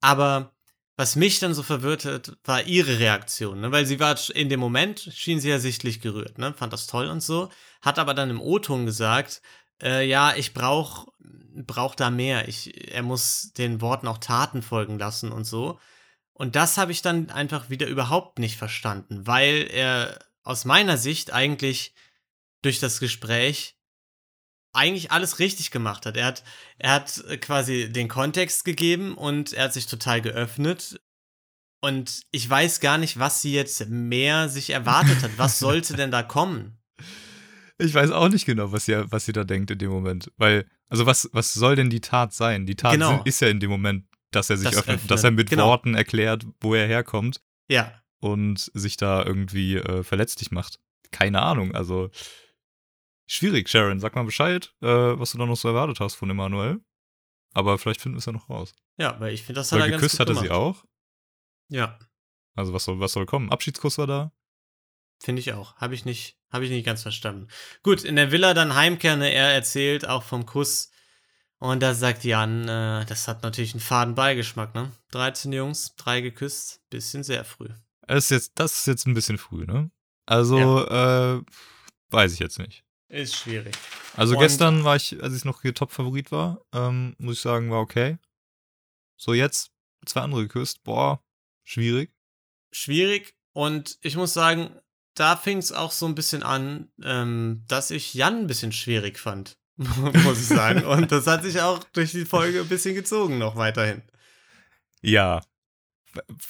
Aber 0.00 0.54
was 1.00 1.16
mich 1.16 1.38
dann 1.38 1.54
so 1.54 1.62
verwirrt 1.62 2.04
hat, 2.04 2.36
war 2.44 2.64
ihre 2.64 2.98
Reaktion, 2.98 3.62
ne? 3.62 3.72
Weil 3.72 3.86
sie 3.86 3.98
war 3.98 4.18
in 4.34 4.50
dem 4.50 4.60
Moment, 4.60 5.00
schien 5.14 5.40
sie 5.40 5.48
ja 5.48 5.58
sichtlich 5.58 6.02
gerührt, 6.02 6.36
ne? 6.36 6.52
Fand 6.52 6.74
das 6.74 6.86
toll 6.86 7.06
und 7.08 7.22
so, 7.22 7.48
hat 7.80 7.98
aber 7.98 8.12
dann 8.12 8.28
im 8.28 8.38
O-Ton 8.38 8.84
gesagt, 8.84 9.40
äh, 9.82 10.06
ja, 10.06 10.34
ich 10.36 10.52
brauch, 10.52 11.08
brauch 11.54 11.94
da 11.94 12.10
mehr. 12.10 12.48
Ich, 12.48 12.92
er 12.92 13.02
muss 13.02 13.54
den 13.54 13.80
Worten 13.80 14.08
auch 14.08 14.18
Taten 14.18 14.60
folgen 14.60 14.98
lassen 14.98 15.32
und 15.32 15.44
so. 15.44 15.80
Und 16.34 16.54
das 16.54 16.76
habe 16.76 16.92
ich 16.92 17.00
dann 17.00 17.30
einfach 17.30 17.70
wieder 17.70 17.86
überhaupt 17.86 18.38
nicht 18.38 18.58
verstanden, 18.58 19.26
weil 19.26 19.68
er 19.72 20.18
aus 20.42 20.66
meiner 20.66 20.98
Sicht 20.98 21.32
eigentlich 21.32 21.94
durch 22.60 22.78
das 22.78 23.00
Gespräch 23.00 23.79
eigentlich 24.72 25.10
alles 25.10 25.38
richtig 25.38 25.70
gemacht 25.70 26.06
hat. 26.06 26.16
Er 26.16 26.26
hat, 26.26 26.44
er 26.78 26.92
hat 26.92 27.24
äh, 27.28 27.36
quasi 27.38 27.90
den 27.90 28.08
Kontext 28.08 28.64
gegeben 28.64 29.14
und 29.14 29.52
er 29.52 29.64
hat 29.64 29.72
sich 29.72 29.86
total 29.86 30.20
geöffnet. 30.20 31.00
Und 31.82 32.22
ich 32.30 32.48
weiß 32.48 32.80
gar 32.80 32.98
nicht, 32.98 33.18
was 33.18 33.40
sie 33.42 33.52
jetzt 33.54 33.88
mehr 33.88 34.48
sich 34.48 34.70
erwartet 34.70 35.22
hat. 35.22 35.30
Was 35.38 35.58
sollte 35.58 35.94
denn 35.94 36.10
da 36.10 36.22
kommen? 36.22 36.78
Ich 37.82 37.94
weiß 37.94 38.10
auch 38.10 38.28
nicht 38.28 38.44
genau, 38.44 38.72
was 38.72 38.84
sie, 38.84 39.10
was 39.10 39.24
sie 39.24 39.32
da 39.32 39.42
denkt 39.42 39.70
in 39.70 39.78
dem 39.78 39.90
Moment. 39.90 40.30
Weil, 40.36 40.66
also 40.90 41.06
was, 41.06 41.30
was 41.32 41.54
soll 41.54 41.76
denn 41.76 41.88
die 41.88 42.02
Tat 42.02 42.34
sein? 42.34 42.66
Die 42.66 42.76
Tat 42.76 42.92
Genau. 42.92 43.22
ist 43.24 43.40
ja 43.40 43.48
in 43.48 43.58
dem 43.58 43.70
Moment, 43.70 44.04
dass 44.32 44.50
er 44.50 44.58
sich 44.58 44.68
Das 44.68 44.80
öffnet, 44.80 44.96
Öffnen, 44.96 45.08
dass 45.08 45.24
er 45.24 45.30
mit 45.30 45.48
genau. 45.48 45.68
Worten 45.68 45.94
erklärt, 45.94 46.44
wo 46.60 46.74
er 46.74 46.86
herkommt 46.86 47.40
Ja, 47.70 47.90
und 48.20 48.70
sich 48.74 48.98
da 48.98 49.24
irgendwie 49.24 49.76
äh, 49.76 50.02
verletzlich 50.02 50.50
macht. 50.50 50.78
Keine 51.10 51.40
Ahnung, 51.40 51.74
also 51.74 52.10
schwierig, 53.32 53.68
Sharon. 53.68 54.00
Sag 54.00 54.14
mal 54.14 54.24
Bescheid, 54.24 54.72
äh, 54.82 54.86
was 54.86 55.32
du 55.32 55.38
da 55.38 55.46
noch 55.46 55.56
so 55.56 55.68
erwartet 55.68 56.00
hast 56.00 56.14
von 56.14 56.28
Emanuel. 56.30 56.80
Aber 57.52 57.78
vielleicht 57.78 58.00
finden 58.00 58.16
wir 58.16 58.20
es 58.20 58.26
ja 58.26 58.32
noch 58.32 58.48
raus. 58.48 58.72
ja, 58.96 59.18
weil 59.20 59.34
ich 59.34 59.42
finde, 59.42 59.60
das 59.60 59.72
hat 59.72 59.78
Weil 59.80 59.86
er 59.86 59.90
ganz 59.90 60.00
geküsst 60.02 60.18
gut 60.18 60.20
hatte 60.28 60.34
sie 60.34 60.46
gemacht. 60.48 60.58
auch. 60.60 60.84
Ja, 61.68 61.98
Also 62.54 62.72
was 62.72 62.84
soll, 62.84 63.00
was 63.00 63.12
soll 63.12 63.26
kommen? 63.26 63.50
Abschiedskuss 63.50 63.98
war 63.98 64.06
da. 64.06 64.32
finde 65.22 65.40
ich 65.40 65.52
auch. 65.52 65.76
Habe 65.76 65.94
ich 65.94 66.04
nicht, 66.04 66.38
habe 66.50 66.64
ich 66.64 66.70
nicht 66.70 66.84
ganz 66.86 67.02
verstanden. 67.02 67.48
Gut, 67.82 68.04
in 68.04 68.16
der 68.16 68.32
Villa 68.32 68.54
dann 68.54 68.74
Heimkehr, 68.74 69.16
ne, 69.16 69.32
er 69.32 69.52
erzählt 69.52 70.06
auch 70.08 70.22
vom 70.22 70.46
Kuss. 70.46 70.90
Und 71.58 71.80
da 71.82 71.92
sagt 71.94 72.24
Jan, 72.24 72.66
äh, 72.68 73.04
das 73.04 73.28
hat 73.28 73.42
natürlich 73.42 73.74
einen 73.74 73.80
faden 73.80 74.14
Beigeschmack, 74.14 74.74
ne? 74.74 74.92
13 75.10 75.52
Jungs, 75.52 75.94
drei 75.96 76.20
geküsst, 76.22 76.80
bisschen 76.88 77.22
sehr 77.22 77.44
früh. 77.44 77.68
Das 78.06 78.24
ist 78.24 78.30
jetzt, 78.30 78.52
das 78.58 78.78
ist 78.78 78.86
jetzt 78.86 79.06
ein 79.06 79.14
bisschen 79.14 79.36
früh, 79.38 79.66
ne? 79.66 79.90
Also, 80.26 80.86
äh, 80.88 81.42
weiß 82.10 82.32
ich 82.32 82.38
jetzt 82.38 82.58
nicht. 82.58 82.82
Ist 83.10 83.36
schwierig. 83.36 83.74
Also 84.16 84.34
Und- 84.34 84.40
gestern 84.40 84.84
war 84.84 84.96
ich, 84.96 85.22
als 85.22 85.34
ich 85.36 85.44
noch 85.44 85.62
hier 85.62 85.74
Top-Favorit 85.74 86.30
war, 86.32 86.60
ähm, 86.72 87.14
muss 87.18 87.34
ich 87.36 87.40
sagen, 87.40 87.70
war 87.70 87.80
okay. 87.80 88.18
So 89.16 89.34
jetzt 89.34 89.72
zwei 90.06 90.20
andere 90.22 90.42
geküsst, 90.42 90.82
boah, 90.84 91.22
schwierig. 91.64 92.10
Schwierig. 92.72 93.34
Und 93.52 93.98
ich 94.02 94.16
muss 94.16 94.32
sagen, 94.32 94.70
da 95.14 95.36
fing 95.36 95.58
es 95.58 95.72
auch 95.72 95.90
so 95.90 96.06
ein 96.06 96.14
bisschen 96.14 96.42
an, 96.42 96.88
ähm, 97.02 97.64
dass 97.68 97.90
ich 97.90 98.14
Jan 98.14 98.38
ein 98.38 98.46
bisschen 98.46 98.72
schwierig 98.72 99.18
fand, 99.18 99.58
muss 99.76 100.40
ich 100.40 100.46
sagen. 100.46 100.84
Und 100.84 101.10
das 101.12 101.26
hat 101.26 101.42
sich 101.42 101.60
auch 101.60 101.82
durch 101.92 102.12
die 102.12 102.24
Folge 102.24 102.60
ein 102.60 102.68
bisschen 102.68 102.94
gezogen 102.94 103.38
noch 103.38 103.56
weiterhin. 103.56 104.02
Ja. 105.02 105.40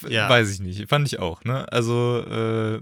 Ja. 0.08 0.28
Weiß 0.28 0.50
ich 0.50 0.60
nicht. 0.60 0.88
Fand 0.88 1.06
ich 1.06 1.18
auch, 1.18 1.42
ne? 1.44 1.70
Also, 1.72 2.18
äh, 2.26 2.80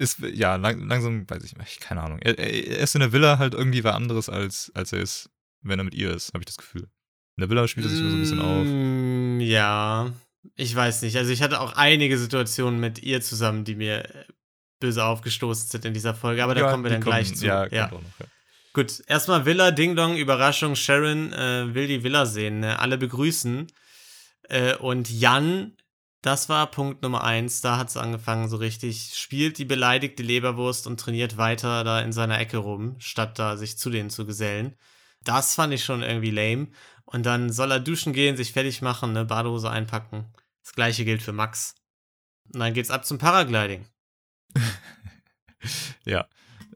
ist, 0.00 0.18
ja, 0.20 0.56
lang, 0.56 0.86
langsam, 0.88 1.28
weiß 1.28 1.44
ich 1.44 1.56
nicht, 1.56 1.80
keine 1.80 2.02
Ahnung. 2.02 2.18
Er, 2.20 2.38
er 2.38 2.78
ist 2.78 2.94
in 2.94 3.00
der 3.00 3.12
Villa 3.12 3.38
halt 3.38 3.54
irgendwie 3.54 3.84
was 3.84 3.94
anderes, 3.94 4.28
als, 4.28 4.72
als 4.74 4.92
er 4.92 5.00
ist, 5.00 5.30
wenn 5.62 5.78
er 5.78 5.84
mit 5.84 5.94
ihr 5.94 6.10
ist, 6.10 6.28
habe 6.32 6.40
ich 6.40 6.46
das 6.46 6.56
Gefühl. 6.56 6.82
In 7.36 7.42
der 7.42 7.50
Villa 7.50 7.66
spielt 7.68 7.86
er 7.86 7.90
sich 7.90 8.00
immer 8.00 8.10
so 8.10 8.16
ein 8.16 8.20
bisschen 8.20 8.40
auf. 8.40 8.66
Mm, 8.66 9.40
Ja, 9.40 10.12
ich 10.56 10.74
weiß 10.74 11.02
nicht. 11.02 11.16
Also 11.16 11.30
ich 11.32 11.42
hatte 11.42 11.60
auch 11.60 11.74
einige 11.74 12.18
Situationen 12.18 12.80
mit 12.80 13.02
ihr 13.02 13.20
zusammen, 13.20 13.64
die 13.64 13.74
mir 13.76 14.04
äh, 14.04 14.24
böse 14.80 15.04
aufgestoßen 15.04 15.68
sind 15.68 15.84
in 15.84 15.94
dieser 15.94 16.14
Folge, 16.14 16.42
aber 16.42 16.54
da 16.54 16.62
Ja, 16.62 16.70
kommen 16.70 16.82
wir 16.84 16.90
dann 16.90 17.00
kommen- 17.02 17.12
gleich 17.16 17.34
zu. 17.34 17.46
Ja, 17.46 17.66
ja. 17.66 17.88
noch, 17.88 18.00
ja. 18.18 18.26
Gut, 18.72 19.02
erstmal 19.06 19.44
Villa, 19.46 19.70
Ding 19.72 19.96
Dong, 19.96 20.16
Überraschung, 20.16 20.76
Sharon 20.76 21.32
äh, 21.32 21.74
will 21.74 21.88
die 21.88 22.02
Villa 22.04 22.24
sehen, 22.24 22.60
ne? 22.60 22.78
alle 22.78 22.96
begrüßen. 22.98 23.66
Äh, 24.48 24.76
und 24.76 25.10
Jan, 25.10 25.72
das 26.22 26.48
war 26.48 26.70
Punkt 26.70 27.02
Nummer 27.02 27.24
eins, 27.24 27.60
da 27.60 27.78
hat 27.78 27.88
es 27.88 27.96
angefangen 27.96 28.48
so 28.48 28.56
richtig, 28.56 29.12
spielt 29.14 29.58
die 29.58 29.64
beleidigte 29.64 30.22
Leberwurst 30.22 30.86
und 30.86 31.00
trainiert 31.00 31.36
weiter 31.36 31.84
da 31.84 32.00
in 32.00 32.12
seiner 32.12 32.38
Ecke 32.38 32.58
rum, 32.58 32.96
statt 32.98 33.38
da 33.38 33.56
sich 33.56 33.78
zu 33.78 33.90
denen 33.90 34.10
zu 34.10 34.26
gesellen. 34.26 34.76
Das 35.22 35.54
fand 35.54 35.72
ich 35.72 35.84
schon 35.84 36.02
irgendwie 36.02 36.30
lame. 36.30 36.68
Und 37.04 37.26
dann 37.26 37.50
soll 37.50 37.72
er 37.72 37.80
duschen 37.80 38.12
gehen, 38.12 38.36
sich 38.36 38.52
fertig 38.52 38.82
machen, 38.82 39.12
ne, 39.12 39.24
Badehose 39.24 39.70
einpacken. 39.70 40.32
Das 40.62 40.74
gleiche 40.74 41.04
gilt 41.04 41.22
für 41.22 41.32
Max. 41.32 41.74
Und 42.52 42.60
dann 42.60 42.74
geht's 42.74 42.90
ab 42.90 43.04
zum 43.04 43.18
Paragliding. 43.18 43.86
Ja, 46.06 46.26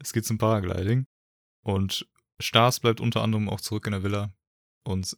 es 0.00 0.12
geht 0.12 0.26
zum 0.26 0.36
Paragliding. 0.36 1.06
Und 1.62 2.06
Stars 2.40 2.80
bleibt 2.80 3.00
unter 3.00 3.22
anderem 3.22 3.48
auch 3.48 3.60
zurück 3.60 3.86
in 3.86 3.92
der 3.92 4.02
Villa 4.02 4.34
und 4.84 5.16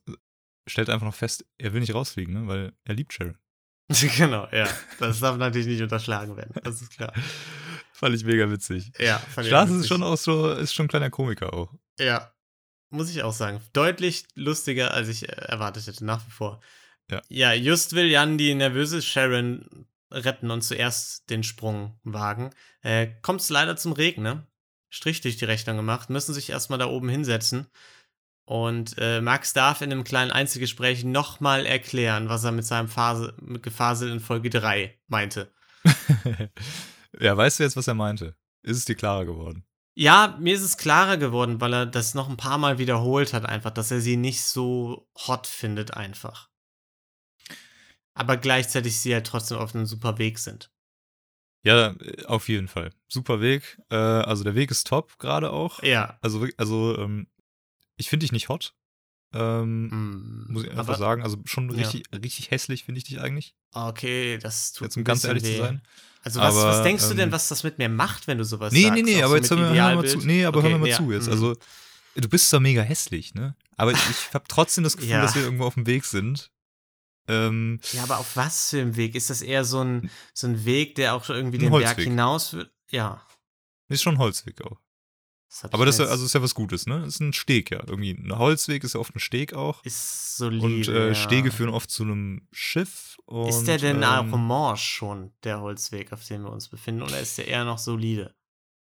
stellt 0.69 0.91
einfach 0.91 1.07
noch 1.07 1.15
fest, 1.15 1.45
er 1.59 1.73
will 1.73 1.81
nicht 1.81 1.95
rausfliegen, 1.95 2.35
ne? 2.35 2.47
weil 2.47 2.73
er 2.85 2.95
liebt 2.95 3.13
Sharon. 3.13 3.39
genau, 4.17 4.49
ja. 4.53 4.69
Das 4.99 5.21
darf 5.21 5.37
natürlich 5.37 5.67
nicht 5.67 5.83
unterschlagen 5.83 6.37
werden. 6.37 6.55
Das 6.65 6.83
ist 6.83 6.91
klar. 6.91 7.13
Fand 7.93 8.15
ich 8.15 8.25
mega 8.25 8.51
witzig. 8.51 8.93
Ja, 8.99 9.19
fand 9.19 9.47
Stars 9.47 9.71
witzig. 9.71 9.83
ist 9.83 9.89
schon 9.89 10.03
auch 10.03 10.17
so, 10.17 10.51
ist 10.51 10.75
schon 10.75 10.87
ein 10.87 10.89
kleiner 10.89 11.11
Komiker 11.11 11.55
auch. 11.55 11.73
Ja, 11.99 12.33
muss 12.91 13.11
ich 13.11 13.23
auch 13.23 13.33
sagen. 13.33 13.61
Deutlich 13.73 14.25
lustiger, 14.35 14.93
als 14.93 15.09
ich 15.09 15.29
erwartet 15.29 15.87
hätte, 15.87 16.05
nach 16.05 16.27
wie 16.27 16.31
vor. 16.31 16.61
Ja. 17.11 17.23
ja, 17.29 17.53
just 17.53 17.95
will 17.95 18.07
Jan 18.07 18.37
die 18.37 18.55
nervöse 18.55 19.01
Sharon 19.01 19.87
retten 20.11 20.51
und 20.51 20.63
zuerst 20.63 21.31
den 21.31 21.43
Sprung 21.43 21.99
wagen. 22.03 22.51
Äh, 22.83 23.09
Kommt 23.23 23.41
es 23.41 23.49
leider 23.49 23.77
zum 23.77 23.93
Regen, 23.93 24.23
ne? 24.23 24.47
Strich 24.89 25.21
durch 25.21 25.37
die 25.37 25.45
Rechnung 25.45 25.77
gemacht, 25.77 26.11
müssen 26.11 26.35
sich 26.35 26.51
erstmal 26.51 26.79
da 26.79 26.87
oben 26.87 27.09
hinsetzen. 27.09 27.67
Und 28.47 28.95
äh, 28.99 29.21
Max 29.21 29.53
darf 29.53 29.83
in 29.83 29.91
einem 29.91 30.05
kleinen 30.05 30.31
Einzelgespräch 30.31 31.03
nochmal 31.03 31.67
erklären, 31.67 32.29
was 32.29 32.45
er 32.45 32.53
mit 32.53 32.65
seinem 32.65 32.89
Phase, 32.89 33.35
mit 33.43 33.65
Gefasel 33.65 34.11
in 34.11 34.21
Folge 34.21 34.51
3 34.51 34.97
meinte. 35.09 35.53
ja, 37.21 37.37
weißt 37.37 37.59
du 37.59 37.65
jetzt, 37.65 37.77
was 37.77 37.89
er 37.89 37.95
meinte? 37.95 38.37
Ist 38.63 38.79
es 38.79 38.85
dir 38.85 38.95
klarer 38.95 39.27
geworden? 39.27 39.65
Ja, 39.97 40.37
mir 40.41 40.55
ist 40.55 40.63
es 40.63 40.77
klarer 40.77 41.17
geworden, 41.17 41.61
weil 41.61 41.75
er 41.75 41.87
das 41.87 42.15
noch 42.15 42.29
ein 42.29 42.37
paar 42.37 42.59
Mal 42.59 42.79
wiederholt 42.79 43.33
hat, 43.33 43.47
einfach, 43.47 43.73
dass 43.73 43.91
er 43.91 44.01
sie 44.01 44.17
nicht 44.17 44.45
so 44.45 45.09
hot 45.27 45.49
findet, 45.49 45.95
einfach. 45.95 46.49
Aber 48.15 48.37
gleichzeitig 48.37 49.01
sie 49.01 49.13
halt 49.13 49.27
trotzdem 49.27 49.59
auf 49.59 49.75
einem 49.75 49.87
super 49.87 50.19
Weg 50.19 50.39
sind. 50.39 50.71
Ja, 51.65 51.97
auf 52.27 52.49
jeden 52.49 52.69
Fall. 52.69 52.91
Super 53.09 53.41
Weg. 53.41 53.83
Äh, 53.91 53.97
also 53.97 54.45
der 54.45 54.55
Weg 54.55 54.71
ist 54.71 54.87
top, 54.87 55.19
gerade 55.19 55.51
auch. 55.51 55.83
Ja. 55.83 56.17
Also, 56.23 56.47
also 56.59 56.97
ähm, 56.99 57.27
ich 57.97 58.09
finde 58.09 58.25
dich 58.25 58.33
nicht 58.33 58.49
hot. 58.49 58.75
Ähm, 59.33 59.89
Mm, 59.89 60.53
muss 60.53 60.63
ich 60.65 60.71
einfach 60.71 60.85
aber- 60.89 60.99
sagen. 60.99 61.23
Also 61.23 61.39
schon 61.47 61.69
Ja. 61.71 61.77
richtig, 61.77 62.05
richtig 62.15 62.51
hässlich 62.51 62.85
finde 62.85 62.99
ich 62.99 63.05
dich 63.05 63.21
eigentlich. 63.21 63.55
Okay, 63.73 64.39
das 64.39 64.73
tut 64.73 64.87
Jetzt 64.87 64.97
um 64.97 65.05
ganz 65.05 65.25
ehrlich 65.25 65.43
weh. 65.45 65.57
zu 65.57 65.63
sein. 65.63 65.83
Also 66.23 66.41
was, 66.41 66.55
Aber, 66.55 66.65
was 66.69 66.83
denkst 66.83 67.05
du 67.09 67.15
denn, 67.15 67.29
ähm, 67.29 67.33
was 67.33 67.49
das 67.49 67.63
mit 67.63 67.79
mir 67.79 67.89
macht, 67.89 68.27
wenn 68.27 68.39
du 68.39 68.45
sowas 68.45 68.73
Nee, 68.73 68.83
sagst? 68.85 68.95
nee, 68.95 69.03
nee, 69.03 69.23
Auch 69.23 69.27
aber 69.27 69.37
jetzt 69.37 69.51
hör 69.51 69.57
mit 69.59 69.71
mir, 69.73 69.83
hör 69.83 69.91
mir 69.91 69.97
mal 70.03 70.09
zu. 70.09 70.19
Nee, 70.19 70.45
aber 70.45 70.59
Okay, 70.59 70.69
hör 70.71 70.75
mir 70.79 70.81
mal 70.83 70.89
ja, 70.89 70.97
zu 70.97 71.13
jetzt. 71.13 71.27
mm. 71.27 71.31
Also, 71.33 71.57
du 72.15 72.29
bist 72.29 72.49
zwar 72.51 72.61
mega 72.61 72.83
hässlich, 72.83 73.35
ne? 73.35 73.55
Aber 73.77 73.93
ich, 73.93 73.99
ich 74.11 74.33
habe 74.35 74.45
trotzdem 74.49 74.85
das 74.85 74.97
Gefühl, 74.97 75.11
Ja. 75.11 75.23
dass 75.23 75.35
wir 75.35 75.43
irgendwo 75.43 75.65
auf 75.67 75.75
dem 75.75 75.87
Weg 75.87 76.05
sind. 76.05 76.51
Ähm, 77.29 77.81
Ja, 77.93 78.05
aber 78.05 78.19
auf 78.19 78.37
was 78.37 78.71
für 78.71 78.81
einem 78.81 78.97
Weg? 78.97 79.15
Ist 79.17 79.31
das 79.31 79.43
eher 79.43 79.65
so 79.65 79.81
ein, 79.83 80.11
so 80.33 80.47
ein 80.47 80.65
Weg, 80.65 80.95
der 80.95 81.15
auch 81.15 81.29
irgendwie 81.29 81.59
den 81.59 81.71
Berg 81.71 81.87
Holzweg. 81.89 82.05
hinaus 82.05 82.53
wird? 82.55 82.71
Ja. 82.91 83.23
ist 83.89 84.03
schon 84.03 84.15
ein 84.15 84.19
Holzweg 84.19 84.63
auch. 84.63 84.79
Das 85.63 85.73
Aber 85.73 85.87
das 85.87 85.97
ist, 85.99 86.05
ja- 86.05 86.11
also 86.11 86.25
ist 86.25 86.35
ja 86.35 86.43
was 86.43 86.55
Gutes, 86.55 86.87
ne? 86.87 87.05
Ist 87.05 87.21
ein 87.21 87.33
Steg 87.33 87.71
ja. 87.71 87.83
Irgendwie 87.87 88.13
ein 88.13 88.37
Holzweg 88.37 88.85
ist 88.85 88.95
ja 88.95 89.01
oft 89.01 89.15
ein 89.15 89.21
Steg 89.21 89.55
auch. 89.55 89.83
ist 89.85 90.37
solide. 90.37 90.65
Und 90.67 90.89
äh. 90.89 91.15
Stege 91.15 91.51
führen 91.51 91.71
oft 91.71 91.91
zu 91.91 92.03
einem 92.03 92.47
Schiff. 92.53 93.17
Und, 93.27 93.49
Ist 93.49 93.65
der 93.65 93.79
denn 93.79 93.97
ähm, 93.97 94.05
auch 94.05 94.25
morsch 94.37 94.85
schon, 94.85 95.33
der 95.43 95.61
Holzweg, 95.61 96.13
auf 96.13 96.25
dem 96.27 96.43
wir 96.43 96.51
uns 96.53 96.69
befinden, 96.69 97.03
oder 97.03 97.19
ist 97.19 97.39
der 97.39 97.49
eher 97.49 97.65
noch 97.65 97.79
solide? 97.79 98.35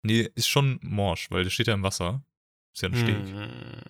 Nee, 0.02 0.28
ist 0.34 0.48
schon 0.48 0.78
morsch, 0.82 1.30
weil 1.30 1.44
der 1.44 1.50
steht 1.50 1.66
ja 1.68 1.74
im 1.74 1.82
Wasser. 1.82 2.24
Ist 2.74 2.82
ja 2.82 2.88
ein 2.88 2.96
Steg. 2.96 3.16
Hm. 3.16 3.80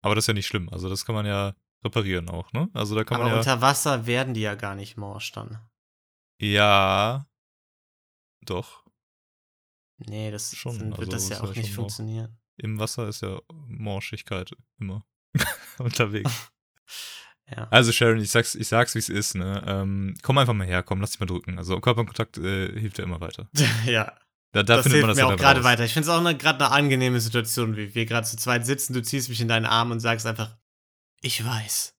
Aber 0.00 0.14
das 0.14 0.24
ist 0.24 0.28
ja 0.28 0.34
nicht 0.34 0.46
schlimm. 0.46 0.68
Also 0.70 0.88
das 0.88 1.04
kann 1.04 1.14
man 1.14 1.26
ja 1.26 1.54
reparieren 1.84 2.28
auch, 2.30 2.52
ne? 2.52 2.70
Also 2.72 2.94
da 2.94 3.04
kann 3.04 3.16
Aber 3.16 3.24
man 3.24 3.32
ja. 3.34 3.38
unter 3.40 3.60
Wasser 3.60 4.06
werden 4.06 4.34
die 4.34 4.40
ja 4.40 4.54
gar 4.54 4.74
nicht 4.74 4.96
morsch 4.96 5.30
dann. 5.32 5.58
Ja. 6.40 7.26
Doch. 8.40 8.84
Nee, 9.98 10.30
das 10.30 10.54
Schon, 10.56 10.78
dann 10.78 10.90
wird 10.90 11.12
also 11.12 11.12
das 11.12 11.28
ja 11.28 11.40
auch 11.42 11.54
ja 11.54 11.60
nicht 11.62 11.74
funktionieren. 11.74 12.38
Im 12.56 12.78
Wasser 12.78 13.08
ist 13.08 13.22
ja 13.22 13.40
Morschigkeit 13.66 14.50
immer 14.78 15.04
unterwegs. 15.78 16.30
Ja. 17.50 17.66
Also 17.70 17.92
Sharon, 17.92 18.18
ich 18.20 18.30
sag's, 18.30 18.54
ich 18.54 18.68
sag's, 18.68 18.94
wie 18.94 18.98
es 18.98 19.08
ist, 19.08 19.34
ne? 19.34 19.64
Ähm, 19.66 20.14
komm 20.22 20.36
einfach 20.36 20.52
mal 20.52 20.66
her, 20.66 20.82
komm, 20.82 21.00
lass 21.00 21.12
dich 21.12 21.20
mal 21.20 21.24
drücken. 21.24 21.56
Also 21.56 21.80
Körperkontakt 21.80 22.36
äh, 22.36 22.78
hilft 22.78 22.98
ja 22.98 23.04
immer 23.04 23.22
weiter. 23.22 23.48
ja, 23.86 24.12
Da, 24.52 24.62
da 24.62 24.76
das 24.76 24.82
findet 24.82 24.92
hilft 24.92 25.00
man 25.02 25.08
das 25.08 25.16
mir 25.16 25.22
ja 25.22 25.34
auch 25.34 25.38
gerade 25.38 25.64
weiter. 25.64 25.82
Ich 25.86 25.94
finde 25.94 26.10
es 26.10 26.14
auch 26.14 26.18
eine- 26.20 26.36
gerade 26.36 26.62
eine 26.62 26.74
angenehme 26.74 27.20
Situation, 27.20 27.74
wie 27.74 27.94
wir 27.94 28.04
gerade 28.04 28.26
zu 28.26 28.36
zweit 28.36 28.66
sitzen. 28.66 28.92
Du 28.92 29.02
ziehst 29.02 29.30
mich 29.30 29.40
in 29.40 29.48
deinen 29.48 29.64
Arm 29.64 29.92
und 29.92 30.00
sagst 30.00 30.26
einfach, 30.26 30.58
ich 31.22 31.42
weiß. 31.42 31.96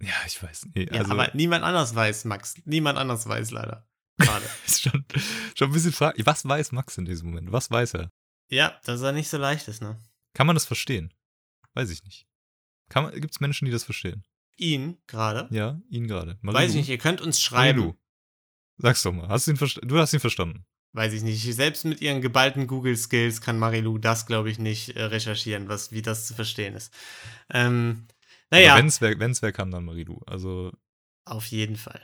Ja, 0.00 0.14
ich 0.26 0.42
weiß. 0.42 0.68
Nee, 0.74 0.88
Ja, 0.90 1.00
also 1.00 1.12
aber 1.12 1.30
niemand 1.34 1.64
anders 1.64 1.94
weiß, 1.94 2.24
Max. 2.24 2.54
Niemand 2.64 2.98
anders 2.98 3.26
weiß 3.28 3.50
leider. 3.50 3.86
Gerade. 4.18 4.44
ist 4.66 4.82
schon, 4.82 5.04
schon 5.54 5.70
ein 5.70 5.72
bisschen 5.72 5.92
fraglich. 5.92 6.26
Was 6.26 6.46
weiß 6.46 6.72
Max 6.72 6.98
in 6.98 7.04
diesem 7.04 7.28
Moment? 7.30 7.52
Was 7.52 7.70
weiß 7.70 7.94
er? 7.94 8.10
ja, 8.50 8.78
dass 8.84 9.02
er 9.02 9.12
nicht 9.12 9.28
so 9.28 9.36
leicht 9.36 9.68
ist, 9.68 9.82
ne? 9.82 9.98
Kann 10.34 10.46
man 10.46 10.56
das 10.56 10.64
verstehen? 10.64 11.12
Weiß 11.74 11.90
ich 11.90 12.02
nicht. 12.04 12.26
Gibt 13.14 13.34
es 13.34 13.40
Menschen, 13.40 13.66
die 13.66 13.70
das 13.70 13.84
verstehen? 13.84 14.24
Ihn 14.56 14.98
gerade. 15.06 15.48
Ja, 15.54 15.80
ihn 15.90 16.08
gerade. 16.08 16.38
Weiß 16.42 16.70
ich 16.70 16.76
nicht, 16.76 16.88
ihr 16.88 16.98
könnt 16.98 17.20
uns 17.20 17.40
schreiben. 17.40 17.78
Marilu. 17.78 17.98
Sag's 18.78 19.02
doch 19.02 19.12
mal. 19.12 19.28
Hast 19.28 19.46
du, 19.46 19.52
ihn 19.52 19.88
du 19.88 19.98
hast 19.98 20.12
ihn 20.12 20.20
verstanden. 20.20 20.64
Weiß 20.92 21.12
ich 21.12 21.22
nicht. 21.22 21.42
Selbst 21.54 21.84
mit 21.84 22.00
ihren 22.00 22.22
geballten 22.22 22.66
Google-Skills 22.66 23.40
kann 23.40 23.58
Marilu 23.58 23.98
das, 23.98 24.26
glaube 24.26 24.50
ich, 24.50 24.58
nicht 24.58 24.96
äh, 24.96 25.04
recherchieren, 25.04 25.68
was, 25.68 25.92
wie 25.92 26.02
das 26.02 26.26
zu 26.26 26.34
verstehen 26.34 26.74
ist. 26.74 26.92
Ähm, 27.50 28.06
naja, 28.50 28.76
Wenn 28.76 28.86
es 28.86 29.00
wer, 29.00 29.18
wenn's 29.18 29.42
wer 29.42 29.52
kann, 29.52 29.70
dann 29.70 29.84
Marilu. 29.84 30.20
Also, 30.26 30.72
auf 31.26 31.46
jeden 31.46 31.76
Fall. 31.76 32.00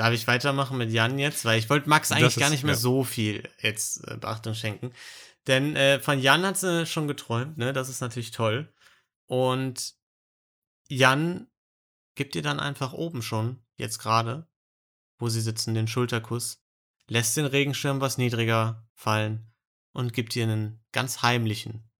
Darf 0.00 0.14
ich 0.14 0.26
weitermachen 0.26 0.78
mit 0.78 0.90
Jan 0.90 1.18
jetzt? 1.18 1.44
Weil 1.44 1.58
ich 1.58 1.68
wollte 1.68 1.90
Max 1.90 2.10
eigentlich 2.10 2.36
gar 2.36 2.46
ist- 2.46 2.52
nicht 2.52 2.64
mehr 2.64 2.72
ja. 2.72 2.80
so 2.80 3.04
viel 3.04 3.46
jetzt 3.60 4.02
äh, 4.08 4.16
Beachtung 4.16 4.54
schenken. 4.54 4.94
Denn 5.46 5.76
äh, 5.76 6.00
von 6.00 6.18
Jan 6.18 6.46
hat 6.46 6.56
sie 6.56 6.86
schon 6.86 7.06
geträumt, 7.06 7.58
ne? 7.58 7.74
Das 7.74 7.90
ist 7.90 8.00
natürlich 8.00 8.30
toll. 8.30 8.72
Und 9.26 9.94
Jan 10.88 11.48
gibt 12.14 12.34
ihr 12.34 12.40
dann 12.40 12.60
einfach 12.60 12.94
oben 12.94 13.20
schon, 13.20 13.62
jetzt 13.76 13.98
gerade, 13.98 14.48
wo 15.18 15.28
sie 15.28 15.42
sitzen, 15.42 15.74
den 15.74 15.86
Schulterkuss, 15.86 16.64
lässt 17.06 17.36
den 17.36 17.44
Regenschirm 17.44 18.00
was 18.00 18.16
niedriger 18.16 18.88
fallen 18.94 19.52
und 19.92 20.14
gibt 20.14 20.34
ihr 20.34 20.44
einen 20.44 20.82
ganz 20.92 21.20
heimlichen 21.20 21.90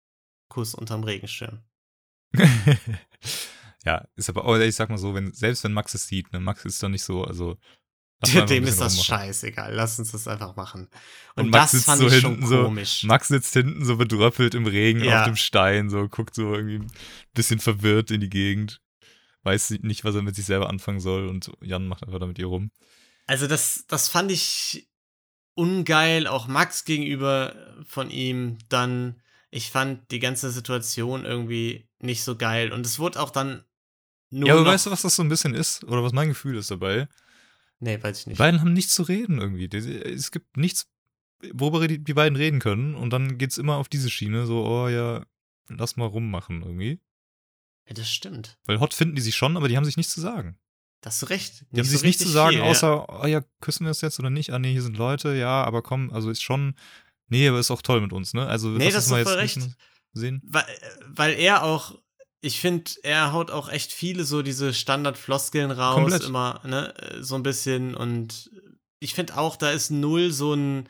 Kuss 0.48 0.74
unterm 0.74 1.04
Regenschirm. 1.04 1.60
ja, 3.84 4.08
ist 4.14 4.30
aber, 4.30 4.46
oh, 4.46 4.56
ich 4.56 4.74
sag 4.74 4.88
mal 4.88 4.96
so, 4.96 5.14
wenn, 5.14 5.34
selbst 5.34 5.64
wenn 5.64 5.74
Max 5.74 5.92
es 5.92 6.06
sieht, 6.06 6.32
ne, 6.32 6.40
Max 6.40 6.64
ist 6.64 6.82
doch 6.82 6.88
nicht 6.88 7.04
so, 7.04 7.24
also. 7.24 7.58
Dem 8.22 8.64
ist 8.64 8.80
das 8.80 8.92
rummachen. 8.94 9.04
scheißegal. 9.04 9.72
Lass 9.74 9.98
uns 9.98 10.12
das 10.12 10.28
einfach 10.28 10.54
machen. 10.56 10.88
Und, 11.36 11.44
Und 11.44 11.50
Max 11.50 11.62
das 11.62 11.70
sitzt 11.72 11.84
fand 11.86 12.00
so 12.00 12.06
ich 12.08 12.20
schon 12.20 12.30
hinten 12.32 12.46
so- 12.46 12.64
komisch. 12.64 13.04
Max 13.04 13.28
sitzt 13.28 13.52
hinten 13.54 13.84
so 13.84 13.96
bedröppelt 13.96 14.54
im 14.54 14.66
Regen 14.66 15.02
Ja. 15.02 15.20
auf 15.20 15.26
dem 15.26 15.36
Stein, 15.36 15.88
so 15.88 16.06
guckt 16.08 16.34
so 16.34 16.54
irgendwie 16.54 16.80
ein 16.80 16.92
bisschen 17.34 17.60
verwirrt 17.60 18.10
in 18.10 18.20
die 18.20 18.28
Gegend. 18.28 18.80
Weiß 19.42 19.70
nicht, 19.80 20.04
was 20.04 20.14
er 20.14 20.22
mit 20.22 20.36
sich 20.36 20.44
selber 20.44 20.68
anfangen 20.68 21.00
soll 21.00 21.26
und 21.28 21.50
Jan 21.62 21.88
macht 21.88 22.04
einfach 22.04 22.18
da 22.18 22.26
mit 22.26 22.38
ihr 22.38 22.46
rum. 22.46 22.70
Also 23.26 23.46
das, 23.46 23.84
das 23.88 24.08
fand 24.08 24.30
ich 24.30 24.88
ungeil, 25.54 26.26
auch 26.26 26.46
Max 26.46 26.84
gegenüber 26.84 27.54
von 27.86 28.10
ihm. 28.10 28.58
Dann, 28.68 29.20
ich 29.50 29.70
fand 29.70 30.10
die 30.10 30.18
ganze 30.18 30.50
Situation 30.50 31.24
irgendwie 31.24 31.88
nicht 32.00 32.22
so 32.22 32.36
geil. 32.36 32.72
Und 32.72 32.84
es 32.84 32.98
wurde 32.98 33.20
auch 33.20 33.30
dann 33.30 33.64
nur 34.30 34.48
ja, 34.48 34.54
aber 34.54 34.66
weißt 34.66 34.86
du, 34.86 34.90
was 34.90 35.02
das 35.02 35.16
so 35.16 35.22
ein 35.22 35.28
bisschen 35.28 35.54
ist? 35.54 35.84
Oder 35.84 36.02
was 36.02 36.12
mein 36.12 36.28
Gefühl 36.28 36.56
ist 36.56 36.70
dabei? 36.70 37.08
Nee, 37.80 38.02
weiß 38.02 38.18
ich 38.18 38.24
Die 38.24 38.30
nicht. 38.30 38.38
beiden 38.38 38.60
haben 38.60 38.72
nichts 38.72 38.94
zu 38.94 39.02
reden 39.02 39.38
irgendwie. 39.38 39.68
Die- 39.68 39.78
Es 39.78 40.30
gibt 40.30 40.56
nichts, 40.56 40.86
worüber 41.52 41.88
die, 41.88 41.98
die 41.98 42.14
beiden 42.14 42.36
reden 42.36 42.60
können. 42.60 42.94
Und 42.94 43.10
dann 43.10 43.38
geht's 43.38 43.58
immer 43.58 43.76
auf 43.76 43.88
diese 43.88 44.10
Schiene, 44.10 44.46
so, 44.46 44.64
oh 44.66 44.88
ja, 44.88 45.24
lass 45.68 45.96
mal 45.96 46.06
rummachen 46.06 46.62
irgendwie. 46.62 47.00
Ja, 47.88 47.94
das 47.94 48.10
stimmt. 48.10 48.58
Weil 48.66 48.80
hot 48.80 48.94
finden 48.94 49.16
die 49.16 49.22
sich 49.22 49.34
schon, 49.36 49.56
aber 49.56 49.68
die 49.68 49.76
haben 49.76 49.84
sich 49.84 49.96
nichts 49.96 50.12
zu 50.12 50.20
sagen. 50.20 50.58
Da 51.00 51.08
hast 51.08 51.22
du 51.22 51.26
recht. 51.26 51.64
Die 51.70 51.78
haben 51.80 51.86
so 51.86 51.92
sich 51.92 52.02
nicht 52.02 52.18
zu 52.20 52.28
sagen, 52.28 52.50
viel, 52.56 52.58
ja. 52.58 52.66
außer, 52.70 53.22
oh 53.22 53.26
ja, 53.26 53.42
küssen 53.62 53.84
wir 53.86 53.88
uns 53.88 54.02
jetzt 54.02 54.18
oder 54.20 54.28
nicht? 54.28 54.50
Ah, 54.52 54.58
nee, 54.58 54.72
hier 54.72 54.82
sind 54.82 54.98
Leute, 54.98 55.34
ja, 55.34 55.64
aber 55.64 55.80
komm, 55.82 56.12
also 56.12 56.28
ist 56.30 56.42
schon, 56.42 56.74
nee, 57.28 57.48
aber 57.48 57.58
ist 57.58 57.70
auch 57.70 57.80
toll 57.80 58.02
mit 58.02 58.12
uns, 58.12 58.34
ne? 58.34 58.46
Also, 58.46 58.68
Nee, 58.68 58.90
das 58.90 59.08
mal 59.08 59.22
ist 59.22 59.28
voll 59.30 59.40
jetzt 59.40 59.56
recht. 59.56 59.76
sehen. 60.12 60.42
weil, 60.44 60.64
weil 61.08 61.32
er 61.38 61.62
auch, 61.62 61.98
ich 62.40 62.60
finde, 62.60 62.90
er 63.02 63.32
haut 63.32 63.50
auch 63.50 63.68
echt 63.68 63.92
viele 63.92 64.24
so 64.24 64.42
diese 64.42 64.72
Standard-Floskeln 64.72 65.70
raus, 65.70 65.94
Komplett. 65.96 66.24
immer, 66.24 66.60
ne, 66.64 66.94
äh, 66.98 67.22
so 67.22 67.34
ein 67.34 67.42
bisschen 67.42 67.94
und 67.94 68.50
ich 68.98 69.14
finde 69.14 69.36
auch, 69.38 69.56
da 69.56 69.70
ist 69.70 69.90
null 69.90 70.30
so 70.32 70.54
ein 70.54 70.88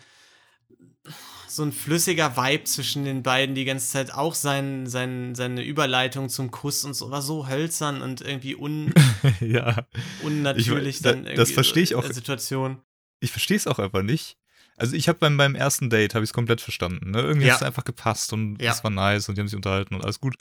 so 1.49 1.65
ein 1.65 1.73
flüssiger 1.73 2.37
Vibe 2.37 2.63
zwischen 2.65 3.05
den 3.05 3.25
beiden 3.25 3.57
die 3.57 3.65
ganze 3.65 3.89
Zeit, 3.91 4.15
auch 4.15 4.37
sein, 4.37 4.87
sein, 4.87 5.35
seine 5.35 5.65
Überleitung 5.65 6.29
zum 6.29 6.53
Kuss 6.53 6.85
und 6.85 6.95
so 6.95 7.11
war 7.11 7.23
so 7.23 7.49
hölzern 7.49 8.03
und 8.03 8.21
irgendwie 8.21 8.55
un, 8.55 8.95
ja. 9.41 9.85
unnatürlich 10.23 10.97
Ich 10.97 11.03
da- 11.03 11.11
dann 11.11 11.21
irgendwie 11.25 11.37
das 11.37 11.51
verstehe 11.51 11.83
ich 11.83 11.89
so 11.91 11.99
auch. 11.99 12.05
der 12.05 12.15
Situation. 12.15 12.81
Ich 13.19 13.33
verstehe 13.33 13.57
es 13.57 13.67
auch 13.67 13.81
einfach 13.81 14.03
nicht. 14.03 14.37
Also 14.77 14.95
ich 14.95 15.09
habe 15.09 15.19
beim, 15.19 15.37
beim 15.37 15.57
ersten 15.57 15.91
Date, 15.91 16.15
habe 16.15 16.25
ich 16.25 16.31
es 16.31 16.35
komplett 16.35 16.61
verstanden. 16.61 17.11
Ne? 17.11 17.21
Irgendwie 17.21 17.49
Ja. 17.49 17.55
hat 17.55 17.63
es 17.63 17.67
einfach 17.67 17.85
gepasst 17.85 18.33
und 18.33 18.63
Ja. 18.63 18.71
es 18.71 18.85
war 18.85 18.91
nice 18.93 19.29
und 19.29 19.35
die 19.37 19.41
haben 19.41 19.49
sich 19.49 19.57
unterhalten 19.57 19.95
und 19.97 20.05
alles 20.05 20.21
gut. 20.21 20.37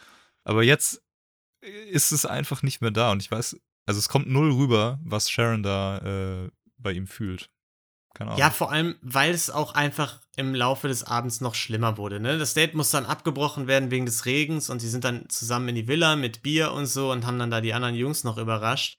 Aber 0.50 0.64
jetzt 0.64 1.04
ist 1.62 2.12
es 2.12 2.26
einfach 2.26 2.64
nicht 2.64 2.82
mehr 2.82 2.90
da 2.90 3.12
und 3.12 3.22
ich 3.22 3.30
weiß, 3.30 3.56
also 3.86 4.00
es 4.00 4.10
kommt 4.10 4.28
null 4.28 4.52
rüber, 4.52 5.00
was 5.04 5.30
Sharon 5.30 5.62
da 5.62 6.00
äh, 6.00 6.50
bei 6.80 6.92
ihm 6.92 7.06
fühlt. 7.06 7.52
Keine 8.16 8.32
Ahnung. 8.32 8.40
Ja, 8.40 8.50
vor 8.50 8.72
allem, 8.72 8.96
weil 9.04 9.32
es 9.32 9.52
auch 9.52 9.76
einfach 9.76 10.22
im 10.38 10.56
Laufe 10.56 10.88
des 10.88 11.04
Abends 11.04 11.40
noch 11.40 11.54
schlimmer 11.54 11.98
wurde. 11.98 12.20
Ne? 12.20 12.40
Das 12.40 12.56
Date 12.56 12.74
muss 12.74 12.90
dann 12.90 13.06
abgebrochen 13.06 13.68
werden 13.68 13.92
wegen 13.92 14.08
des 14.08 14.26
Regens 14.26 14.72
und 14.72 14.80
sie 14.80 14.90
sind 14.90 15.04
dann 15.04 15.30
zusammen 15.30 15.70
in 15.70 15.76
die 15.76 15.88
Villa 15.88 16.16
mit 16.16 16.42
Bier 16.42 16.72
und 16.72 16.88
so 16.88 17.12
und 17.12 17.28
haben 17.28 17.38
dann 17.38 17.52
da 17.52 17.62
die 17.62 17.76
anderen 17.76 17.94
Jungs 17.94 18.24
noch 18.24 18.40
überrascht. 18.40 18.98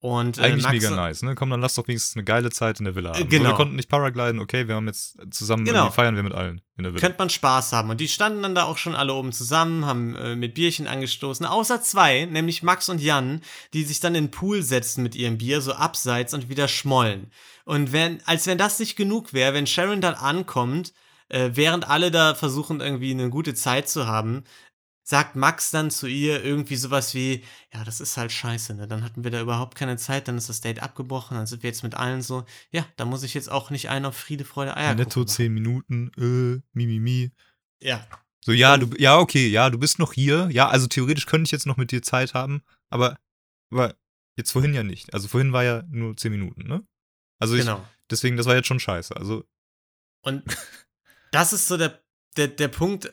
Und 0.00 0.38
äh, 0.38 0.42
Eigentlich 0.42 0.62
Max 0.62 0.72
mega 0.74 0.90
nice, 0.90 1.22
ne? 1.22 1.34
Komm, 1.34 1.50
dann 1.50 1.60
lass 1.60 1.74
doch 1.74 1.88
wenigstens 1.88 2.14
eine 2.16 2.24
geile 2.24 2.50
Zeit 2.50 2.78
in 2.78 2.84
der 2.84 2.94
Villa 2.94 3.10
haben. 3.10 3.16
Äh, 3.18 3.22
So, 3.22 3.26
genau. 3.26 3.48
wir 3.50 3.54
konnten 3.54 3.74
nicht 3.74 3.88
Paragliden, 3.88 4.38
okay, 4.40 4.68
wir 4.68 4.76
haben 4.76 4.86
jetzt 4.86 5.18
zusammen 5.32 5.64
Genau. 5.64 5.90
feiern 5.90 6.14
wir 6.14 6.22
mit 6.22 6.32
allen 6.34 6.60
in 6.76 6.84
der 6.84 6.92
Villa. 6.92 7.00
könnte 7.00 7.18
man 7.18 7.30
Spaß 7.30 7.72
haben. 7.72 7.90
Und 7.90 7.98
die 7.98 8.06
standen 8.06 8.42
dann 8.44 8.54
da 8.54 8.62
auch 8.62 8.78
schon 8.78 8.94
alle 8.94 9.12
oben 9.12 9.32
zusammen, 9.32 9.86
haben 9.86 10.14
äh, 10.14 10.36
mit 10.36 10.54
Bierchen 10.54 10.86
angestoßen. 10.86 11.44
Außer 11.44 11.82
zwei, 11.82 12.26
nämlich 12.26 12.62
Max 12.62 12.88
und 12.88 13.00
Jan, 13.00 13.40
die 13.74 13.82
sich 13.82 13.98
dann 13.98 14.14
in 14.14 14.26
den 14.26 14.30
Pool 14.30 14.62
setzen 14.62 15.02
mit 15.02 15.16
ihrem 15.16 15.38
Bier, 15.38 15.60
so 15.60 15.72
abseits 15.72 16.32
und 16.32 16.48
wieder 16.48 16.68
schmollen. 16.68 17.32
Und 17.64 17.90
wenn, 17.92 18.20
als 18.24 18.46
wenn 18.46 18.56
das 18.56 18.78
nicht 18.78 18.94
genug 18.94 19.32
wäre, 19.32 19.52
wenn 19.52 19.66
Sharon 19.66 20.00
dann 20.00 20.14
ankommt, 20.14 20.92
äh, 21.28 21.50
während 21.54 21.90
alle 21.90 22.10
da 22.10 22.34
versuchen, 22.34 22.80
irgendwie 22.80 23.10
eine 23.10 23.28
gute 23.30 23.54
Zeit 23.54 23.88
zu 23.88 24.06
haben, 24.06 24.44
sagt 25.08 25.36
Max 25.36 25.70
dann 25.70 25.90
zu 25.90 26.06
ihr 26.06 26.44
irgendwie 26.44 26.76
sowas 26.76 27.14
wie, 27.14 27.42
ja, 27.72 27.82
das 27.82 27.98
ist 27.98 28.18
halt 28.18 28.30
scheiße, 28.30 28.74
ne? 28.74 28.86
Dann 28.86 29.02
hatten 29.02 29.24
wir 29.24 29.30
da 29.30 29.40
überhaupt 29.40 29.74
keine 29.74 29.96
Zeit, 29.96 30.28
dann 30.28 30.36
ist 30.36 30.50
das 30.50 30.60
Date 30.60 30.82
abgebrochen, 30.82 31.34
dann 31.34 31.46
sind 31.46 31.62
wir 31.62 31.70
jetzt 31.70 31.82
mit 31.82 31.94
allen 31.94 32.20
so, 32.20 32.44
ja, 32.72 32.84
da 32.96 33.06
muss 33.06 33.22
ich 33.22 33.32
jetzt 33.32 33.50
auch 33.50 33.70
nicht 33.70 33.88
einen 33.88 34.04
auf 34.04 34.18
Friede, 34.18 34.44
Freude, 34.44 34.76
Eier 34.76 34.94
Netto 34.94 35.24
zehn 35.24 35.54
Minuten, 35.54 36.10
äh, 36.18 36.60
mi, 36.74 36.86
mi, 36.86 37.00
mi. 37.00 37.32
Ja, 37.80 38.06
So, 38.44 38.52
ja, 38.52 38.76
du, 38.76 38.90
ja, 38.98 39.16
okay, 39.18 39.48
ja, 39.48 39.70
du 39.70 39.78
bist 39.78 39.98
noch 39.98 40.12
hier. 40.12 40.50
Ja, 40.50 40.68
also 40.68 40.86
theoretisch 40.86 41.24
könnte 41.24 41.48
ich 41.48 41.52
jetzt 41.52 41.66
noch 41.66 41.78
mit 41.78 41.90
dir 41.90 42.02
Zeit 42.02 42.34
haben, 42.34 42.62
aber, 42.90 43.18
aber 43.70 43.94
jetzt 44.36 44.52
vorhin 44.52 44.74
ja 44.74 44.82
nicht. 44.82 45.14
Also 45.14 45.26
vorhin 45.26 45.54
war 45.54 45.64
ja 45.64 45.84
nur 45.88 46.18
zehn 46.18 46.32
Minuten, 46.32 46.68
ne? 46.68 46.86
Also 47.38 47.54
ich, 47.54 47.62
genau. 47.62 47.82
deswegen, 48.10 48.36
das 48.36 48.44
war 48.44 48.56
jetzt 48.56 48.68
schon 48.68 48.80
scheiße. 48.80 49.16
Also, 49.16 49.44
Und 50.20 50.44
das 51.32 51.54
ist 51.54 51.66
so 51.66 51.78
der, 51.78 51.98
der, 52.36 52.48
der 52.48 52.68
Punkt, 52.68 53.10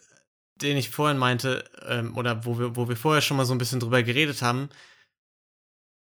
den 0.61 0.77
ich 0.77 0.89
vorhin 0.89 1.17
meinte, 1.17 1.65
ähm, 1.87 2.15
oder 2.17 2.45
wo 2.45 2.57
wir, 2.57 2.75
wo 2.75 2.87
wir 2.87 2.95
vorher 2.95 3.21
schon 3.21 3.37
mal 3.37 3.45
so 3.45 3.53
ein 3.53 3.57
bisschen 3.57 3.79
drüber 3.79 4.03
geredet 4.03 4.41
haben. 4.41 4.69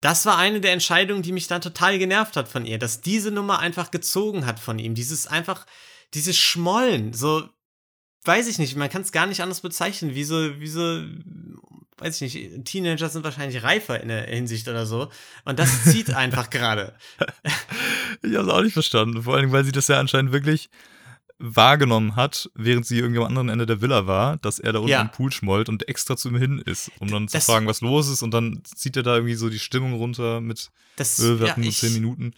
Das 0.00 0.26
war 0.26 0.36
eine 0.36 0.61
der 0.61 0.72
Entscheidungen, 0.72 1.22
die 1.22 1.32
mich 1.32 1.46
dann 1.46 1.61
total 1.61 1.98
genervt 1.98 2.36
hat 2.36 2.48
von 2.48 2.66
ihr, 2.66 2.78
dass 2.78 3.00
diese 3.00 3.30
Nummer 3.30 3.61
einfach 3.61 3.90
gezogen 3.90 4.46
hat 4.46 4.59
von 4.59 4.78
ihm. 4.78 4.94
Dieses 4.94 5.26
einfach, 5.26 5.64
dieses 6.12 6.36
Schmollen, 6.36 7.12
so, 7.12 7.48
weiß 8.24 8.48
ich 8.48 8.59
nicht, 8.59 8.76
man 8.76 8.90
kann 8.90 9.03
es 9.03 9.12
gar 9.12 9.26
nicht 9.26 9.42
anders 9.42 9.61
bezeichnen, 9.61 10.14
wie 10.14 10.24
so, 10.24 10.61
wie 10.61 10.66
so, 10.66 11.03
weiß 11.98 12.20
ich 12.20 12.34
nicht, 12.34 12.64
Teenager 12.64 13.09
sind 13.09 13.24
wahrscheinlich 13.24 13.62
reifer 13.62 14.00
in 14.00 14.09
der 14.09 14.24
Hinsicht 14.24 14.68
oder 14.68 14.86
so. 14.86 15.09
Und 15.44 15.59
das 15.59 15.84
zieht 15.84 16.11
einfach 16.14 16.50
gerade. 16.50 16.94
ich 18.22 18.34
habe 18.34 18.48
es 18.48 18.53
auch 18.53 18.62
nicht 18.62 18.74
verstanden. 18.74 19.22
Vor 19.22 19.36
allem, 19.36 19.53
weil 19.53 19.64
sie 19.64 19.72
das 19.72 19.88
ja 19.88 20.00
anscheinend 20.00 20.32
wirklich 20.32 20.68
wahrgenommen 21.43 22.14
hat, 22.16 22.49
während 22.55 22.86
sie 22.86 22.99
irgendwie 22.99 23.20
am 23.20 23.26
anderen 23.26 23.49
Ende 23.49 23.66
der 23.66 23.80
Villa 23.82 24.07
war, 24.07 24.36
dass 24.38 24.59
er 24.59 24.72
da 24.72 24.78
unten 24.78 24.90
Ja. 24.90 25.03
im 25.03 25.11
Pool 25.11 25.32
schmollt 25.32 25.68
und 25.68 25.88
extra 25.88 26.16
zu 26.16 26.28
ihm 26.28 26.36
hin 26.36 26.62
ist, 26.64 26.90
um 27.01 27.09
dann 27.11 27.26
Das- 27.26 27.45
zu 27.45 27.53
fragen, 27.53 27.66
was 27.66 27.80
los 27.80 28.09
ist. 28.09 28.22
Und 28.22 28.32
dann 28.32 28.62
zieht 28.64 28.97
er 28.97 29.03
da 29.03 29.16
irgendwie 29.16 29.34
so 29.34 29.49
die 29.51 29.59
Stimmung 29.59 29.95
runter 29.95 30.40
mit, 30.40 30.70
Das, 30.97 31.18
äh, 31.18 31.38
wir 31.38 31.47
ja, 31.47 31.51
hatten 31.53 31.61
nur 31.62 31.70
ich- 31.70 31.78
zehn 31.78 31.93
Minuten. 31.93 32.32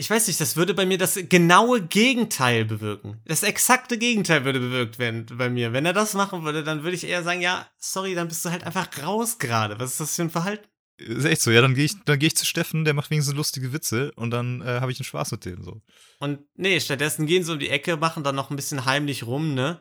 Ich 0.00 0.08
weiß 0.08 0.28
nicht, 0.28 0.40
das 0.40 0.54
würde 0.54 0.74
bei 0.74 0.86
mir 0.86 0.96
das 0.96 1.18
genaue 1.28 1.82
Gegenteil 1.82 2.64
bewirken. 2.64 3.20
Das 3.24 3.42
exakte 3.42 3.98
Gegenteil 3.98 4.44
würde 4.44 4.60
bewirkt 4.60 5.00
werden 5.00 5.26
bei 5.36 5.50
mir. 5.50 5.72
Wenn 5.72 5.84
er 5.86 5.92
das 5.92 6.14
machen 6.14 6.44
würde, 6.44 6.62
dann 6.62 6.84
würde 6.84 6.94
ich 6.96 7.02
eher 7.02 7.24
sagen, 7.24 7.40
ja, 7.40 7.66
sorry, 7.78 8.14
dann 8.14 8.28
bist 8.28 8.44
du 8.44 8.50
halt 8.50 8.62
einfach 8.62 8.86
raus 9.02 9.38
gerade. 9.38 9.80
Was 9.80 9.90
ist 9.92 10.00
das 10.00 10.14
für 10.14 10.22
ein 10.22 10.30
Verhalten? 10.30 10.64
Ist 10.98 11.24
echt 11.24 11.42
so, 11.42 11.50
ja, 11.50 11.60
dann 11.60 11.74
gehe 11.74 11.84
ich, 11.84 11.94
dann 12.04 12.18
geh 12.18 12.26
ich 12.26 12.36
zu 12.36 12.44
Steffen, 12.44 12.84
der 12.84 12.92
macht 12.92 13.10
wenigstens 13.10 13.36
lustige 13.36 13.72
Witze 13.72 14.10
und 14.16 14.30
dann 14.30 14.60
äh, 14.62 14.80
habe 14.80 14.90
ich 14.90 14.98
einen 14.98 15.04
Spaß 15.04 15.30
mit 15.32 15.44
dem 15.44 15.62
so. 15.62 15.80
Und 16.18 16.40
nee, 16.56 16.78
stattdessen 16.80 17.26
gehen 17.26 17.44
sie 17.44 17.52
um 17.52 17.58
die 17.60 17.68
Ecke, 17.68 17.96
machen 17.96 18.24
dann 18.24 18.34
noch 18.34 18.50
ein 18.50 18.56
bisschen 18.56 18.84
heimlich 18.84 19.24
rum, 19.24 19.54
ne? 19.54 19.80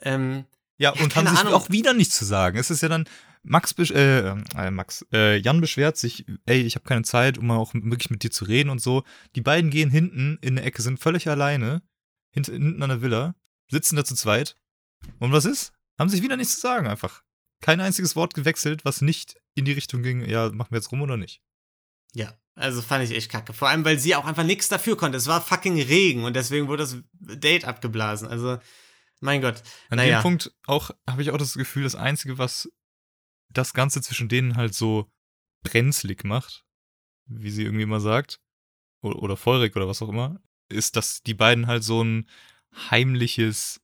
Ähm, 0.00 0.44
Ja, 0.78 0.92
Ja, 0.94 1.02
und 1.02 1.14
haben 1.14 1.28
sich 1.28 1.38
Ahnung. 1.38 1.54
auch 1.54 1.70
wieder 1.70 1.94
nichts 1.94 2.16
zu 2.18 2.24
sagen. 2.24 2.58
Es 2.58 2.70
ist 2.70 2.82
ja 2.82 2.88
dann, 2.88 3.04
Max, 3.44 3.74
äh, 3.90 4.34
äh, 4.56 4.70
Max, 4.72 5.06
äh, 5.12 5.36
Jan 5.36 5.60
beschwert 5.60 5.96
sich, 5.96 6.26
ey, 6.46 6.62
ich 6.62 6.74
habe 6.74 6.84
keine 6.84 7.02
Zeit, 7.02 7.38
um 7.38 7.46
mal 7.46 7.56
auch 7.56 7.72
wirklich 7.72 8.10
mit 8.10 8.24
dir 8.24 8.32
zu 8.32 8.44
reden 8.44 8.70
und 8.70 8.80
so. 8.80 9.04
Die 9.36 9.40
beiden 9.42 9.70
gehen 9.70 9.90
hinten 9.90 10.36
in 10.42 10.56
der 10.56 10.66
Ecke, 10.66 10.82
sind 10.82 10.98
völlig 10.98 11.28
alleine, 11.28 11.80
hint, 12.32 12.46
hinten 12.46 12.82
an 12.82 12.88
der 12.88 13.02
Villa, 13.02 13.36
sitzen 13.70 13.94
da 13.94 14.04
zu 14.04 14.16
zweit. 14.16 14.56
Und 15.20 15.30
was 15.30 15.44
ist? 15.44 15.72
Haben 15.96 16.08
sich 16.10 16.22
wieder 16.22 16.36
nichts 16.36 16.56
zu 16.56 16.60
sagen, 16.60 16.88
einfach. 16.88 17.22
Kein 17.60 17.80
einziges 17.80 18.16
Wort 18.16 18.34
gewechselt, 18.34 18.84
was 18.84 19.00
nicht 19.00 19.36
in 19.54 19.64
die 19.64 19.72
Richtung 19.72 20.02
ging, 20.02 20.24
ja, 20.28 20.50
machen 20.50 20.70
wir 20.70 20.78
jetzt 20.78 20.92
rum 20.92 21.02
oder 21.02 21.16
nicht. 21.16 21.40
ja, 22.14 22.32
also 22.54 22.80
fand 22.80 23.04
ich 23.04 23.14
echt 23.14 23.30
kacke. 23.30 23.52
Vor 23.52 23.68
allem, 23.68 23.84
weil 23.84 23.98
sie 23.98 24.14
auch 24.14 24.24
einfach 24.24 24.44
nichts 24.44 24.68
dafür 24.68 24.96
konnte. 24.96 25.18
Es 25.18 25.26
war 25.26 25.42
fucking 25.42 25.78
Regen 25.80 26.24
und 26.24 26.34
deswegen 26.34 26.68
wurde 26.68 26.84
das 26.84 26.96
Date 27.12 27.66
abgeblasen. 27.66 28.26
Also, 28.28 28.58
mein 29.20 29.42
Gott. 29.42 29.62
An 29.90 29.98
Naja. 29.98 30.18
dem 30.18 30.22
Punkt 30.22 30.54
auch 30.66 30.90
habe 31.06 31.20
ich 31.20 31.30
auch 31.30 31.36
das 31.36 31.52
Gefühl, 31.54 31.82
das 31.82 31.94
Einzige, 31.94 32.38
was 32.38 32.70
das 33.50 33.74
Ganze 33.74 34.00
zwischen 34.00 34.28
denen 34.30 34.56
halt 34.56 34.74
so 34.74 35.10
brenzlig 35.64 36.24
macht, 36.24 36.64
wie 37.26 37.50
sie 37.50 37.64
irgendwie 37.64 37.82
immer 37.82 38.00
sagt, 38.00 38.40
oder, 39.02 39.22
oder 39.22 39.36
feurig 39.36 39.76
oder 39.76 39.86
was 39.88 40.00
auch 40.00 40.08
immer, 40.08 40.40
ist, 40.70 40.96
dass 40.96 41.22
die 41.22 41.34
beiden 41.34 41.66
halt 41.66 41.84
so 41.84 42.02
ein 42.02 42.26
heimliches, 42.90 43.80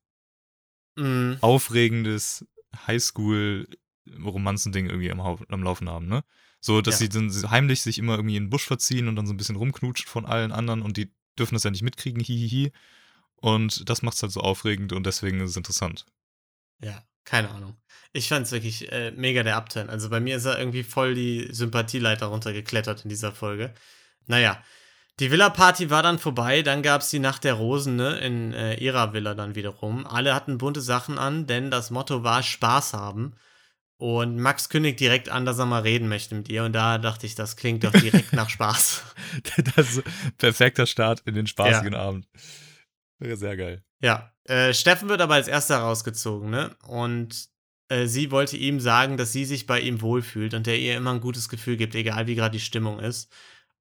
Mm, 0.95 1.37
aufregendes 1.41 2.47
Highschool-Romanzending 2.87 4.87
irgendwie 4.87 5.11
am, 5.11 5.21
am 5.21 5.63
Laufen 5.63 5.89
haben, 5.89 6.07
ne? 6.07 6.25
So, 6.61 6.81
dass 6.81 7.01
Ja. 7.01 7.09
sie 7.09 7.09
dann 7.09 7.51
heimlich 7.51 7.83
sich 7.83 7.99
immer 7.99 8.15
irgendwie 8.15 8.37
in 8.37 8.45
den 8.45 8.51
Busch 8.51 8.67
verziehen 8.67 9.09
und 9.09 9.17
dann 9.17 9.27
so 9.27 9.33
ein 9.33 9.37
bisschen 9.37 9.57
rumknutschen 9.57 10.09
von 10.09 10.27
allen 10.27 10.53
anderen 10.53 10.83
und 10.83 10.97
die 10.97 11.13
dürfen 11.39 11.55
das 11.55 11.65
ja 11.65 11.71
nicht 11.71 11.83
mitkriegen, 11.83 12.23
hihihi. 12.23 12.73
Und 13.37 13.89
das 13.89 14.03
macht's 14.03 14.23
halt 14.23 14.31
so 14.31 14.41
aufregend 14.41 14.93
und 14.93 15.05
deswegen 15.05 15.41
ist 15.41 15.51
es 15.51 15.57
interessant. 15.57 16.07
Ja, 16.81 17.03
keine 17.25 17.51
Ahnung. 17.51 17.77
Ich 18.13 18.29
fand 18.29 18.47
es 18.47 18.53
wirklich 18.53 18.93
äh, 18.93 19.11
mega 19.13 19.43
der 19.43 19.57
Upturn. 19.57 19.91
Also 19.91 20.09
bei 20.09 20.21
mir 20.21 20.37
ist 20.37 20.45
er 20.45 20.59
irgendwie 20.59 20.85
voll 20.85 21.15
die 21.15 21.49
Sympathieleiter 21.51 22.27
runtergeklettert 22.27 23.05
in 23.05 23.09
dieser 23.09 23.33
Folge. 23.33 23.75
Naja, 24.27 24.63
die 25.21 25.31
Villa-Party 25.31 25.91
war 25.91 26.03
dann 26.03 26.19
vorbei, 26.19 26.63
dann 26.63 26.83
gab 26.83 27.03
es 27.03 27.11
die 27.11 27.19
Nacht 27.19 27.45
der 27.45 27.55
Rosen, 27.55 27.97
ne, 27.97 28.19
in 28.19 28.55
äh, 28.55 28.75
ihrer 28.75 29.13
Villa 29.13 29.35
dann 29.35 29.55
wiederum. 29.55 30.07
Alle 30.07 30.35
hatten 30.35 30.59
bunte 30.59 30.81
Sachen 30.81 31.19
an, 31.19 31.47
denn 31.47 31.71
das 31.71 31.91
Motto 31.91 32.23
war 32.25 32.43
Spaß 32.43 32.95
haben. 32.95 33.35
Und 33.99 34.39
Max 34.39 34.69
kündigt 34.69 34.99
direkt 34.99 35.29
an, 35.29 35.45
dass 35.45 35.61
er 35.61 35.67
mal 35.67 35.83
reden 35.83 36.09
möchte 36.09 36.35
mit 36.35 36.49
ihr. 36.49 36.65
Und 36.65 36.73
da 36.73 36.99
dachte 36.99 37.25
ich, 37.25 37.37
das 37.37 37.55
klingt 37.57 37.85
doch 37.85 37.93
direkt 37.93 38.33
nach 38.33 38.51
Spaß. 38.51 39.05
Das 39.77 39.91
ist 39.91 40.07
ein 40.07 40.33
perfekter 40.39 40.87
Start 40.87 41.23
in 41.25 41.35
den 41.35 41.47
spaßigen 41.47 41.95
Abend. 41.95 42.27
Wäre 43.21 43.37
sehr 43.37 43.57
geil. 43.57 43.85
Ja, 44.01 44.33
äh, 44.45 44.75
Steffen 44.75 45.09
wird 45.09 45.21
aber 45.21 45.35
als 45.35 45.47
erster 45.47 45.79
rausgezogen, 45.79 46.51
ne? 46.51 46.75
Und 46.89 47.49
äh, 47.89 48.07
sie 48.07 48.33
wollte 48.33 48.57
ihm 48.57 48.81
sagen, 48.81 49.17
dass 49.17 49.31
sie 49.31 49.45
sich 49.45 49.67
bei 49.67 49.79
ihm 49.79 50.01
wohlfühlt 50.01 50.55
und 50.55 50.67
der 50.67 50.81
ihr 50.81 50.97
immer 50.97 51.13
ein 51.13 51.21
gutes 51.21 51.49
Gefühl 51.49 51.77
gibt, 51.77 51.95
egal 51.95 52.27
wie 52.27 52.35
gerade 52.35 52.57
die 52.57 52.65
Stimmung 52.65 52.99
ist. 52.99 53.33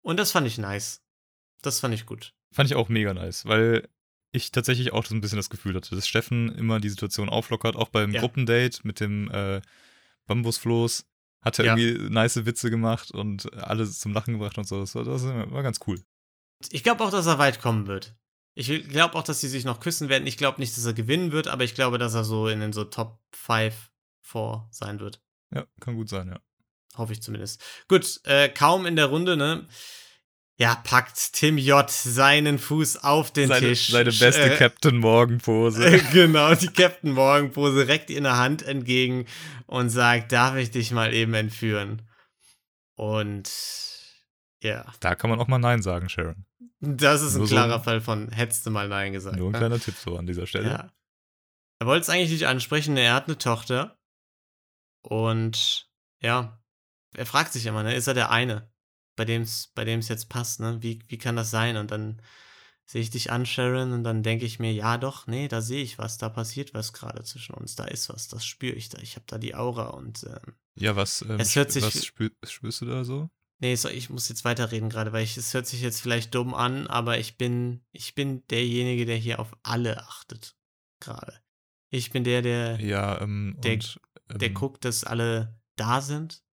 Und 0.01 0.17
das 0.17 0.31
fand 0.31 0.45
ich 0.45 0.59
nice. 0.59 1.01
Das 1.61 1.79
fand 1.79 1.93
ich 1.93 2.05
gut. 2.05 2.33
Fand 2.51 2.69
ich 2.69 2.75
auch 2.75 2.89
mega 2.89 3.13
nice, 3.13 3.45
weil 3.45 3.87
ich 4.33 4.51
tatsächlich 4.51 4.93
auch 4.93 5.05
so 5.05 5.13
ein 5.13 5.21
bisschen 5.21 5.37
das 5.37 5.49
Gefühl 5.49 5.75
hatte, 5.75 5.93
dass 5.95 6.07
Steffen 6.07 6.49
immer 6.55 6.79
die 6.79 6.89
Situation 6.89 7.29
auflockert, 7.29 7.75
auch 7.75 7.89
beim 7.89 8.11
Ja. 8.11 8.21
Gruppendate 8.21 8.79
mit 8.83 8.99
dem 8.99 9.29
äh, 9.31 9.61
Bambusfloß. 10.27 11.05
Hat 11.41 11.57
er 11.59 11.65
Ja. 11.65 11.75
irgendwie 11.75 12.09
nice 12.13 12.45
Witze 12.45 12.69
gemacht 12.69 13.11
und 13.11 13.51
alle 13.57 13.89
zum 13.89 14.13
Lachen 14.13 14.33
gebracht 14.35 14.57
und 14.57 14.67
so. 14.67 14.79
Das 14.79 14.93
war, 14.95 15.03
das 15.03 15.23
war 15.25 15.63
ganz 15.63 15.79
cool. 15.87 15.99
Ich 16.69 16.83
glaube 16.83 17.03
auch, 17.03 17.09
dass 17.09 17.25
er 17.25 17.39
weit 17.39 17.59
kommen 17.59 17.87
wird. 17.87 18.15
Ich 18.53 18.67
glaube 18.89 19.15
auch, 19.15 19.23
dass 19.23 19.41
sie 19.41 19.47
sich 19.47 19.65
noch 19.65 19.79
küssen 19.79 20.07
werden. 20.09 20.27
Ich 20.27 20.37
glaube 20.37 20.59
nicht, 20.61 20.75
dass 20.77 20.85
er 20.85 20.93
gewinnen 20.93 21.31
wird, 21.31 21.47
aber 21.47 21.63
ich 21.63 21.73
glaube, 21.73 21.97
dass 21.97 22.13
er 22.13 22.23
so 22.23 22.47
in 22.47 22.59
den 22.59 22.73
so 22.73 22.83
Top 22.83 23.19
5 23.31 23.73
vor 24.19 24.67
sein 24.71 24.99
wird. 24.99 25.19
Ja, 25.53 25.65
kann 25.79 25.95
gut 25.95 26.09
sein, 26.09 26.27
ja. 26.27 26.39
Hoffe 26.95 27.13
ich 27.13 27.21
zumindest. 27.23 27.63
Gut, 27.87 28.19
äh, 28.25 28.49
kaum 28.49 28.85
in 28.85 28.95
der 28.95 29.07
Runde, 29.07 29.35
ne? 29.35 29.67
Ja, 30.61 30.75
packt 30.75 31.33
Tim 31.33 31.57
J. 31.57 31.89
seinen 31.89 32.59
Fuß 32.59 32.97
auf 33.03 33.31
den 33.33 33.47
Seine, 33.47 33.67
Tisch. 33.69 33.89
seine 33.89 34.11
beste 34.11 34.53
Äh, 34.53 34.57
Captain 34.57 34.95
Morgan 34.97 35.39
Pose. 35.39 35.83
äh, 35.83 35.99
genau, 36.13 36.53
die 36.53 36.67
Captain 36.67 37.11
Morgan 37.13 37.51
Pose 37.51 37.87
reckt 37.87 38.11
ihr 38.11 38.17
eine 38.17 38.37
Hand 38.37 38.61
entgegen 38.61 39.25
und 39.65 39.89
sagt, 39.89 40.31
darf 40.31 40.55
ich 40.57 40.69
dich 40.69 40.91
mal 40.91 41.13
eben 41.15 41.33
entführen? 41.33 42.03
Und 42.95 43.49
ja, 44.61 44.85
Da 44.99 45.15
kann 45.15 45.29
man 45.31 45.39
auch 45.39 45.47
mal 45.47 45.57
Nein 45.57 45.81
sagen, 45.81 46.09
Sharon. 46.09 46.45
das 46.79 47.21
ist 47.23 47.33
ein 47.33 47.39
Nur 47.39 47.47
so 47.47 47.55
klarer 47.55 47.75
ein- 47.77 47.83
Fall 47.83 48.01
von 48.01 48.29
hättest 48.31 48.63
du 48.65 48.69
mal 48.69 48.87
Nein 48.87 49.13
gesagt. 49.13 49.37
Nur 49.37 49.47
ein 49.49 49.53
ne? 49.53 49.57
kleiner 49.57 49.79
Tipp 49.79 49.95
so 49.95 50.15
an 50.17 50.27
dieser 50.27 50.45
Stelle. 50.45 50.69
Ja. 50.69 50.91
Er 51.79 51.87
wollte 51.87 52.01
es 52.03 52.09
eigentlich 52.09 52.29
nicht 52.31 52.45
ansprechen, 52.45 52.95
er 52.97 53.15
hat 53.15 53.25
eine 53.27 53.39
Tochter. 53.39 53.97
Und 55.01 55.89
ja, 56.19 56.61
er 57.15 57.25
fragt 57.25 57.53
sich 57.53 57.65
immer, 57.65 57.81
ne, 57.81 57.95
ist 57.95 58.05
er 58.05 58.13
der 58.13 58.29
eine, 58.29 58.70
bei 59.15 59.25
dem 59.25 59.41
es 59.43 59.67
bei 59.75 59.85
dem's 59.85 60.07
jetzt 60.07 60.29
passt, 60.29 60.59
ne? 60.59 60.77
Wie, 60.81 60.99
wie 61.07 61.17
kann 61.17 61.35
das 61.35 61.51
sein? 61.51 61.77
Und 61.77 61.91
dann 61.91 62.21
sehe 62.85 63.01
ich 63.01 63.09
dich 63.09 63.31
an, 63.31 63.45
Sharon, 63.45 63.93
und 63.93 64.03
dann 64.03 64.23
denke 64.23 64.45
ich 64.45 64.59
mir, 64.59 64.73
ja 64.73 64.97
doch, 64.97 65.25
nee, 65.27 65.47
da 65.47 65.61
sehe 65.61 65.81
ich 65.83 65.97
was, 65.97 66.17
da 66.17 66.27
passiert 66.29 66.73
was 66.73 66.91
gerade 66.93 67.23
zwischen 67.23 67.53
uns, 67.55 67.75
da 67.75 67.85
ist 67.85 68.09
was, 68.09 68.27
das 68.27 68.45
spüre 68.45 68.73
ich 68.75 68.89
da, 68.89 68.97
ich 68.99 69.15
habe 69.15 69.25
da 69.27 69.37
die 69.37 69.55
Aura 69.55 69.87
und 69.91 70.23
ähm, 70.23 70.55
Ja, 70.75 70.95
was, 70.95 71.21
ähm, 71.21 71.39
Es 71.39 71.55
hört 71.55 71.71
sich- 71.71 71.83
was 71.83 72.05
spür, 72.05 72.31
spürst 72.43 72.81
du 72.81 72.85
da 72.85 73.03
so? 73.05 73.29
Nee, 73.59 73.75
so, 73.75 73.87
ich 73.89 74.09
muss 74.09 74.27
jetzt 74.27 74.43
weiterreden 74.43 74.89
gerade, 74.89 75.13
weil 75.13 75.23
ich, 75.23 75.37
es 75.37 75.53
hört 75.53 75.67
sich 75.67 75.81
jetzt 75.81 76.01
vielleicht 76.01 76.33
dumm 76.33 76.53
an, 76.55 76.87
aber 76.87 77.19
ich 77.19 77.37
bin, 77.37 77.85
ich 77.91 78.15
bin 78.15 78.45
derjenige, 78.47 79.05
der 79.05 79.17
hier 79.17 79.39
auf 79.39 79.55
alle 79.63 79.99
achtet. 79.99 80.55
Gerade. 80.99 81.39
Ich 81.91 82.09
bin 82.11 82.23
der, 82.23 82.41
der, 82.41 82.79
Ja, 82.81 83.21
ähm, 83.21 83.55
Der- 83.59 83.73
und, 83.73 83.99
ähm, 84.29 84.39
der 84.39 84.49
guckt, 84.49 84.83
dass 84.83 85.03
alle 85.03 85.59
da 85.75 86.01
sind. 86.01 86.43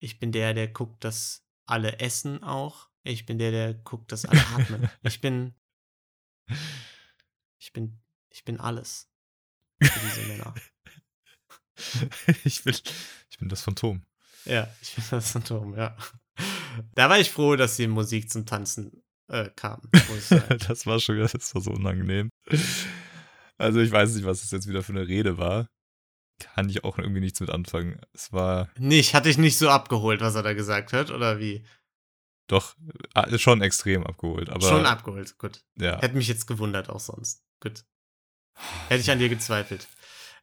Ich 0.00 0.18
bin 0.18 0.32
der, 0.32 0.52
der 0.52 0.66
guckt, 0.68 1.04
dass 1.04 1.45
alle 1.66 1.98
essen 1.98 2.42
auch. 2.42 2.88
Ich 3.02 3.26
bin 3.26 3.38
der, 3.38 3.50
der 3.50 3.74
guckt, 3.74 4.12
dass 4.12 4.24
alle 4.24 4.44
atmen. 4.48 4.90
Ich 5.02 5.20
bin, 5.20 5.54
ich 7.58 7.72
bin, 7.72 8.00
ich 8.30 8.44
bin 8.44 8.60
alles. 8.60 9.08
Für 9.82 10.00
diese 10.00 10.26
Männer. 10.28 10.54
ich, 12.44 12.64
bin, 12.64 12.74
ich 13.30 13.38
bin 13.38 13.48
das 13.48 13.62
Phantom. 13.62 14.04
Ja, 14.44 14.68
ich 14.80 14.94
bin 14.94 15.04
das 15.10 15.32
Phantom, 15.32 15.76
ja. 15.76 15.96
Da 16.94 17.08
war 17.08 17.18
ich 17.18 17.30
froh, 17.30 17.56
dass 17.56 17.76
die 17.76 17.86
Musik 17.86 18.30
zum 18.30 18.46
Tanzen 18.46 19.02
äh, 19.28 19.50
kam, 19.56 19.80
das 20.68 20.86
war 20.86 21.00
schon, 21.00 21.18
das 21.18 21.54
war 21.54 21.62
so 21.62 21.72
unangenehm. 21.72 22.30
Also 23.58 23.80
ich 23.80 23.90
weiß 23.90 24.14
nicht, 24.14 24.24
was 24.24 24.42
das 24.42 24.50
jetzt 24.52 24.68
wieder 24.68 24.82
für 24.82 24.92
eine 24.92 25.08
Rede 25.08 25.38
war. 25.38 25.68
Kann 26.38 26.68
ich 26.68 26.84
auch 26.84 26.98
irgendwie 26.98 27.20
nichts 27.20 27.40
mit 27.40 27.50
anfangen. 27.50 27.98
Es 28.12 28.32
war 28.32 28.68
Nicht, 28.78 29.14
hatte 29.14 29.28
ich 29.30 29.38
nicht 29.38 29.56
so 29.58 29.70
abgeholt, 29.70 30.20
was 30.20 30.34
er 30.34 30.42
da 30.42 30.52
gesagt 30.52 30.92
hat, 30.92 31.10
oder 31.10 31.38
wie? 31.38 31.64
doch 32.48 32.76
äh, 33.14 33.38
schon 33.38 33.60
extrem 33.60 34.06
abgeholt. 34.06 34.50
Aber 34.50 34.68
Schon 34.68 34.86
abgeholt, 34.86 35.36
gut. 35.38 35.62
ja. 35.76 36.00
Hätte 36.00 36.14
mich 36.16 36.28
jetzt 36.28 36.46
gewundert 36.46 36.88
auch 36.88 37.00
sonst. 37.00 37.42
Gut. 37.60 37.84
Hätte 38.88 39.00
ich 39.00 39.10
an 39.10 39.18
dir 39.18 39.28
gezweifelt. 39.28 39.88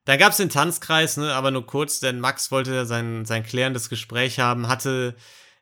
Dann 0.05 0.19
gab 0.19 0.31
es 0.31 0.37
den 0.37 0.49
Tanzkreis, 0.49 1.15
ne, 1.15 1.33
aber 1.33 1.51
nur 1.51 1.65
kurz, 1.65 2.01
denn 2.01 2.19
Max 2.19 2.51
wollte 2.51 2.85
sein, 2.85 3.23
sein 3.23 3.43
klärendes 3.43 3.87
Gespräch 3.87 4.39
haben, 4.39 4.67
hatte 4.67 5.15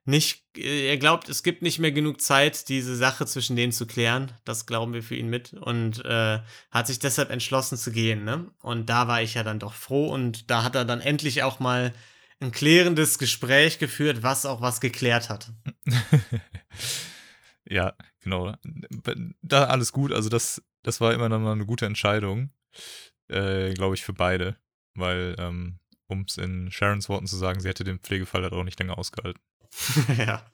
nicht, 0.06 0.44
äh, 0.58 0.90
er 0.90 0.98
glaubt, 0.98 1.30
es 1.30 1.44
gibt 1.44 1.62
nicht 1.62 1.80
mehr 1.80 1.92
genug 1.92 2.22
Zeit, 2.22 2.70
diese 2.70 2.96
Sache 2.96 3.26
zwischen 3.26 3.56
denen 3.56 3.72
zu 3.72 3.86
klären. 3.86 4.32
Das 4.46 4.66
glauben 4.66 4.94
wir 4.94 5.04
für 5.04 5.16
ihn 5.16 5.30
mit. 5.30 5.54
Und 5.54 6.04
äh, 6.06 6.40
hat 6.72 6.88
sich 6.88 7.00
deshalb 7.00 7.30
entschlossen 7.30 7.78
zu 7.78 7.92
gehen, 7.92 8.24
ne? 8.24 8.52
Und 8.62 8.90
da 8.90 9.08
war 9.08 9.22
ich 9.22 9.36
ja 9.36 9.44
dann 9.44 9.60
doch 9.60 9.74
froh 9.74 10.12
und 10.12 10.50
da 10.50 10.64
hat 10.64 10.76
er 10.76 10.86
dann 10.86 11.02
endlich 11.02 11.44
auch 11.44 11.60
mal 11.60 11.94
ein 12.40 12.52
klärendes 12.52 13.20
Gespräch 13.20 13.78
geführt, 13.78 14.24
was 14.24 14.46
auch 14.46 14.62
was 14.62 14.82
geklärt 14.82 15.30
hat. 15.30 15.52
ja, 17.66 17.94
genau. 18.22 18.56
Da 19.42 19.66
alles 19.66 19.92
gut. 19.92 20.12
Also 20.12 20.30
das, 20.30 20.64
das 20.82 21.00
war 21.00 21.14
immer 21.14 21.30
noch 21.30 21.40
mal 21.40 21.52
eine 21.52 21.68
gute 21.68 21.86
Entscheidung, 21.86 22.52
äh, 23.28 23.74
glaube 23.74 23.94
ich, 23.94 24.04
für 24.04 24.14
beide. 24.14 24.58
Weil, 24.96 25.36
ähm, 25.38 25.80
um 26.08 26.26
es 26.28 26.38
in 26.38 26.72
Sharons 26.72 27.08
Worten 27.08 27.28
zu 27.28 27.38
sagen, 27.38 27.60
sie 27.62 27.70
hätte 27.70 27.84
den 27.84 28.00
Pflegefall 28.00 28.42
halt 28.42 28.54
auch 28.54 28.64
nicht 28.64 28.80
länger 28.80 28.98
ausgehalten. 28.98 29.40
ja. 30.18 30.46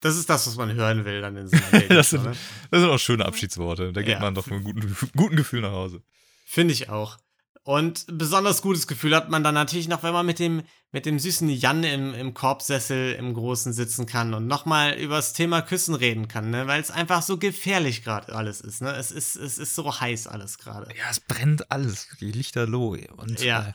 Das 0.00 0.16
ist 0.16 0.28
das, 0.28 0.46
was 0.46 0.56
man 0.56 0.72
hören 0.74 1.04
will 1.04 1.20
dann 1.22 1.36
in 1.36 1.48
so 1.48 1.56
einer 1.72 1.80
Das 1.88 2.10
sind-? 2.10 2.26
Das 2.26 2.80
sind 2.80 2.90
auch 2.90 2.98
schöne 2.98 3.24
Abschiedsworte. 3.24 3.92
Da 3.92 4.02
geht 4.02 4.12
Ja. 4.14 4.20
man 4.20 4.34
doch 4.34 4.46
mit 4.46 4.54
einem 4.54 4.64
guten, 4.64 4.96
guten 5.16 5.36
Gefühl 5.36 5.62
nach 5.62 5.72
Hause. 5.72 6.02
Finde 6.44 6.74
ich 6.74 6.90
auch. 6.90 7.16
Und 7.64 8.04
besonders 8.08 8.60
gutes 8.60 8.86
Gefühl 8.86 9.16
hat 9.16 9.30
man 9.30 9.42
dann 9.42 9.54
natürlich 9.54 9.88
noch, 9.88 10.02
wenn 10.02 10.12
man 10.12 10.26
mit 10.26 10.38
dem, 10.38 10.64
mit 10.92 11.06
dem 11.06 11.18
süßen 11.18 11.48
Jan 11.48 11.82
im, 11.82 12.12
im 12.12 12.34
Korbsessel 12.34 13.14
im 13.14 13.32
Großen 13.32 13.72
sitzen 13.72 14.04
kann 14.04 14.34
und 14.34 14.46
nochmal 14.46 14.92
über 14.98 15.16
das 15.16 15.32
Thema 15.32 15.62
Küssen 15.62 15.94
reden 15.94 16.28
kann, 16.28 16.50
ne? 16.50 16.66
Weil 16.66 16.82
es 16.82 16.90
einfach 16.90 17.22
so 17.22 17.38
gefährlich 17.38 18.04
gerade 18.04 18.34
alles 18.34 18.60
ist, 18.60 18.82
ne? 18.82 18.92
Es 18.94 19.10
ist, 19.10 19.36
es 19.36 19.56
ist 19.56 19.74
so 19.74 19.98
heiß 19.98 20.26
alles 20.26 20.58
gerade. 20.58 20.94
Ja, 20.94 21.04
es 21.10 21.20
brennt 21.20 21.70
alles. 21.70 22.08
Die 22.20 22.32
Lichterloh. 22.32 22.98
Und, 23.16 23.40
Ja. 23.40 23.72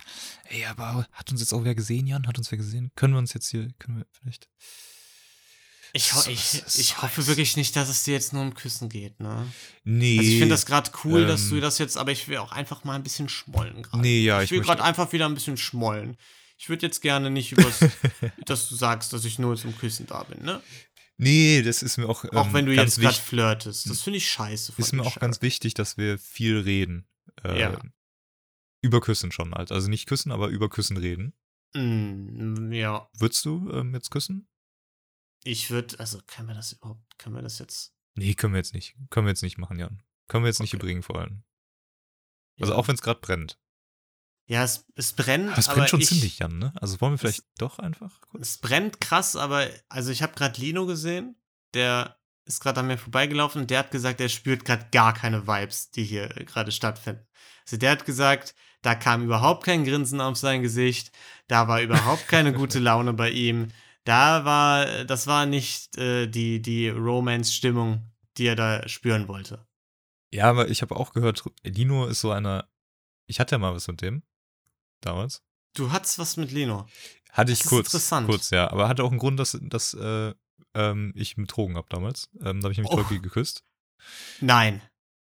Äh, 0.49 0.57
ey, 0.57 0.65
aber 0.65 1.07
hat 1.11 1.31
uns 1.31 1.41
jetzt 1.41 1.53
auch 1.53 1.63
wer 1.63 1.73
gesehen, 1.73 2.05
Jan? 2.05 2.27
Hat 2.27 2.37
uns 2.37 2.51
wer 2.51 2.59
gesehen? 2.59 2.91
Können 2.95 3.15
wir 3.15 3.19
uns 3.19 3.33
jetzt 3.33 3.49
hier, 3.49 3.69
können 3.79 3.97
wir 3.97 4.05
vielleicht. 4.11 4.47
Ich, 5.93 6.13
ho 6.13 6.29
ich, 6.29 6.61
ich 6.77 7.01
hoffe 7.01 7.25
wirklich 7.27 7.57
nicht, 7.57 7.75
dass 7.75 7.89
es 7.89 8.03
dir 8.03 8.13
jetzt 8.13 8.31
nur 8.33 8.43
um 8.43 8.53
Küssen 8.53 8.89
geht, 8.89 9.19
ne? 9.19 9.51
Nee. 9.83 10.19
Also 10.19 10.29
ich 10.31 10.37
finde 10.37 10.53
das 10.53 10.65
gerade 10.65 10.91
cool, 11.03 11.25
dass 11.25 11.43
ähm, 11.45 11.49
du 11.49 11.61
das 11.61 11.77
jetzt, 11.79 11.97
aber 11.97 12.11
ich 12.11 12.27
will 12.27 12.37
auch 12.37 12.51
einfach 12.51 12.83
mal 12.83 12.95
ein 12.95 13.03
bisschen 13.03 13.27
schmollen 13.29 13.81
gerade. 13.81 14.01
Nee, 14.01 14.21
ja, 14.21 14.41
ich 14.41 14.45
ich 14.45 14.51
will 14.51 14.61
gerade 14.61 14.83
einfach 14.83 15.11
wieder 15.11 15.25
ein 15.25 15.33
bisschen 15.33 15.57
schmollen. 15.57 16.17
Ich 16.57 16.69
würde 16.69 16.85
jetzt 16.85 17.01
gerne 17.01 17.29
nicht 17.29 17.53
übers, 17.53 17.79
dass 18.45 18.69
du 18.69 18.75
sagst, 18.75 19.13
dass 19.13 19.25
ich 19.25 19.39
nur 19.39 19.55
zum 19.55 19.75
Küssen 19.77 20.05
da 20.05 20.23
bin, 20.23 20.43
ne? 20.43 20.61
Nee, 21.17 21.61
das 21.63 21.83
ist 21.83 21.97
mir 21.97 22.07
auch. 22.07 22.23
Auch 22.25 22.47
ähm, 22.47 22.53
wenn 22.53 22.65
du 22.65 22.75
ganz 22.75 22.95
jetzt 22.95 23.01
gerade 23.03 23.17
flirtest. 23.17 23.89
Das 23.89 24.01
finde 24.01 24.17
ich 24.17 24.29
scheiße. 24.29 24.73
Ist 24.77 24.93
mir 24.93 25.01
auch 25.01 25.19
ganz 25.19 25.37
Sharon. 25.37 25.41
wichtig, 25.41 25.73
dass 25.73 25.97
wir 25.97 26.17
viel 26.17 26.59
reden. 26.59 27.07
Äh, 27.43 27.59
Ja. 27.59 27.81
Über 28.81 29.01
Küssen 29.01 29.31
schon 29.33 29.53
halt. 29.53 29.73
Also 29.73 29.89
nicht 29.89 30.05
küssen, 30.07 30.31
aber 30.31 30.47
über 30.47 30.69
Küssen 30.69 30.95
reden. 30.95 31.33
Mm, 31.73 32.71
ja, 32.71 33.09
Würdest 33.17 33.43
du 33.43 33.69
ähm, 33.73 33.93
jetzt 33.93 34.09
küssen? 34.11 34.47
Ich 35.43 35.69
würde, 35.69 35.99
also 35.99 36.19
können 36.27 36.47
wir 36.47 36.55
das 36.55 36.73
überhaupt, 36.73 37.17
können 37.17 37.35
wir 37.35 37.41
das 37.41 37.59
jetzt? 37.59 37.93
Nee, 38.15 38.33
können 38.33 38.53
wir 38.53 38.59
jetzt 38.59 38.73
nicht. 38.73 38.95
Können 39.09 39.25
wir 39.27 39.31
jetzt 39.31 39.43
nicht 39.43 39.57
machen, 39.57 39.79
Jan. 39.79 40.01
Können 40.27 40.43
wir 40.43 40.49
jetzt 40.49 40.59
nicht 40.59 40.73
Okay. 40.73 40.77
überbringen 40.77 41.03
vor 41.03 41.19
allem. 41.19 41.43
Also 42.59 42.73
ja. 42.73 42.79
auch 42.79 42.87
wenn 42.87 42.95
es 42.95 43.01
gerade 43.01 43.19
brennt. 43.21 43.59
Ja, 44.45 44.63
es, 44.63 44.85
es 44.95 45.13
brennt. 45.13 45.49
Aber 45.49 45.57
es 45.59 45.69
aber 45.69 45.77
brennt 45.77 45.89
schon 45.89 46.01
ich, 46.01 46.07
ziemlich, 46.07 46.39
Jan, 46.39 46.57
ne? 46.57 46.73
Also 46.81 46.99
wollen 47.01 47.13
wir 47.13 47.17
vielleicht 47.19 47.45
doch 47.57 47.79
einfach 47.79 48.19
kurz? 48.21 48.41
Es 48.41 48.57
brennt 48.57 48.99
krass, 48.99 49.35
aber 49.35 49.67
also 49.89 50.11
ich 50.11 50.23
habe 50.23 50.33
gerade 50.33 50.59
Lino 50.59 50.85
gesehen, 50.85 51.35
der 51.73 52.19
ist 52.45 52.59
gerade 52.59 52.79
an 52.79 52.87
mir 52.87 52.97
vorbeigelaufen 52.97 53.61
und 53.61 53.69
der 53.69 53.79
hat 53.79 53.91
gesagt, 53.91 54.19
er 54.19 54.27
spürt 54.27 54.65
gerade 54.65 54.87
gar 54.91 55.13
keine 55.13 55.45
Vibes, 55.47 55.91
die 55.91 56.03
hier 56.03 56.29
gerade 56.29 56.71
stattfinden. 56.71 57.27
Also 57.63 57.77
der 57.77 57.91
hat 57.91 58.05
gesagt, 58.05 58.55
da 58.81 58.95
kam 58.95 59.23
überhaupt 59.23 59.65
kein 59.65 59.85
Grinsen 59.85 60.19
auf 60.19 60.35
sein 60.35 60.63
Gesicht, 60.63 61.11
da 61.47 61.67
war 61.67 61.81
überhaupt 61.81 62.27
keine 62.27 62.51
gute 62.51 62.79
Laune 62.79 63.13
bei 63.13 63.29
ihm. 63.29 63.67
Da 64.09 64.43
war, 64.43 65.05
das 65.05 65.27
war 65.27 65.45
nicht 65.45 65.95
äh, 65.97 66.25
die, 66.25 66.61
die 66.63 66.89
Romance-Stimmung, 66.89 68.11
die 68.37 68.47
er 68.47 68.55
da 68.55 68.87
spüren 68.89 69.27
wollte. 69.27 69.67
Ja, 70.33 70.49
aber 70.49 70.67
ich 70.69 70.81
habe 70.81 70.95
auch 70.95 71.13
gehört, 71.13 71.43
Lino 71.63 72.07
ist 72.07 72.21
so 72.21 72.31
einer. 72.31 72.67
Ich 73.27 73.39
hatte 73.39 73.53
ja 73.53 73.59
mal 73.59 73.75
was 73.75 73.87
mit 73.87 74.01
dem. 74.01 74.23
Damals. 75.01 75.43
Du 75.75 75.91
hattest 75.91 76.17
was 76.17 76.37
mit 76.37 76.51
Lino. 76.51 76.87
Hatte 77.31 77.51
ich 77.51 77.59
Das 77.59 77.67
kurz. 77.67 77.87
interessant. 77.89 78.27
Kurz, 78.27 78.49
ja. 78.49 78.71
Aber 78.71 78.87
hatte 78.89 79.03
auch 79.03 79.11
einen 79.11 79.19
Grund, 79.19 79.39
dass, 79.39 79.55
dass 79.61 79.93
äh, 79.93 80.33
ähm, 80.73 81.13
ich 81.15 81.35
betrogen 81.35 81.77
habe 81.77 81.87
damals. 81.89 82.29
Ähm, 82.41 82.61
da 82.61 82.65
habe 82.65 82.71
ich 82.71 82.79
nämlich 82.79 82.91
Oh. 82.91 83.03
Geküsst. 83.21 83.63
Nein. 84.41 84.81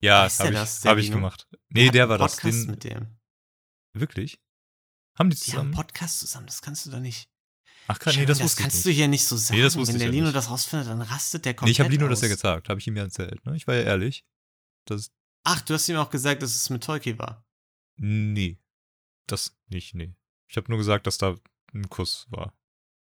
Ja, 0.02 0.28
habe 0.30 0.50
ich, 0.50 0.56
das, 0.56 0.84
hab 0.84 0.98
ich 0.98 1.12
gemacht. 1.12 1.48
Nee, 1.70 1.90
der 1.92 2.10
war 2.10 2.16
einen 2.18 2.26
das. 2.26 2.36
Podcast 2.36 2.68
mit 2.68 2.84
dem. 2.84 3.18
wirklich? 3.94 4.42
Haben 5.18 5.30
die 5.30 5.38
Die 5.38 5.42
haben 5.44 5.46
zusammen? 5.52 5.62
einen 5.68 5.74
Podcast 5.76 6.20
zusammen, 6.20 6.48
das 6.48 6.62
kannst 6.62 6.86
du 6.86 6.92
doch 6.92 7.00
nicht. 7.00 7.30
Ach, 7.88 8.00
krass, 8.00 8.16
nee, 8.18 8.26
das 8.26 8.40
das 8.40 8.56
kannst 8.56 8.78
nicht. 8.78 8.86
du 8.86 8.92
hier 8.92 9.08
nicht 9.08 9.26
so 9.26 9.38
sagen. 9.38 9.62
das 9.62 9.76
wusste 9.78 9.94
Wenn 9.94 10.00
der 10.00 10.08
ja 10.08 10.12
Lino 10.14 10.26
nicht. 10.26 10.36
das 10.36 10.50
rausfindet, 10.50 10.88
dann 10.88 11.02
rastet 11.02 11.46
der 11.46 11.52
Nee, 11.52 11.56
komplett 11.56 11.72
ich 11.72 11.80
habe 11.80 11.90
Lino 11.92 12.08
das 12.08 12.22
ja 12.22 12.28
aus. 12.28 12.34
gesagt. 12.34 12.70
Habe 12.70 12.80
ich 12.80 12.88
ihm 12.88 12.96
ja 12.98 13.04
erzählt. 13.04 13.46
Ne? 13.46 13.56
Ich 13.56 13.68
war 13.68 13.76
ja 13.76 13.82
ehrlich. 13.82 14.26
Das, 14.86 15.12
Ach, 15.44 15.62
du 15.62 15.74
hast 15.76 15.88
ihm 15.90 15.98
auch 15.98 16.10
gesagt, 16.10 16.42
dass 16.42 16.56
es 16.56 16.70
mit 16.70 16.84
Tolki 16.84 17.18
war. 17.20 17.46
nee. 17.98 18.60
Das 19.28 19.58
nicht, 19.70 19.96
nee. 19.96 20.14
Ich 20.48 20.56
habe 20.58 20.70
nur 20.70 20.78
gesagt, 20.78 21.08
dass 21.08 21.18
da 21.18 21.36
ein 21.74 21.90
Kuss 21.90 22.28
war. 22.30 22.54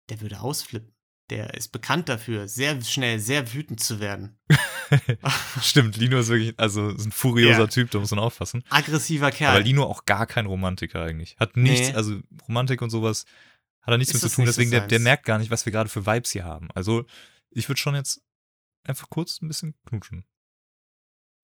Der 0.08 0.20
würde 0.22 0.40
ausflippen. 0.40 0.94
Der 1.28 1.52
ist 1.54 1.72
bekannt 1.72 2.08
dafür, 2.08 2.48
sehr 2.48 2.80
schnell, 2.82 3.18
sehr 3.20 3.52
wütend 3.52 3.80
zu 3.80 4.00
werden. 4.00 4.38
Stimmt, 5.60 5.96
Lino 5.96 6.18
ist 6.18 6.28
wirklich, 6.28 6.54
also 6.58 6.88
ist 6.90 7.04
ein 7.04 7.12
furioser 7.12 7.58
Ja. 7.60 7.66
Typ, 7.66 7.90
da 7.90 7.98
muss 7.98 8.10
man 8.12 8.20
aufpassen. 8.20 8.62
Aggressiver 8.70 9.30
Kerl. 9.30 9.56
Aber 9.56 9.60
Lino 9.64 9.84
auch 9.84 10.04
gar 10.06 10.26
kein 10.26 10.46
Romantiker 10.46 11.02
eigentlich. 11.02 11.36
Hat 11.38 11.56
nichts, 11.56 11.88
Nee. 11.88 11.94
also 11.94 12.20
Romantik 12.48 12.80
und 12.80 12.90
sowas 12.90 13.24
hat 13.86 13.94
er 13.94 13.98
nichts 13.98 14.12
Ist 14.14 14.22
mit 14.22 14.30
zu 14.30 14.36
tun, 14.36 14.44
deswegen 14.46 14.70
der, 14.70 14.86
der 14.86 14.98
merkt 15.00 15.24
gar 15.24 15.38
nicht, 15.38 15.50
was 15.50 15.64
wir 15.64 15.72
gerade 15.72 15.88
für 15.88 16.04
Vibes 16.06 16.30
hier 16.32 16.44
haben. 16.44 16.68
Also 16.74 17.04
ich 17.50 17.68
würde 17.68 17.78
schon 17.80 17.94
jetzt 17.94 18.20
einfach 18.84 19.08
kurz 19.10 19.40
ein 19.40 19.48
bisschen 19.48 19.74
knutschen. 19.86 20.24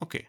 okay. 0.00 0.28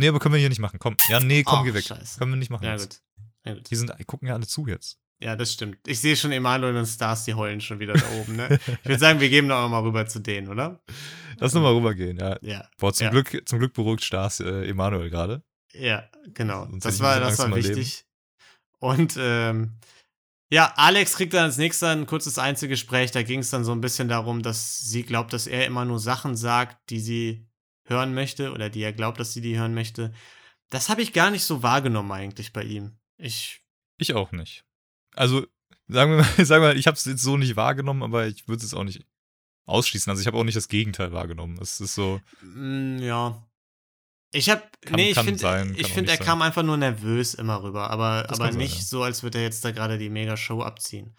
Nee, 0.00 0.08
aber 0.08 0.18
können 0.18 0.34
wir 0.34 0.40
hier 0.40 0.48
nicht 0.48 0.58
machen. 0.60 0.80
Komm. 0.80 0.96
Ja, 1.06 1.20
nee, 1.20 1.44
komm, 1.44 1.60
Ach, 1.60 1.64
geh 1.64 1.72
weg. 1.72 1.84
scheiße. 1.84 2.18
Können 2.18 2.32
wir 2.32 2.36
nicht 2.36 2.50
machen. 2.50 2.64
Ja, 2.64 2.72
jetzt. 2.72 3.04
gut. 3.16 3.24
Ja, 3.46 3.54
gut. 3.54 3.70
Die 3.70 3.76
sind, 3.76 3.92
gucken 4.08 4.26
ja 4.26 4.34
alle 4.34 4.44
zu 4.46 4.66
jetzt. 4.66 4.98
Ja, 5.20 5.36
das 5.36 5.52
stimmt. 5.52 5.78
Ich 5.86 6.00
sehe 6.00 6.16
schon 6.16 6.32
Emanuel 6.32 6.76
und 6.76 6.86
Stars, 6.86 7.24
die 7.24 7.34
heulen 7.34 7.60
schon 7.60 7.78
wieder 7.78 7.92
da 7.94 8.02
oben, 8.20 8.34
ne? 8.34 8.58
Ich 8.66 8.84
würde 8.84 8.98
sagen, 8.98 9.20
wir 9.20 9.28
geben 9.28 9.48
doch 9.48 9.68
mal 9.68 9.82
rüber 9.82 10.04
zu 10.06 10.18
denen, 10.18 10.48
oder? 10.48 10.82
Lass 11.38 11.54
nochmal 11.54 11.74
rübergehen, 11.74 12.18
ja. 12.18 12.36
Ja. 12.42 12.68
Boah, 12.78 12.92
zum, 12.92 13.04
Ja. 13.04 13.10
Glück, 13.12 13.40
zum 13.48 13.60
Glück 13.60 13.72
beruhigt 13.72 14.02
Stars 14.02 14.40
äh, 14.40 14.68
Emanuel 14.68 15.10
gerade. 15.10 15.44
Ja, 15.72 16.08
genau. 16.34 16.66
Sonst 16.66 16.84
das 16.84 16.98
war, 16.98 17.20
das 17.20 17.38
war 17.38 17.46
mein 17.46 17.62
Leben. 17.62 17.76
wichtig. 17.76 18.04
Und 18.80 19.14
ähm, 19.16 19.76
ja, 20.54 20.72
Alex 20.76 21.16
kriegt 21.16 21.34
dann 21.34 21.46
als 21.46 21.56
nächster 21.56 21.90
ein 21.90 22.06
kurzes 22.06 22.38
Einzelgespräch. 22.38 23.10
Da 23.10 23.24
ging 23.24 23.40
es 23.40 23.50
dann 23.50 23.64
so 23.64 23.72
ein 23.72 23.80
bisschen 23.80 24.06
darum, 24.06 24.40
dass 24.40 24.78
sie 24.78 25.02
glaubt, 25.02 25.32
dass 25.32 25.48
er 25.48 25.66
immer 25.66 25.84
nur 25.84 25.98
Sachen 25.98 26.36
sagt, 26.36 26.90
die 26.90 27.00
sie 27.00 27.48
hören 27.86 28.14
möchte 28.14 28.52
oder 28.52 28.70
die 28.70 28.82
er 28.82 28.92
glaubt, 28.92 29.18
dass 29.18 29.32
sie 29.32 29.40
die 29.40 29.58
hören 29.58 29.74
möchte. 29.74 30.12
Das 30.70 30.88
habe 30.88 31.02
ich 31.02 31.12
gar 31.12 31.32
nicht 31.32 31.42
so 31.42 31.64
wahrgenommen 31.64 32.12
eigentlich 32.12 32.52
bei 32.52 32.62
ihm. 32.62 32.96
Ich, 33.18 33.62
Ich 33.98 34.14
auch 34.14 34.30
nicht. 34.30 34.64
Also, 35.16 35.44
sagen 35.88 36.12
wir 36.12 36.18
mal, 36.18 36.24
sagen 36.44 36.62
wir 36.62 36.68
mal 36.68 36.78
ich 36.78 36.86
habe 36.86 36.96
es 36.96 37.04
jetzt 37.04 37.22
so 37.22 37.36
nicht 37.36 37.56
wahrgenommen, 37.56 38.04
aber 38.04 38.28
ich 38.28 38.46
würde 38.46 38.64
es 38.64 38.74
auch 38.74 38.84
nicht 38.84 39.04
ausschließen. 39.66 40.08
Also, 40.08 40.20
ich 40.20 40.28
habe 40.28 40.38
auch 40.38 40.44
nicht 40.44 40.56
das 40.56 40.68
Gegenteil 40.68 41.10
wahrgenommen. 41.10 41.58
Es 41.60 41.80
ist 41.80 41.96
so, 41.96 42.20
mm, 42.42 42.98
ja. 42.98 43.44
Ich 44.34 44.50
habe, 44.50 44.62
nee, 44.90 45.10
ich 45.10 45.18
finde, 45.18 45.74
ich 45.76 45.86
finde, 45.86 46.02
nicht 46.02 46.10
er 46.10 46.16
sein. 46.16 46.26
kam 46.26 46.42
einfach 46.42 46.64
nur 46.64 46.76
nervös 46.76 47.34
immer 47.34 47.62
rüber, 47.62 47.90
aber, 47.90 48.24
Das 48.28 48.38
aber 48.38 48.46
kann 48.46 48.54
sein, 48.54 48.62
nicht 48.62 48.78
ja. 48.78 48.84
so, 48.84 49.02
als 49.04 49.22
würde 49.22 49.38
er 49.38 49.44
jetzt 49.44 49.64
da 49.64 49.70
gerade 49.70 49.96
die 49.96 50.10
Mega-Show 50.10 50.60
abziehen. 50.60 51.14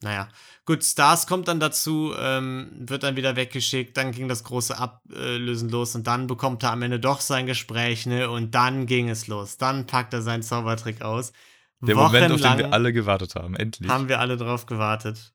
Naja, 0.00 0.28
gut, 0.66 0.84
Stars 0.84 1.26
kommt 1.26 1.48
dann 1.48 1.60
dazu, 1.60 2.14
ähm, 2.16 2.70
wird 2.78 3.02
dann 3.02 3.16
wieder 3.16 3.36
weggeschickt, 3.36 3.96
dann 3.96 4.12
ging 4.12 4.28
das 4.28 4.44
große 4.44 4.78
Ablösen 4.78 5.70
los 5.70 5.94
und 5.94 6.06
dann 6.06 6.26
bekommt 6.26 6.62
er 6.62 6.72
am 6.72 6.82
Ende 6.82 7.00
doch 7.00 7.20
sein 7.22 7.46
Gespräch, 7.46 8.04
ne, 8.04 8.30
und 8.30 8.54
dann 8.54 8.84
ging 8.86 9.08
es 9.08 9.26
los. 9.26 9.56
Dann 9.56 9.86
packt 9.86 10.12
er 10.12 10.20
seinen 10.22 10.42
Zaubertrick 10.42 11.00
aus. 11.00 11.32
der 11.80 11.96
Moment, 11.96 12.06
auf 12.06 12.12
den 12.12 12.32
Wochenlang 12.32 12.58
wir 12.58 12.72
alle 12.72 12.92
gewartet 12.92 13.34
haben. 13.34 13.56
Endlich. 13.56 13.90
haben 13.90 14.08
wir 14.08 14.20
alle 14.20 14.36
drauf 14.36 14.66
gewartet. 14.66 15.32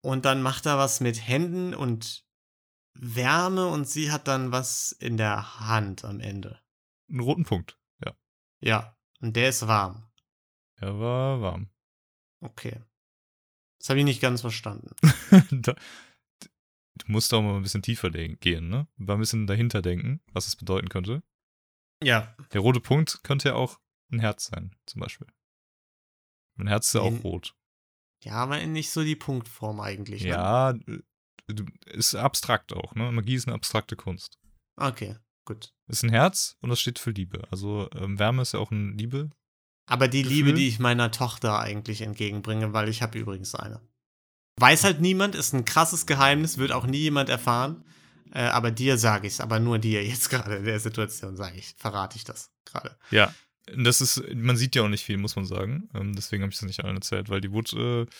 Und 0.00 0.24
dann 0.24 0.42
macht 0.42 0.66
er 0.66 0.78
was 0.78 1.00
mit 1.00 1.26
Händen 1.26 1.74
und 1.74 2.25
Wärme 3.00 3.66
und 3.66 3.88
sie 3.88 4.10
hat 4.10 4.28
dann 4.28 4.52
was 4.52 4.92
in 4.92 5.16
der 5.16 5.60
Hand 5.60 6.04
am 6.04 6.20
Ende. 6.20 6.60
Einen 7.08 7.20
roten 7.20 7.44
Punkt. 7.44 7.78
Ja. 8.04 8.14
Ja, 8.60 8.96
und 9.20 9.36
der 9.36 9.48
ist 9.48 9.66
warm. 9.66 10.10
Er 10.76 10.98
war 10.98 11.40
warm. 11.40 11.70
Okay. 12.40 12.82
Das 13.78 13.90
habe 13.90 14.00
ich 14.00 14.04
nicht 14.04 14.20
ganz 14.20 14.40
verstanden. 14.40 14.94
da, 15.50 15.74
du 16.96 17.06
musst 17.06 17.32
auch 17.32 17.42
mal 17.42 17.56
ein 17.56 17.62
bisschen 17.62 17.82
tiefer 17.82 18.10
gehen, 18.10 18.68
ne? 18.68 18.88
Mal 18.96 19.14
ein 19.14 19.20
bisschen 19.20 19.46
dahinter 19.46 19.82
denken, 19.82 20.20
was 20.32 20.46
es 20.46 20.56
bedeuten 20.56 20.88
könnte. 20.88 21.22
Ja. 22.02 22.34
Der 22.52 22.60
rote 22.60 22.80
Punkt 22.80 23.22
könnte 23.22 23.50
ja 23.50 23.54
auch 23.54 23.80
ein 24.10 24.18
Herz 24.18 24.46
sein, 24.46 24.74
zum 24.86 25.00
Beispiel. 25.00 25.26
Ein 26.58 26.68
Herz 26.68 26.88
ist 26.88 26.94
ja 26.94 27.00
auch 27.02 27.24
rot. 27.24 27.54
Ja, 28.22 28.34
aber 28.34 28.64
nicht 28.66 28.90
so 28.90 29.04
die 29.04 29.16
Punktform 29.16 29.80
eigentlich. 29.80 30.22
Ne? 30.22 30.30
Ja, 30.30 30.74
ist 31.86 32.14
abstrakt 32.14 32.72
auch, 32.72 32.94
ne? 32.94 33.10
Magie 33.12 33.34
ist 33.34 33.46
eine 33.46 33.54
abstrakte 33.54 33.96
Kunst. 33.96 34.38
Okay, 34.76 35.16
gut. 35.44 35.72
Ist 35.86 36.02
ein 36.02 36.10
Herz 36.10 36.56
und 36.60 36.70
das 36.70 36.80
steht 36.80 36.98
für 36.98 37.10
Liebe. 37.10 37.42
Also 37.50 37.88
ähm, 37.94 38.18
Wärme 38.18 38.42
ist 38.42 38.52
ja 38.52 38.60
auch 38.60 38.70
ein 38.70 38.96
Liebe. 38.98 39.30
Aber 39.86 40.08
die 40.08 40.22
Liebe, 40.22 40.50
Gefühl? 40.50 40.54
die 40.54 40.68
ich 40.68 40.78
meiner 40.78 41.10
Tochter 41.10 41.60
eigentlich 41.60 42.02
entgegenbringe, 42.02 42.72
weil 42.72 42.88
ich 42.88 43.02
habe 43.02 43.18
übrigens 43.18 43.54
eine. 43.54 43.80
Weiß 44.58 44.84
halt 44.84 45.00
niemand, 45.00 45.34
ist 45.34 45.52
ein 45.52 45.64
krasses 45.64 46.06
Geheimnis, 46.06 46.58
wird 46.58 46.72
auch 46.72 46.86
nie 46.86 46.98
jemand 46.98 47.28
erfahren. 47.28 47.84
Äh, 48.32 48.40
aber 48.40 48.70
dir 48.70 48.98
sage 48.98 49.26
ich 49.26 49.34
es, 49.34 49.40
aber 49.40 49.60
nur 49.60 49.78
dir 49.78 50.04
jetzt 50.04 50.30
gerade 50.30 50.56
in 50.56 50.64
der 50.64 50.80
Situation 50.80 51.36
sage 51.36 51.58
ich, 51.58 51.74
verrate 51.76 52.16
ich 52.16 52.24
das 52.24 52.50
gerade. 52.64 52.96
Ja. 53.10 53.32
Das 53.76 54.00
ist, 54.00 54.22
man 54.32 54.56
sieht 54.56 54.76
ja 54.76 54.82
auch 54.82 54.88
nicht 54.88 55.04
viel, 55.04 55.18
muss 55.18 55.34
man 55.34 55.44
sagen. 55.44 55.88
Ähm, 55.92 56.14
deswegen 56.14 56.42
habe 56.42 56.52
ich 56.52 56.58
das 56.58 56.66
nicht 56.66 56.84
allen 56.84 56.96
erzählt, 56.96 57.28
weil 57.28 57.40
die 57.40 57.50
wurde, 57.50 58.06
äh, 58.08 58.12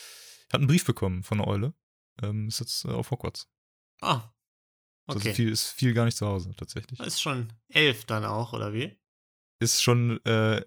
hat 0.53 0.61
einen 0.61 0.67
Brief 0.67 0.85
bekommen 0.85 1.23
von 1.23 1.39
der 1.39 1.47
Eule. 1.47 1.75
Ähm, 2.23 2.49
ist 2.49 2.61
jetzt 2.61 2.85
äh, 2.85 2.89
auf 2.91 3.11
Hogwarts. 3.11 3.49
Ah. 4.01 4.31
Also 5.07 5.21
Okay. 5.21 5.35
viel, 5.35 5.51
ist 5.51 5.69
viel 5.69 5.93
gar 5.95 6.05
nicht 6.05 6.17
zu 6.17 6.27
Hause, 6.27 6.53
tatsächlich. 6.57 6.99
ist 7.01 7.21
schon 7.23 7.53
elf 7.69 8.05
dann 8.07 8.25
auch, 8.25 8.53
oder 8.53 8.73
wie? 8.73 8.99
Ist 9.61 9.83
schon, 9.83 10.25
äh, 10.25 10.63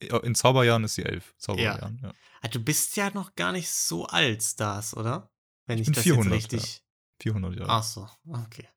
in 0.00 0.34
Zauberjahren 0.34 0.84
ist 0.84 0.94
sie 0.96 1.04
elf. 1.04 1.34
Zauberjahren, 1.38 2.00
ja. 2.02 2.12
Ah, 2.42 2.48
du 2.48 2.58
bist 2.62 2.96
ja 2.96 3.10
noch 3.10 3.34
gar 3.34 3.52
nicht 3.52 3.70
so 3.70 4.06
alt, 4.06 4.42
Stars, 4.42 4.96
oder? 4.96 5.32
Wenn 5.66 5.78
ich, 5.78 5.86
bin 5.86 5.94
das 5.94 6.02
400, 6.02 6.34
jetzt 6.34 6.52
richtig. 6.52 6.84
400 7.22 7.56
Jahre. 7.56 7.70
Ach 7.70 7.82
so, 7.82 8.08
okay. 8.28 8.68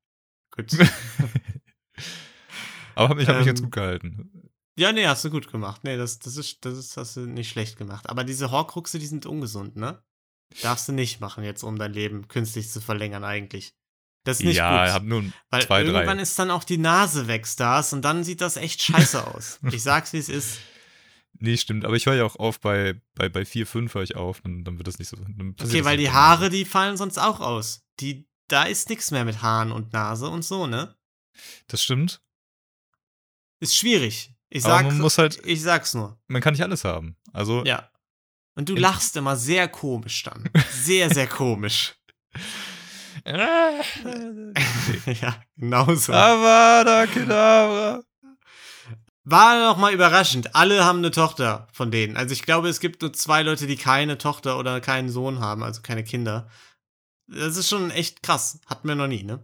Gut. 0.52 0.72
Aber 2.96 3.10
hab 3.10 3.18
mich, 3.18 3.28
hab 3.28 3.36
mich 3.38 3.42
Ähm, 3.42 3.46
ganz 3.48 3.62
gut 3.62 3.72
gehalten. 3.72 4.52
ja, 4.78 4.92
nee, 4.92 5.06
hast 5.08 5.24
du 5.26 5.30
gut 5.30 5.52
gemacht. 5.52 5.84
Nee, 5.84 5.98
das, 5.98 6.20
das, 6.20 6.38
ist, 6.38 6.64
das 6.66 6.78
ist, 6.78 6.98
hast 6.98 7.16
du 7.18 7.22
nicht 7.22 7.50
schlecht 7.50 7.78
gemacht. 7.78 8.10
Aber 8.10 8.24
diese 8.24 8.52
Horcruxe, 8.52 9.00
die 9.00 9.06
sind 9.08 9.26
ungesund, 9.26 9.76
ne? 9.76 10.04
Darfst 10.62 10.88
du 10.88 10.92
nicht 10.94 11.20
machen, 11.22 11.44
jetzt 11.44 11.64
um 11.64 11.78
dein 11.78 11.94
Leben 11.94 12.28
künstlich 12.28 12.70
zu 12.70 12.82
verlängern, 12.82 13.24
eigentlich. 13.24 13.74
Das 14.26 14.40
ist 14.40 14.46
nicht 14.46 14.58
ja, 14.58 14.86
gut. 14.86 14.94
hab 14.94 15.04
nur 15.04 15.24
Weil 15.50 15.66
zwei, 15.66 15.82
irgendwann 15.84 16.18
drei. 16.18 16.24
ist 16.24 16.38
dann 16.38 16.52
auch 16.52 16.64
die 16.64 16.78
Nase 16.78 17.28
weg, 17.28 17.48
Stars, 17.48 17.94
und 17.94 18.02
dann 18.04 18.24
sieht 18.24 18.42
das 18.42 18.58
echt 18.58 18.82
scheiße 18.82 19.26
aus. 19.36 19.60
Ich 19.72 19.82
sag's, 19.84 20.12
wie 20.14 20.18
es 20.18 20.28
ist. 20.30 20.60
Nee, 21.42 21.56
stimmt. 21.56 21.86
Aber 21.86 21.96
ich 21.96 22.06
höre 22.06 22.16
ja 22.16 22.26
auch 22.26 22.36
auf 22.36 22.60
bei, 22.60 23.00
bei, 23.16 23.30
bei 23.30 23.46
4, 23.46 23.66
5 23.66 23.94
höre 23.94 24.04
ich 24.04 24.16
auf. 24.18 24.42
Dann, 24.42 24.64
dann 24.66 24.78
wird 24.78 24.88
das 24.88 25.00
nicht 25.00 25.08
so. 25.08 25.16
Okay, 25.62 25.86
weil 25.86 25.96
die 25.98 26.04
mehr. 26.04 26.14
Haare, 26.14 26.50
die 26.50 26.66
fallen 26.66 26.98
sonst 26.98 27.18
auch 27.18 27.40
aus. 27.40 27.86
Die, 28.02 28.28
da 28.50 28.64
ist 28.64 28.90
nichts 28.90 29.12
mehr 29.12 29.24
mit 29.24 29.42
Haaren 29.42 29.72
und 29.72 29.94
Nase 29.94 30.28
und 30.28 30.44
so, 30.44 30.68
ne? 30.68 30.96
Das 31.68 31.82
stimmt. 31.82 32.22
Ist 33.62 33.76
schwierig. 33.78 34.34
Ich 34.50 34.64
muss 34.66 35.18
halt- 35.18 35.40
ich 35.46 35.62
sag's 35.62 35.94
nur. 35.94 36.20
Man 36.28 36.42
kann 36.42 36.54
nicht 36.54 36.64
alles 36.64 36.84
haben. 36.84 37.16
Also, 37.32 37.64
Ja. 37.66 37.90
Und 38.60 38.68
du 38.68 38.76
lachst 38.76 39.16
immer 39.16 39.38
sehr 39.38 39.70
komisch 39.70 40.24
dann. 40.24 40.50
Sehr, 40.72 41.10
sehr 41.10 41.28
komisch. 41.28 41.96
ja, 43.26 43.82
genau 45.56 45.96
so. 45.96 46.12
Avada 46.12 47.08
Kedavra. 47.08 48.04
War 49.24 49.66
noch 49.66 49.78
mal 49.78 49.94
überraschend. 49.94 50.56
Alle 50.56 50.84
haben 50.84 50.98
eine 50.98 51.12
Tochter 51.12 51.70
von 51.72 51.90
denen. 51.90 52.18
Also 52.18 52.34
ich 52.34 52.42
glaube, 52.42 52.68
es 52.68 52.82
gibt 52.82 53.02
nur 53.02 53.14
zwei 53.14 53.44
Leute, 53.44 53.66
die 53.66 53.78
keine 53.78 54.18
Tochter 54.18 54.60
oder 54.60 54.82
keinen 54.82 55.10
Sohn 55.10 55.40
haben, 55.40 55.64
also 55.64 55.82
keine 55.82 56.04
Kinder. 56.04 56.50
Das 57.28 57.56
ist 57.56 57.70
schon 57.70 57.92
echt 57.92 58.24
krass. 58.24 58.60
Hatten 58.66 58.90
wir 58.90 58.96
noch 58.96 59.08
nie, 59.08 59.24
ne? 59.24 59.42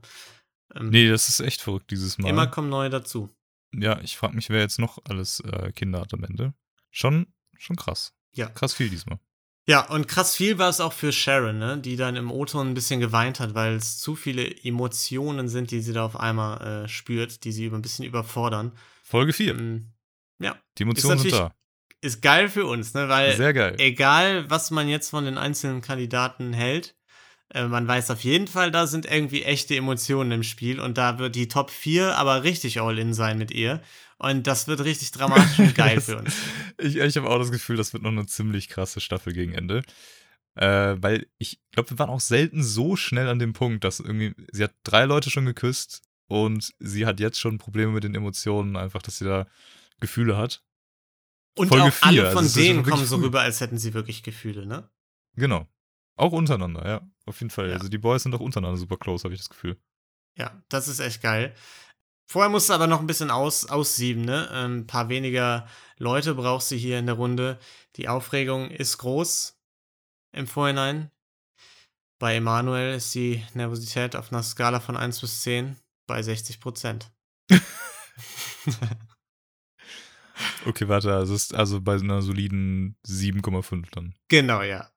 Ähm, 0.74 0.90
Nee, 0.90 1.08
das 1.08 1.30
ist 1.30 1.40
echt 1.40 1.62
verrückt 1.62 1.90
dieses 1.90 2.18
Mal. 2.18 2.28
Immer 2.28 2.48
kommen 2.48 2.68
neue 2.68 2.90
dazu. 2.90 3.30
ja, 3.72 3.98
ich 4.02 4.18
frage 4.18 4.36
mich, 4.36 4.50
wer 4.50 4.60
jetzt 4.60 4.78
noch 4.78 4.98
alles 5.06 5.40
äh, 5.40 5.72
Kinder 5.72 6.02
hat 6.02 6.14
am 6.14 6.26
Ende. 6.26 6.54
Schon, 6.92 7.28
schon 7.58 7.78
krass. 7.78 8.12
Ja. 8.36 8.48
Krass 8.50 8.74
viel 8.74 8.90
diesmal. 8.90 9.20
Ja, 9.68 9.90
und 9.90 10.08
krass 10.08 10.36
viel 10.36 10.60
war 10.60 10.70
es 10.70 10.80
auch 10.80 10.94
für 10.94 11.12
Sharon, 11.12 11.58
ne? 11.58 11.80
die 11.80 11.96
dann 11.96 12.16
im 12.16 12.30
O-Ton 12.30 12.70
ein 12.70 12.74
bisschen 12.76 13.00
geweint 13.00 13.40
hat, 13.40 13.56
weil 13.56 13.74
es 13.74 13.98
zu 13.98 14.16
viele 14.16 14.46
Emotionen 14.64 15.48
sind, 15.50 15.72
die 15.72 15.82
sie 15.82 15.92
da 15.94 16.06
auf 16.06 16.20
einmal 16.20 16.84
äh, 16.84 16.88
spürt, 16.88 17.44
die 17.44 17.52
sie 17.52 17.66
über 17.66 17.76
ein 17.78 17.82
bisschen 17.82 18.06
überfordern. 18.06 18.74
Folge 19.04 19.34
4. 19.34 19.56
Ähm, 19.58 19.92
ja, 20.40 20.56
Die 20.78 20.84
Emotionen 20.84 21.18
sind 21.18 21.34
da. 21.34 21.56
ist 22.02 22.22
geil 22.22 22.48
für 22.50 22.66
uns, 22.68 22.94
ne? 22.94 23.10
Weil 23.10 23.36
Sehr 23.36 23.54
geil. 23.54 23.76
egal, 23.80 24.48
was 24.52 24.70
man 24.70 24.88
jetzt 24.88 25.10
von 25.10 25.26
den 25.26 25.40
einzelnen 25.40 25.82
Kandidaten 25.82 26.54
hält, 26.54 26.96
äh, 27.52 27.66
man 27.66 27.88
weiß 27.88 28.12
auf 28.12 28.24
jeden 28.24 28.48
Fall, 28.48 28.70
da 28.70 28.86
sind 28.86 29.06
irgendwie 29.08 29.44
echte 29.44 29.76
Emotionen 29.76 30.32
im 30.32 30.44
Spiel 30.44 30.80
und 30.80 30.98
da 31.00 31.18
wird 31.18 31.36
die 31.36 31.48
Top 31.48 31.72
4 31.72 32.16
aber 32.18 32.44
richtig 32.44 32.82
all-in 32.82 33.16
sein 33.16 33.40
mit 33.40 33.50
ihr. 33.52 33.82
Und 34.18 34.48
das 34.48 34.68
wird 34.68 34.82
richtig 34.82 35.12
dramatisch 35.14 35.60
und 35.60 35.76
geil 35.76 36.02
für 36.02 36.18
uns. 36.20 36.36
Ich, 36.78 36.98
ich 36.98 37.18
habe 37.18 37.30
auch 37.30 37.40
das 37.40 37.52
Gefühl, 37.52 37.78
das 37.78 37.94
wird 37.94 38.04
noch 38.04 38.12
eine 38.12 38.26
ziemlich 38.26 38.70
krasse 38.70 39.02
Staffel 39.02 39.34
gegen 39.34 39.54
Ende. 39.54 39.84
Äh, 40.56 40.96
weil 41.02 41.28
ich 41.38 41.60
glaube, 41.72 41.90
wir 41.90 42.00
waren 42.00 42.10
auch 42.10 42.22
selten 42.22 42.64
so 42.64 42.96
schnell 42.96 43.28
an 43.28 43.40
dem 43.40 43.54
Punkt, 43.54 43.84
dass 43.84 44.00
irgendwie, 44.00 44.34
sie 44.52 44.64
hat 44.64 44.74
drei 44.84 45.04
Leute 45.04 45.30
schon 45.30 45.46
geküsst 45.46 46.02
und 46.28 46.74
sie 46.80 47.06
hat 47.06 47.20
jetzt 47.20 47.40
schon 47.40 47.58
Probleme 47.58 47.92
mit 47.92 48.06
den 48.06 48.16
Emotionen, 48.16 48.78
einfach, 48.78 49.02
dass 49.02 49.18
sie 49.18 49.26
da 49.26 49.48
Gefühle 50.00 50.38
hat. 50.38 50.64
Und 51.58 51.68
Folge 51.68 51.86
auch 51.86 52.02
alle 52.02 52.14
vier, 52.14 52.26
von 52.28 52.38
also 52.38 52.40
es 52.40 52.46
ist 52.48 52.58
denen 52.58 52.84
kommen 52.84 53.06
so 53.06 53.18
rüber, 53.18 53.42
als 53.42 53.60
hätten 53.60 53.78
sie 53.78 53.94
wirklich 53.94 54.24
Gefühle, 54.24 54.66
ne? 54.66 54.90
Genau. 55.36 55.68
Auch 56.16 56.32
untereinander, 56.32 56.88
ja. 56.88 57.02
Auf 57.26 57.40
jeden 57.42 57.50
Fall. 57.50 57.68
Ja. 57.68 57.74
Also 57.74 57.90
die 57.90 57.98
Boys 57.98 58.24
sind 58.24 58.34
auch 58.34 58.40
untereinander 58.40 58.78
super 58.78 58.98
close, 58.98 59.26
habe 59.26 59.34
ich 59.34 59.42
das 59.42 59.50
Gefühl. 59.50 59.78
Ja, 60.38 60.64
das 60.70 60.88
ist 60.88 61.00
echt 61.00 61.22
geil. 61.22 61.54
Vorher 62.28 62.50
musst 62.50 62.70
du 62.70 62.74
aber 62.74 62.88
noch 62.88 63.00
ein 63.00 63.08
bisschen 63.08 63.32
aus, 63.32 63.68
aussieben, 63.68 64.24
ne? 64.26 64.50
Ein 64.50 64.88
paar 64.88 65.10
weniger 65.10 65.68
Leute 65.98 66.36
brauchst 66.36 66.72
du 66.72 66.76
hier 66.76 66.98
in 67.00 67.06
der 67.06 67.16
Runde. 67.16 67.60
Die 67.98 68.08
Aufregung 68.08 68.72
ist 68.72 68.98
groß 68.98 69.60
im 70.32 70.48
Vorhinein. 70.48 71.12
Bei 72.20 72.36
Emanuel 72.36 72.96
ist 72.96 73.14
die 73.14 73.44
Nervosität 73.54 74.16
auf 74.16 74.32
einer 74.32 74.44
Skala 74.44 74.80
von 74.80 74.98
1 74.98 75.22
bis 75.22 75.42
10 75.42 75.78
bei 76.08 76.22
60 76.22 76.60
Prozent. 76.60 77.12
Okay, 80.66 80.88
warte, 80.88 81.14
also 81.14 81.34
ist 81.34 81.54
also 81.54 81.80
bei 81.80 81.96
einer 81.96 82.22
soliden 82.22 82.98
7,5 83.08 83.86
dann. 83.92 84.16
genau, 84.28 84.62
ja. 84.64 84.92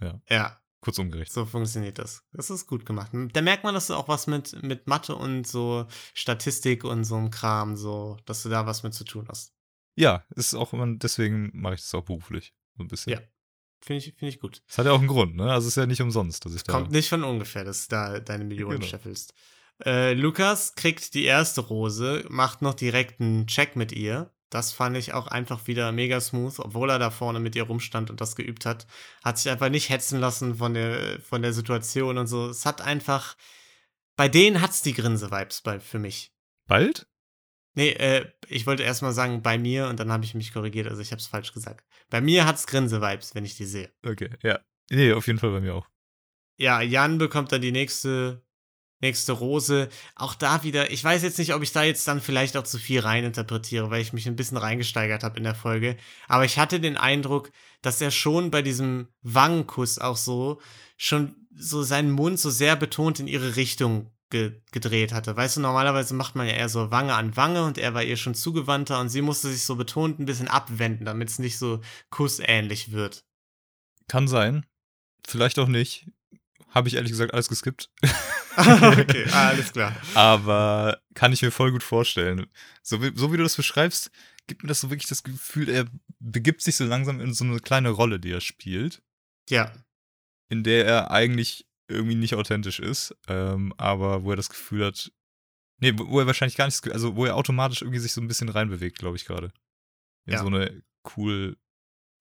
Ja. 0.00 0.20
Ja, 0.28 0.61
Kurz 0.82 0.98
umgerechnet. 0.98 1.32
so 1.32 1.46
funktioniert 1.46 1.98
das. 1.98 2.24
Das 2.32 2.50
ist 2.50 2.66
gut 2.66 2.84
gemacht. 2.84 3.10
Da 3.32 3.40
merkt 3.40 3.64
man, 3.64 3.72
dass 3.72 3.86
du 3.86 3.94
auch 3.94 4.08
was 4.08 4.26
mit, 4.26 4.62
mit 4.62 4.86
Mathe 4.88 5.14
und 5.16 5.46
so 5.46 5.86
Statistik 6.12 6.84
und 6.84 7.04
so 7.04 7.14
einem 7.16 7.30
Kram, 7.30 7.76
so, 7.76 8.18
dass 8.26 8.42
du 8.42 8.48
da 8.50 8.66
was 8.66 8.82
mit 8.82 8.92
zu 8.92 9.04
tun 9.04 9.26
hast. 9.28 9.54
Ja, 9.94 10.24
ist 10.34 10.54
auch 10.54 10.72
immer, 10.72 10.86
deswegen 10.96 11.50
mache 11.54 11.74
ich 11.74 11.80
das 11.82 11.94
auch 11.94 12.04
beruflich. 12.04 12.52
So 12.76 12.82
ein 12.82 12.88
bisschen. 12.88 13.12
Ja. 13.14 13.20
Finde 13.80 13.98
ich, 13.98 14.14
find 14.16 14.28
ich 14.32 14.40
gut. 14.40 14.62
Das 14.68 14.78
hat 14.78 14.86
ja 14.86 14.92
auch 14.92 14.98
einen 14.98 15.08
Grund, 15.08 15.34
ne? 15.36 15.50
Also 15.52 15.66
es 15.66 15.72
ist 15.72 15.80
ja 15.80 15.86
nicht 15.86 16.00
umsonst, 16.02 16.44
dass 16.44 16.54
ich 16.54 16.62
da. 16.62 16.72
Kommt 16.72 16.92
nicht 16.92 17.08
von 17.08 17.24
ungefähr, 17.24 17.64
dass 17.64 17.88
du 17.88 17.94
da 17.96 18.20
deine 18.20 18.44
Millionen 18.44 18.76
Genau. 18.78 18.86
scheffelst. 18.88 19.34
Äh, 19.84 20.14
Lukas 20.14 20.74
kriegt 20.76 21.14
die 21.14 21.24
erste 21.24 21.60
Rose, 21.62 22.24
macht 22.28 22.62
noch 22.62 22.74
direkt 22.74 23.20
einen 23.20 23.46
Check 23.48 23.74
mit 23.76 23.90
ihr. 23.92 24.32
Das 24.52 24.70
fand 24.70 24.98
ich 24.98 25.14
auch 25.14 25.28
einfach 25.28 25.66
wieder 25.66 25.92
mega 25.92 26.20
smooth, 26.20 26.58
obwohl 26.58 26.90
er 26.90 26.98
da 26.98 27.10
vorne 27.10 27.40
mit 27.40 27.56
ihr 27.56 27.62
rumstand 27.62 28.10
und 28.10 28.20
das 28.20 28.36
geübt 28.36 28.66
hat. 28.66 28.86
Hat 29.24 29.38
sich 29.38 29.50
einfach 29.50 29.70
nicht 29.70 29.88
hetzen 29.88 30.20
lassen 30.20 30.56
von 30.56 30.74
der, 30.74 31.20
von 31.20 31.40
der 31.40 31.54
Situation 31.54 32.18
und 32.18 32.26
so. 32.26 32.50
Es 32.50 32.66
hat 32.66 32.82
einfach. 32.82 33.36
Bei 34.14 34.28
denen 34.28 34.60
hat's 34.60 34.82
die 34.82 34.92
Grinse-Vibes 34.92 35.62
bei, 35.62 35.80
für 35.80 35.98
mich. 35.98 36.34
Bald? 36.66 37.06
Nee, 37.74 37.92
äh, 37.92 38.30
ich 38.46 38.66
wollte 38.66 38.82
erstmal 38.82 39.14
sagen, 39.14 39.40
bei 39.40 39.56
mir 39.56 39.88
und 39.88 39.98
dann 39.98 40.12
habe 40.12 40.26
ich 40.26 40.34
mich 40.34 40.52
korrigiert, 40.52 40.86
also 40.86 41.00
ich 41.00 41.12
habe 41.12 41.20
es 41.20 41.26
falsch 41.26 41.54
gesagt. 41.54 41.86
Bei 42.10 42.20
mir 42.20 42.44
hat's 42.44 42.66
Grinse-Vibes, 42.66 43.34
wenn 43.34 43.46
ich 43.46 43.56
die 43.56 43.64
sehe. 43.64 43.90
Okay, 44.04 44.28
ja. 44.42 44.60
Nee, 44.90 45.14
auf 45.14 45.26
jeden 45.26 45.38
Fall 45.38 45.52
bei 45.52 45.60
mir 45.60 45.74
auch. 45.74 45.88
Ja, 46.58 46.82
Jan 46.82 47.16
bekommt 47.16 47.52
dann 47.52 47.62
die 47.62 47.72
nächste, 47.72 48.44
nächste 49.02 49.32
Rose. 49.32 49.88
Auch 50.14 50.34
da 50.34 50.62
wieder, 50.62 50.90
ich 50.90 51.04
weiß 51.04 51.22
jetzt 51.22 51.38
nicht, 51.38 51.54
ob 51.54 51.62
ich 51.62 51.72
da 51.72 51.82
jetzt 51.82 52.08
dann 52.08 52.20
vielleicht 52.20 52.56
auch 52.56 52.64
zu 52.64 52.78
viel 52.78 53.00
reininterpretiere, 53.00 53.90
weil 53.90 54.00
ich 54.00 54.12
mich 54.12 54.26
ein 54.26 54.36
bisschen 54.36 54.56
reingesteigert 54.56 55.24
habe 55.24 55.36
in 55.36 55.44
der 55.44 55.54
Folge. 55.54 55.96
Aber 56.28 56.44
ich 56.44 56.58
hatte 56.58 56.80
den 56.80 56.96
Eindruck, 56.96 57.50
dass 57.82 58.00
er 58.00 58.10
schon 58.10 58.50
bei 58.50 58.62
diesem 58.62 59.08
Wangenkuss 59.22 59.98
auch 59.98 60.16
so, 60.16 60.60
schon 60.96 61.34
so 61.54 61.82
seinen 61.82 62.12
Mund 62.12 62.38
so 62.38 62.48
sehr 62.48 62.76
betont 62.76 63.20
in 63.20 63.26
ihre 63.26 63.56
Richtung 63.56 64.10
ge 64.30 64.62
gedreht 64.70 65.12
hatte. 65.12 65.36
Weißt 65.36 65.58
du, 65.58 65.60
normalerweise 65.60 66.14
macht 66.14 66.34
man 66.34 66.46
ja 66.46 66.54
eher 66.54 66.70
so 66.70 66.90
Wange 66.90 67.14
an 67.14 67.36
Wange 67.36 67.64
und 67.64 67.76
er 67.76 67.92
war 67.92 68.02
ihr 68.02 68.16
schon 68.16 68.34
zugewandter 68.34 68.98
und 68.98 69.10
sie 69.10 69.20
musste 69.20 69.48
sich 69.48 69.62
so 69.62 69.76
betont 69.76 70.18
ein 70.18 70.24
bisschen 70.24 70.48
abwenden, 70.48 71.04
damit 71.04 71.28
es 71.28 71.38
nicht 71.38 71.58
so 71.58 71.80
kussähnlich 72.10 72.92
wird. 72.92 73.24
Kann 74.08 74.26
sein. 74.26 74.64
Vielleicht 75.26 75.58
auch 75.58 75.68
nicht. 75.68 76.06
Habe 76.72 76.88
ich 76.88 76.94
ehrlich 76.94 77.12
gesagt 77.12 77.32
alles 77.32 77.48
geskippt. 77.48 77.90
okay, 78.56 79.24
alles 79.30 79.72
klar. 79.72 79.94
Aber 80.14 81.00
kann 81.14 81.32
ich 81.32 81.42
mir 81.42 81.50
voll 81.50 81.72
gut 81.72 81.82
vorstellen. 81.82 82.46
So 82.82 83.02
wie, 83.02 83.12
so 83.14 83.32
wie 83.32 83.36
du 83.36 83.42
das 83.42 83.56
beschreibst, 83.56 84.10
gibt 84.46 84.62
mir 84.62 84.68
das 84.68 84.80
so 84.80 84.90
wirklich 84.90 85.08
das 85.08 85.22
Gefühl, 85.22 85.68
er 85.68 85.86
begibt 86.18 86.62
sich 86.62 86.76
so 86.76 86.84
langsam 86.84 87.20
in 87.20 87.32
so 87.32 87.44
eine 87.44 87.60
kleine 87.60 87.90
Rolle, 87.90 88.20
die 88.20 88.32
er 88.32 88.40
spielt, 88.40 89.02
Ja, 89.48 89.72
in 90.48 90.64
der 90.64 90.86
er 90.86 91.10
eigentlich 91.10 91.66
irgendwie 91.88 92.14
nicht 92.14 92.34
authentisch 92.34 92.80
ist, 92.80 93.14
ähm, 93.28 93.72
aber 93.76 94.24
wo 94.24 94.30
er 94.30 94.36
das 94.36 94.50
Gefühl 94.50 94.84
hat, 94.86 95.12
nee, 95.78 95.92
wo 95.96 96.20
er 96.20 96.26
wahrscheinlich 96.26 96.56
gar 96.56 96.66
nicht, 96.66 96.90
also 96.90 97.16
wo 97.16 97.24
er 97.24 97.36
automatisch 97.36 97.82
irgendwie 97.82 97.98
sich 97.98 98.12
so 98.12 98.20
ein 98.20 98.28
bisschen 98.28 98.48
reinbewegt, 98.48 98.98
glaube 98.98 99.16
ich 99.16 99.24
gerade. 99.24 99.52
In 100.26 100.34
Ja. 100.34 100.40
so 100.40 100.46
eine 100.46 100.82
cool, 101.16 101.56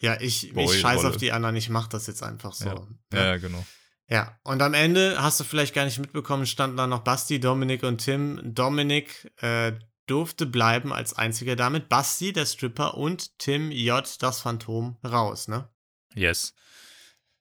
Ja, 0.01 0.19
ich, 0.19 0.55
ich 0.55 0.79
scheiß 0.79 1.05
auf 1.05 1.17
die 1.17 1.31
anderen, 1.31 1.55
ich 1.55 1.69
mach 1.69 1.87
das 1.87 2.07
jetzt 2.07 2.23
einfach 2.23 2.53
so. 2.53 2.65
Ja. 2.65 2.87
ja, 3.13 3.25
ja, 3.25 3.37
genau. 3.37 3.65
Ja, 4.11 4.37
und 4.43 4.61
am 4.61 4.73
Ende, 4.73 5.15
hast 5.21 5.39
du 5.39 5.45
vielleicht 5.45 5.73
gar 5.73 5.85
nicht 5.85 5.97
mitbekommen, 5.97 6.45
standen 6.45 6.75
da 6.75 6.85
noch 6.85 6.99
Basti, 6.99 7.39
Dominik 7.39 7.83
und 7.83 7.99
Tim. 7.99 8.41
Dominik 8.43 9.31
äh, 9.41 9.71
durfte 10.05 10.45
bleiben 10.45 10.91
als 10.91 11.13
einziger 11.13 11.55
damit. 11.55 11.87
Basti, 11.87 12.33
der 12.33 12.45
Stripper, 12.45 12.97
und 12.97 13.39
Tim 13.39 13.71
J., 13.71 14.05
das 14.19 14.41
Phantom, 14.41 14.97
raus, 15.01 15.47
ne? 15.47 15.69
Yes. 16.13 16.53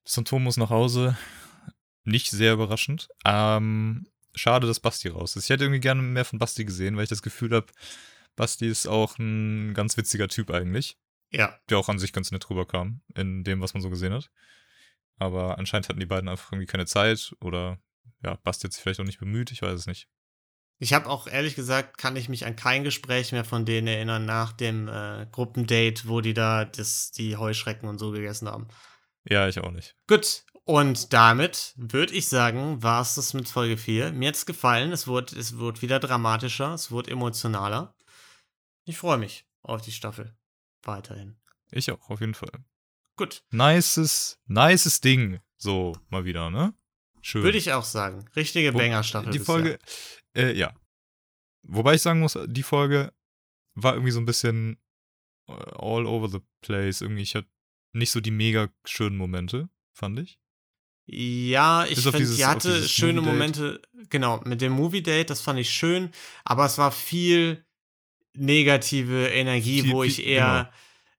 Das 0.04 0.14
Phantom 0.14 0.44
muss 0.44 0.58
nach 0.58 0.70
Hause. 0.70 1.18
Nicht 2.04 2.30
sehr 2.30 2.52
überraschend. 2.52 3.08
Ähm, 3.24 4.06
schade, 4.36 4.68
dass 4.68 4.78
Basti 4.78 5.08
raus 5.08 5.34
ist. 5.34 5.44
Ich 5.44 5.50
hätte 5.50 5.64
irgendwie 5.64 5.80
gerne 5.80 6.02
mehr 6.02 6.24
von 6.24 6.38
Basti 6.38 6.64
gesehen, 6.64 6.96
weil 6.96 7.02
ich 7.02 7.10
das 7.10 7.22
Gefühl 7.22 7.52
habe, 7.52 7.66
Basti 8.36 8.68
ist 8.68 8.86
auch 8.86 9.18
ein 9.18 9.74
ganz 9.74 9.96
witziger 9.96 10.28
Typ 10.28 10.52
eigentlich. 10.52 10.96
Ja, 11.32 11.58
Der 11.68 11.78
auch 11.78 11.88
an 11.88 11.98
sich 11.98 12.12
ganz 12.12 12.30
nett 12.30 12.48
rüberkam, 12.48 13.00
in 13.16 13.42
dem, 13.42 13.60
was 13.60 13.74
man 13.74 13.82
so 13.82 13.90
gesehen 13.90 14.12
hat. 14.12 14.30
Aber 15.20 15.58
anscheinend 15.58 15.88
hatten 15.88 16.00
die 16.00 16.06
beiden 16.06 16.28
einfach 16.28 16.50
irgendwie 16.50 16.66
keine 16.66 16.86
Zeit 16.86 17.36
oder 17.40 17.78
ja, 18.24 18.36
Basti 18.42 18.66
hat 18.66 18.72
sich 18.72 18.82
vielleicht 18.82 19.00
auch 19.00 19.04
nicht 19.04 19.20
bemüht, 19.20 19.52
ich 19.52 19.62
weiß 19.62 19.78
es 19.78 19.86
nicht. 19.86 20.08
ich 20.78 20.94
habe 20.94 21.08
auch 21.08 21.26
ehrlich 21.26 21.54
gesagt, 21.54 21.98
kann 21.98 22.16
ich 22.16 22.28
mich 22.30 22.46
an 22.46 22.56
kein 22.56 22.84
Gespräch 22.84 23.32
mehr 23.32 23.44
von 23.44 23.66
denen 23.66 23.86
erinnern 23.86 24.24
nach 24.24 24.52
dem 24.52 24.88
äh, 24.88 25.26
Gruppendate, 25.30 26.08
wo 26.08 26.22
die 26.22 26.34
da 26.34 26.64
das, 26.64 27.12
die 27.12 27.36
Heuschrecken 27.36 27.88
und 27.88 27.98
so 27.98 28.10
gegessen 28.10 28.48
haben. 28.48 28.68
Ja, 29.24 29.46
ich 29.46 29.60
auch 29.60 29.70
nicht. 29.70 29.94
Gut, 30.06 30.44
und 30.64 31.12
damit 31.12 31.74
würde 31.76 32.14
ich 32.14 32.28
sagen, 32.28 32.82
war 32.82 33.02
es 33.02 33.14
das 33.14 33.34
mit 33.34 33.48
Folge 33.48 33.76
4. 33.76 34.12
Mir 34.12 34.28
hat's 34.28 34.46
gefallen, 34.46 34.92
es 34.92 35.06
wurde, 35.06 35.36
es 35.36 35.58
wurde 35.58 35.82
wieder 35.82 36.00
dramatischer, 36.00 36.72
es 36.72 36.90
wurde 36.90 37.10
emotionaler. 37.10 37.94
Ich 38.84 38.96
freue 38.96 39.18
mich 39.18 39.44
auf 39.62 39.82
die 39.82 39.92
Staffel. 39.92 40.34
Weiterhin. 40.82 41.36
Ich 41.70 41.90
auch, 41.90 42.08
auf 42.08 42.20
jeden 42.20 42.34
Fall. 42.34 42.52
Gut, 43.20 43.42
Nices, 43.50 44.38
nices 44.46 45.02
Ding. 45.02 45.40
So, 45.58 45.94
mal 46.08 46.24
wieder, 46.24 46.48
ne? 46.48 46.72
Schön. 47.20 47.42
würde 47.42 47.58
ich 47.58 47.70
auch 47.74 47.84
sagen. 47.84 48.24
Richtige 48.34 48.72
Banger-Staffel. 48.72 49.30
Die. 49.30 49.38
Folge, 49.38 49.78
äh, 50.34 50.56
ja. 50.56 50.74
Wobei 51.62 51.96
ich 51.96 52.00
sagen 52.00 52.20
muss, 52.20 52.38
die 52.46 52.62
Folge 52.62 53.12
war 53.74 53.92
irgendwie 53.92 54.12
so 54.12 54.20
ein 54.20 54.24
bisschen 54.24 54.78
äh, 55.48 55.52
all 55.52 56.06
over 56.06 56.30
the 56.30 56.40
place. 56.62 57.02
Irgendwie, 57.02 57.20
ich 57.20 57.34
hatte 57.34 57.46
nicht 57.92 58.10
so 58.10 58.20
die 58.20 58.30
mega 58.30 58.70
schönen 58.86 59.18
Momente, 59.18 59.68
fand 59.92 60.18
ich. 60.18 60.38
Ja, 61.04 61.84
ich 61.84 62.00
finde, 62.00 62.24
sie 62.24 62.46
hatte 62.46 62.88
schöne. 62.88 63.20
Momente. 63.20 63.82
Genau, 64.08 64.40
mit 64.46 64.62
dem 64.62 64.72
Movie-Date, 64.72 65.28
das 65.28 65.42
fand 65.42 65.60
ich 65.60 65.68
schön, 65.68 66.10
aber 66.44 66.64
es 66.64 66.78
war 66.78 66.90
viel 66.90 67.66
negative 68.32 69.28
Energie, 69.28 69.82
Viel- 69.82 69.92
wo 69.92 70.04
ich 70.04 70.24
eher, 70.24 70.72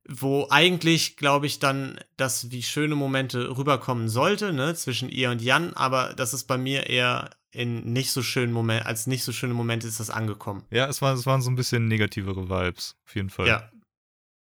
wo 0.08 0.47
eigentlich, 0.49 1.16
glaube 1.18 1.45
ich, 1.45 1.60
dann, 1.60 1.99
dass 2.18 2.52
wie 2.52 2.64
schöne 2.64 2.95
Momente 2.95 3.56
rüberkommen 3.56 4.10
sollte, 4.10 4.54
ne, 4.54 4.74
zwischen 4.76 5.10
ihr 5.10 5.30
und 5.32 5.41
Jan, 5.41 5.74
aber 5.74 6.14
das 6.14 6.34
ist 6.34 6.45
bei 6.45 6.58
mir 6.58 6.88
eher 6.88 7.30
in 7.52 7.91
nicht 7.91 8.12
so 8.12 8.24
schönen 8.24 8.54
Momenten, 8.54 8.88
als 8.88 9.08
nicht 9.08 9.24
so 9.24 9.32
schöne 9.32 9.54
Momente 9.54 9.88
ist 9.88 9.99
das 9.99 10.10
angekommen. 10.10 10.66
Ja, 10.72 10.88
es, 10.88 11.02
war, 11.02 11.14
es 11.14 11.26
waren 11.26 11.41
so 11.41 11.52
ein 11.52 11.56
bisschen 11.56 11.88
negativere 11.88 12.49
Vibes, 12.49 12.95
auf 13.06 13.16
jeden 13.16 13.30
Fall. 13.30 13.47
Ja. 13.47 13.72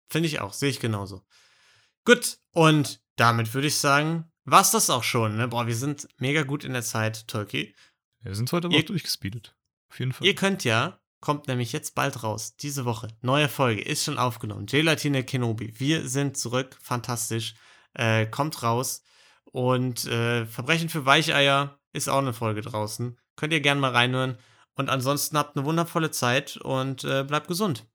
Finde 0.09 0.27
ich 0.27 0.39
auch, 0.39 0.53
sehe 0.53 0.69
ich 0.69 0.79
genauso. 0.79 1.23
Gut, 2.05 2.37
und 2.51 3.01
damit 3.15 3.53
würde 3.53 3.67
ich 3.67 3.77
sagen, 3.77 4.31
war's 4.45 4.71
das 4.71 4.89
auch 4.89 5.03
schon, 5.03 5.37
ne? 5.37 5.47
Boah, 5.47 5.67
wir 5.67 5.75
sind 5.75 6.07
mega 6.17 6.43
gut 6.43 6.63
in 6.63 6.73
der 6.73 6.83
Zeit, 6.83 7.27
Tolki. 7.27 7.73
Ja, 8.19 8.25
wir 8.25 8.35
sind 8.35 8.51
heute 8.51 8.67
aber 8.67 8.77
auch 8.77 8.83
durchgespeedet. 8.83 9.55
Auf 9.89 9.99
jeden 9.99 10.11
Fall. 10.11 10.27
Ihr 10.27 10.35
könnt 10.35 10.63
ja, 10.63 10.99
kommt 11.23 11.47
nämlich 11.47 11.71
jetzt 11.71 11.95
bald 11.95 12.21
raus, 12.21 12.57
diese 12.57 12.83
Woche, 12.83 13.07
neue 13.21 13.47
Folge, 13.47 13.81
ist 13.81 14.03
schon 14.03 14.17
aufgenommen. 14.17 14.65
Gelatine 14.65 15.23
Kenobi, 15.23 15.79
wir 15.79 16.09
sind 16.09 16.35
zurück, 16.35 16.77
fantastisch, 16.81 17.55
äh, 17.93 18.25
kommt 18.25 18.61
raus. 18.61 19.05
Und 19.45 20.03
äh, 20.03 20.45
Verbrechen 20.45 20.89
für 20.89 21.05
Weicheier 21.05 21.79
ist 21.93 22.09
auch 22.09 22.17
eine 22.17 22.33
Folge 22.33 22.59
draußen. 22.59 23.17
Könnt 23.37 23.53
ihr 23.53 23.61
gerne 23.61 23.79
mal 23.79 23.91
reinhören. 23.91 24.37
Und 24.73 24.89
ansonsten 24.89 25.37
habt 25.37 25.55
eine 25.55 25.65
wundervolle 25.65 26.11
Zeit 26.11 26.57
und 26.57 27.05
äh, 27.05 27.23
bleibt 27.23 27.47
gesund. 27.47 27.87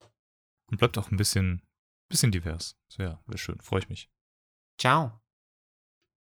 Und 0.71 0.79
bleibt 0.79 0.97
auch 0.97 1.11
ein 1.11 1.19
bisschen, 1.19 1.61
bisschen 2.09 2.33
divers. 2.33 2.79
So, 2.89 3.03
ja, 3.03 3.21
wäre 3.27 3.37
schön. 3.37 3.61
Freue 3.61 3.81
ich 3.81 3.91
mich. 3.91 4.11
Ciao. 4.79 5.21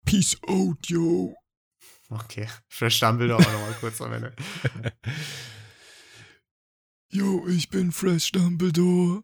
Peace 0.04 0.38
out, 0.46 0.86
yo. 0.86 1.34
Okay, 2.08 2.46
Fresh 2.68 3.00
Dumbledore 3.00 3.44
auch 3.44 3.52
nochmal 3.52 3.74
kurz 3.80 4.00
am 4.00 4.12
Ende. 4.12 4.36
Yo, 7.14 7.46
ich 7.46 7.70
bin 7.70 7.92
Fresh 7.92 8.32
Dumbledore. 8.32 9.22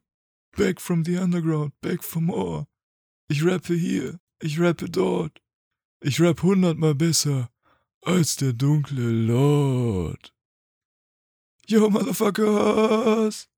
Back 0.57 0.81
from 0.81 1.03
the 1.03 1.19
underground, 1.19 1.73
back 1.81 2.05
for 2.05 2.21
more. 2.21 2.69
Ich 3.29 3.45
rappe 3.45 3.75
hier, 3.75 4.21
ich 4.41 4.61
rappe 4.61 4.89
dort. 4.89 5.43
Ich 6.01 6.21
rapp 6.21 6.41
hundertmal 6.45 6.95
besser 6.95 7.51
als 8.03 8.37
der 8.37 8.53
dunkle 8.53 9.11
Lord. 9.11 10.33
Yo, 11.67 11.91
Motherfuckers! 11.91 13.49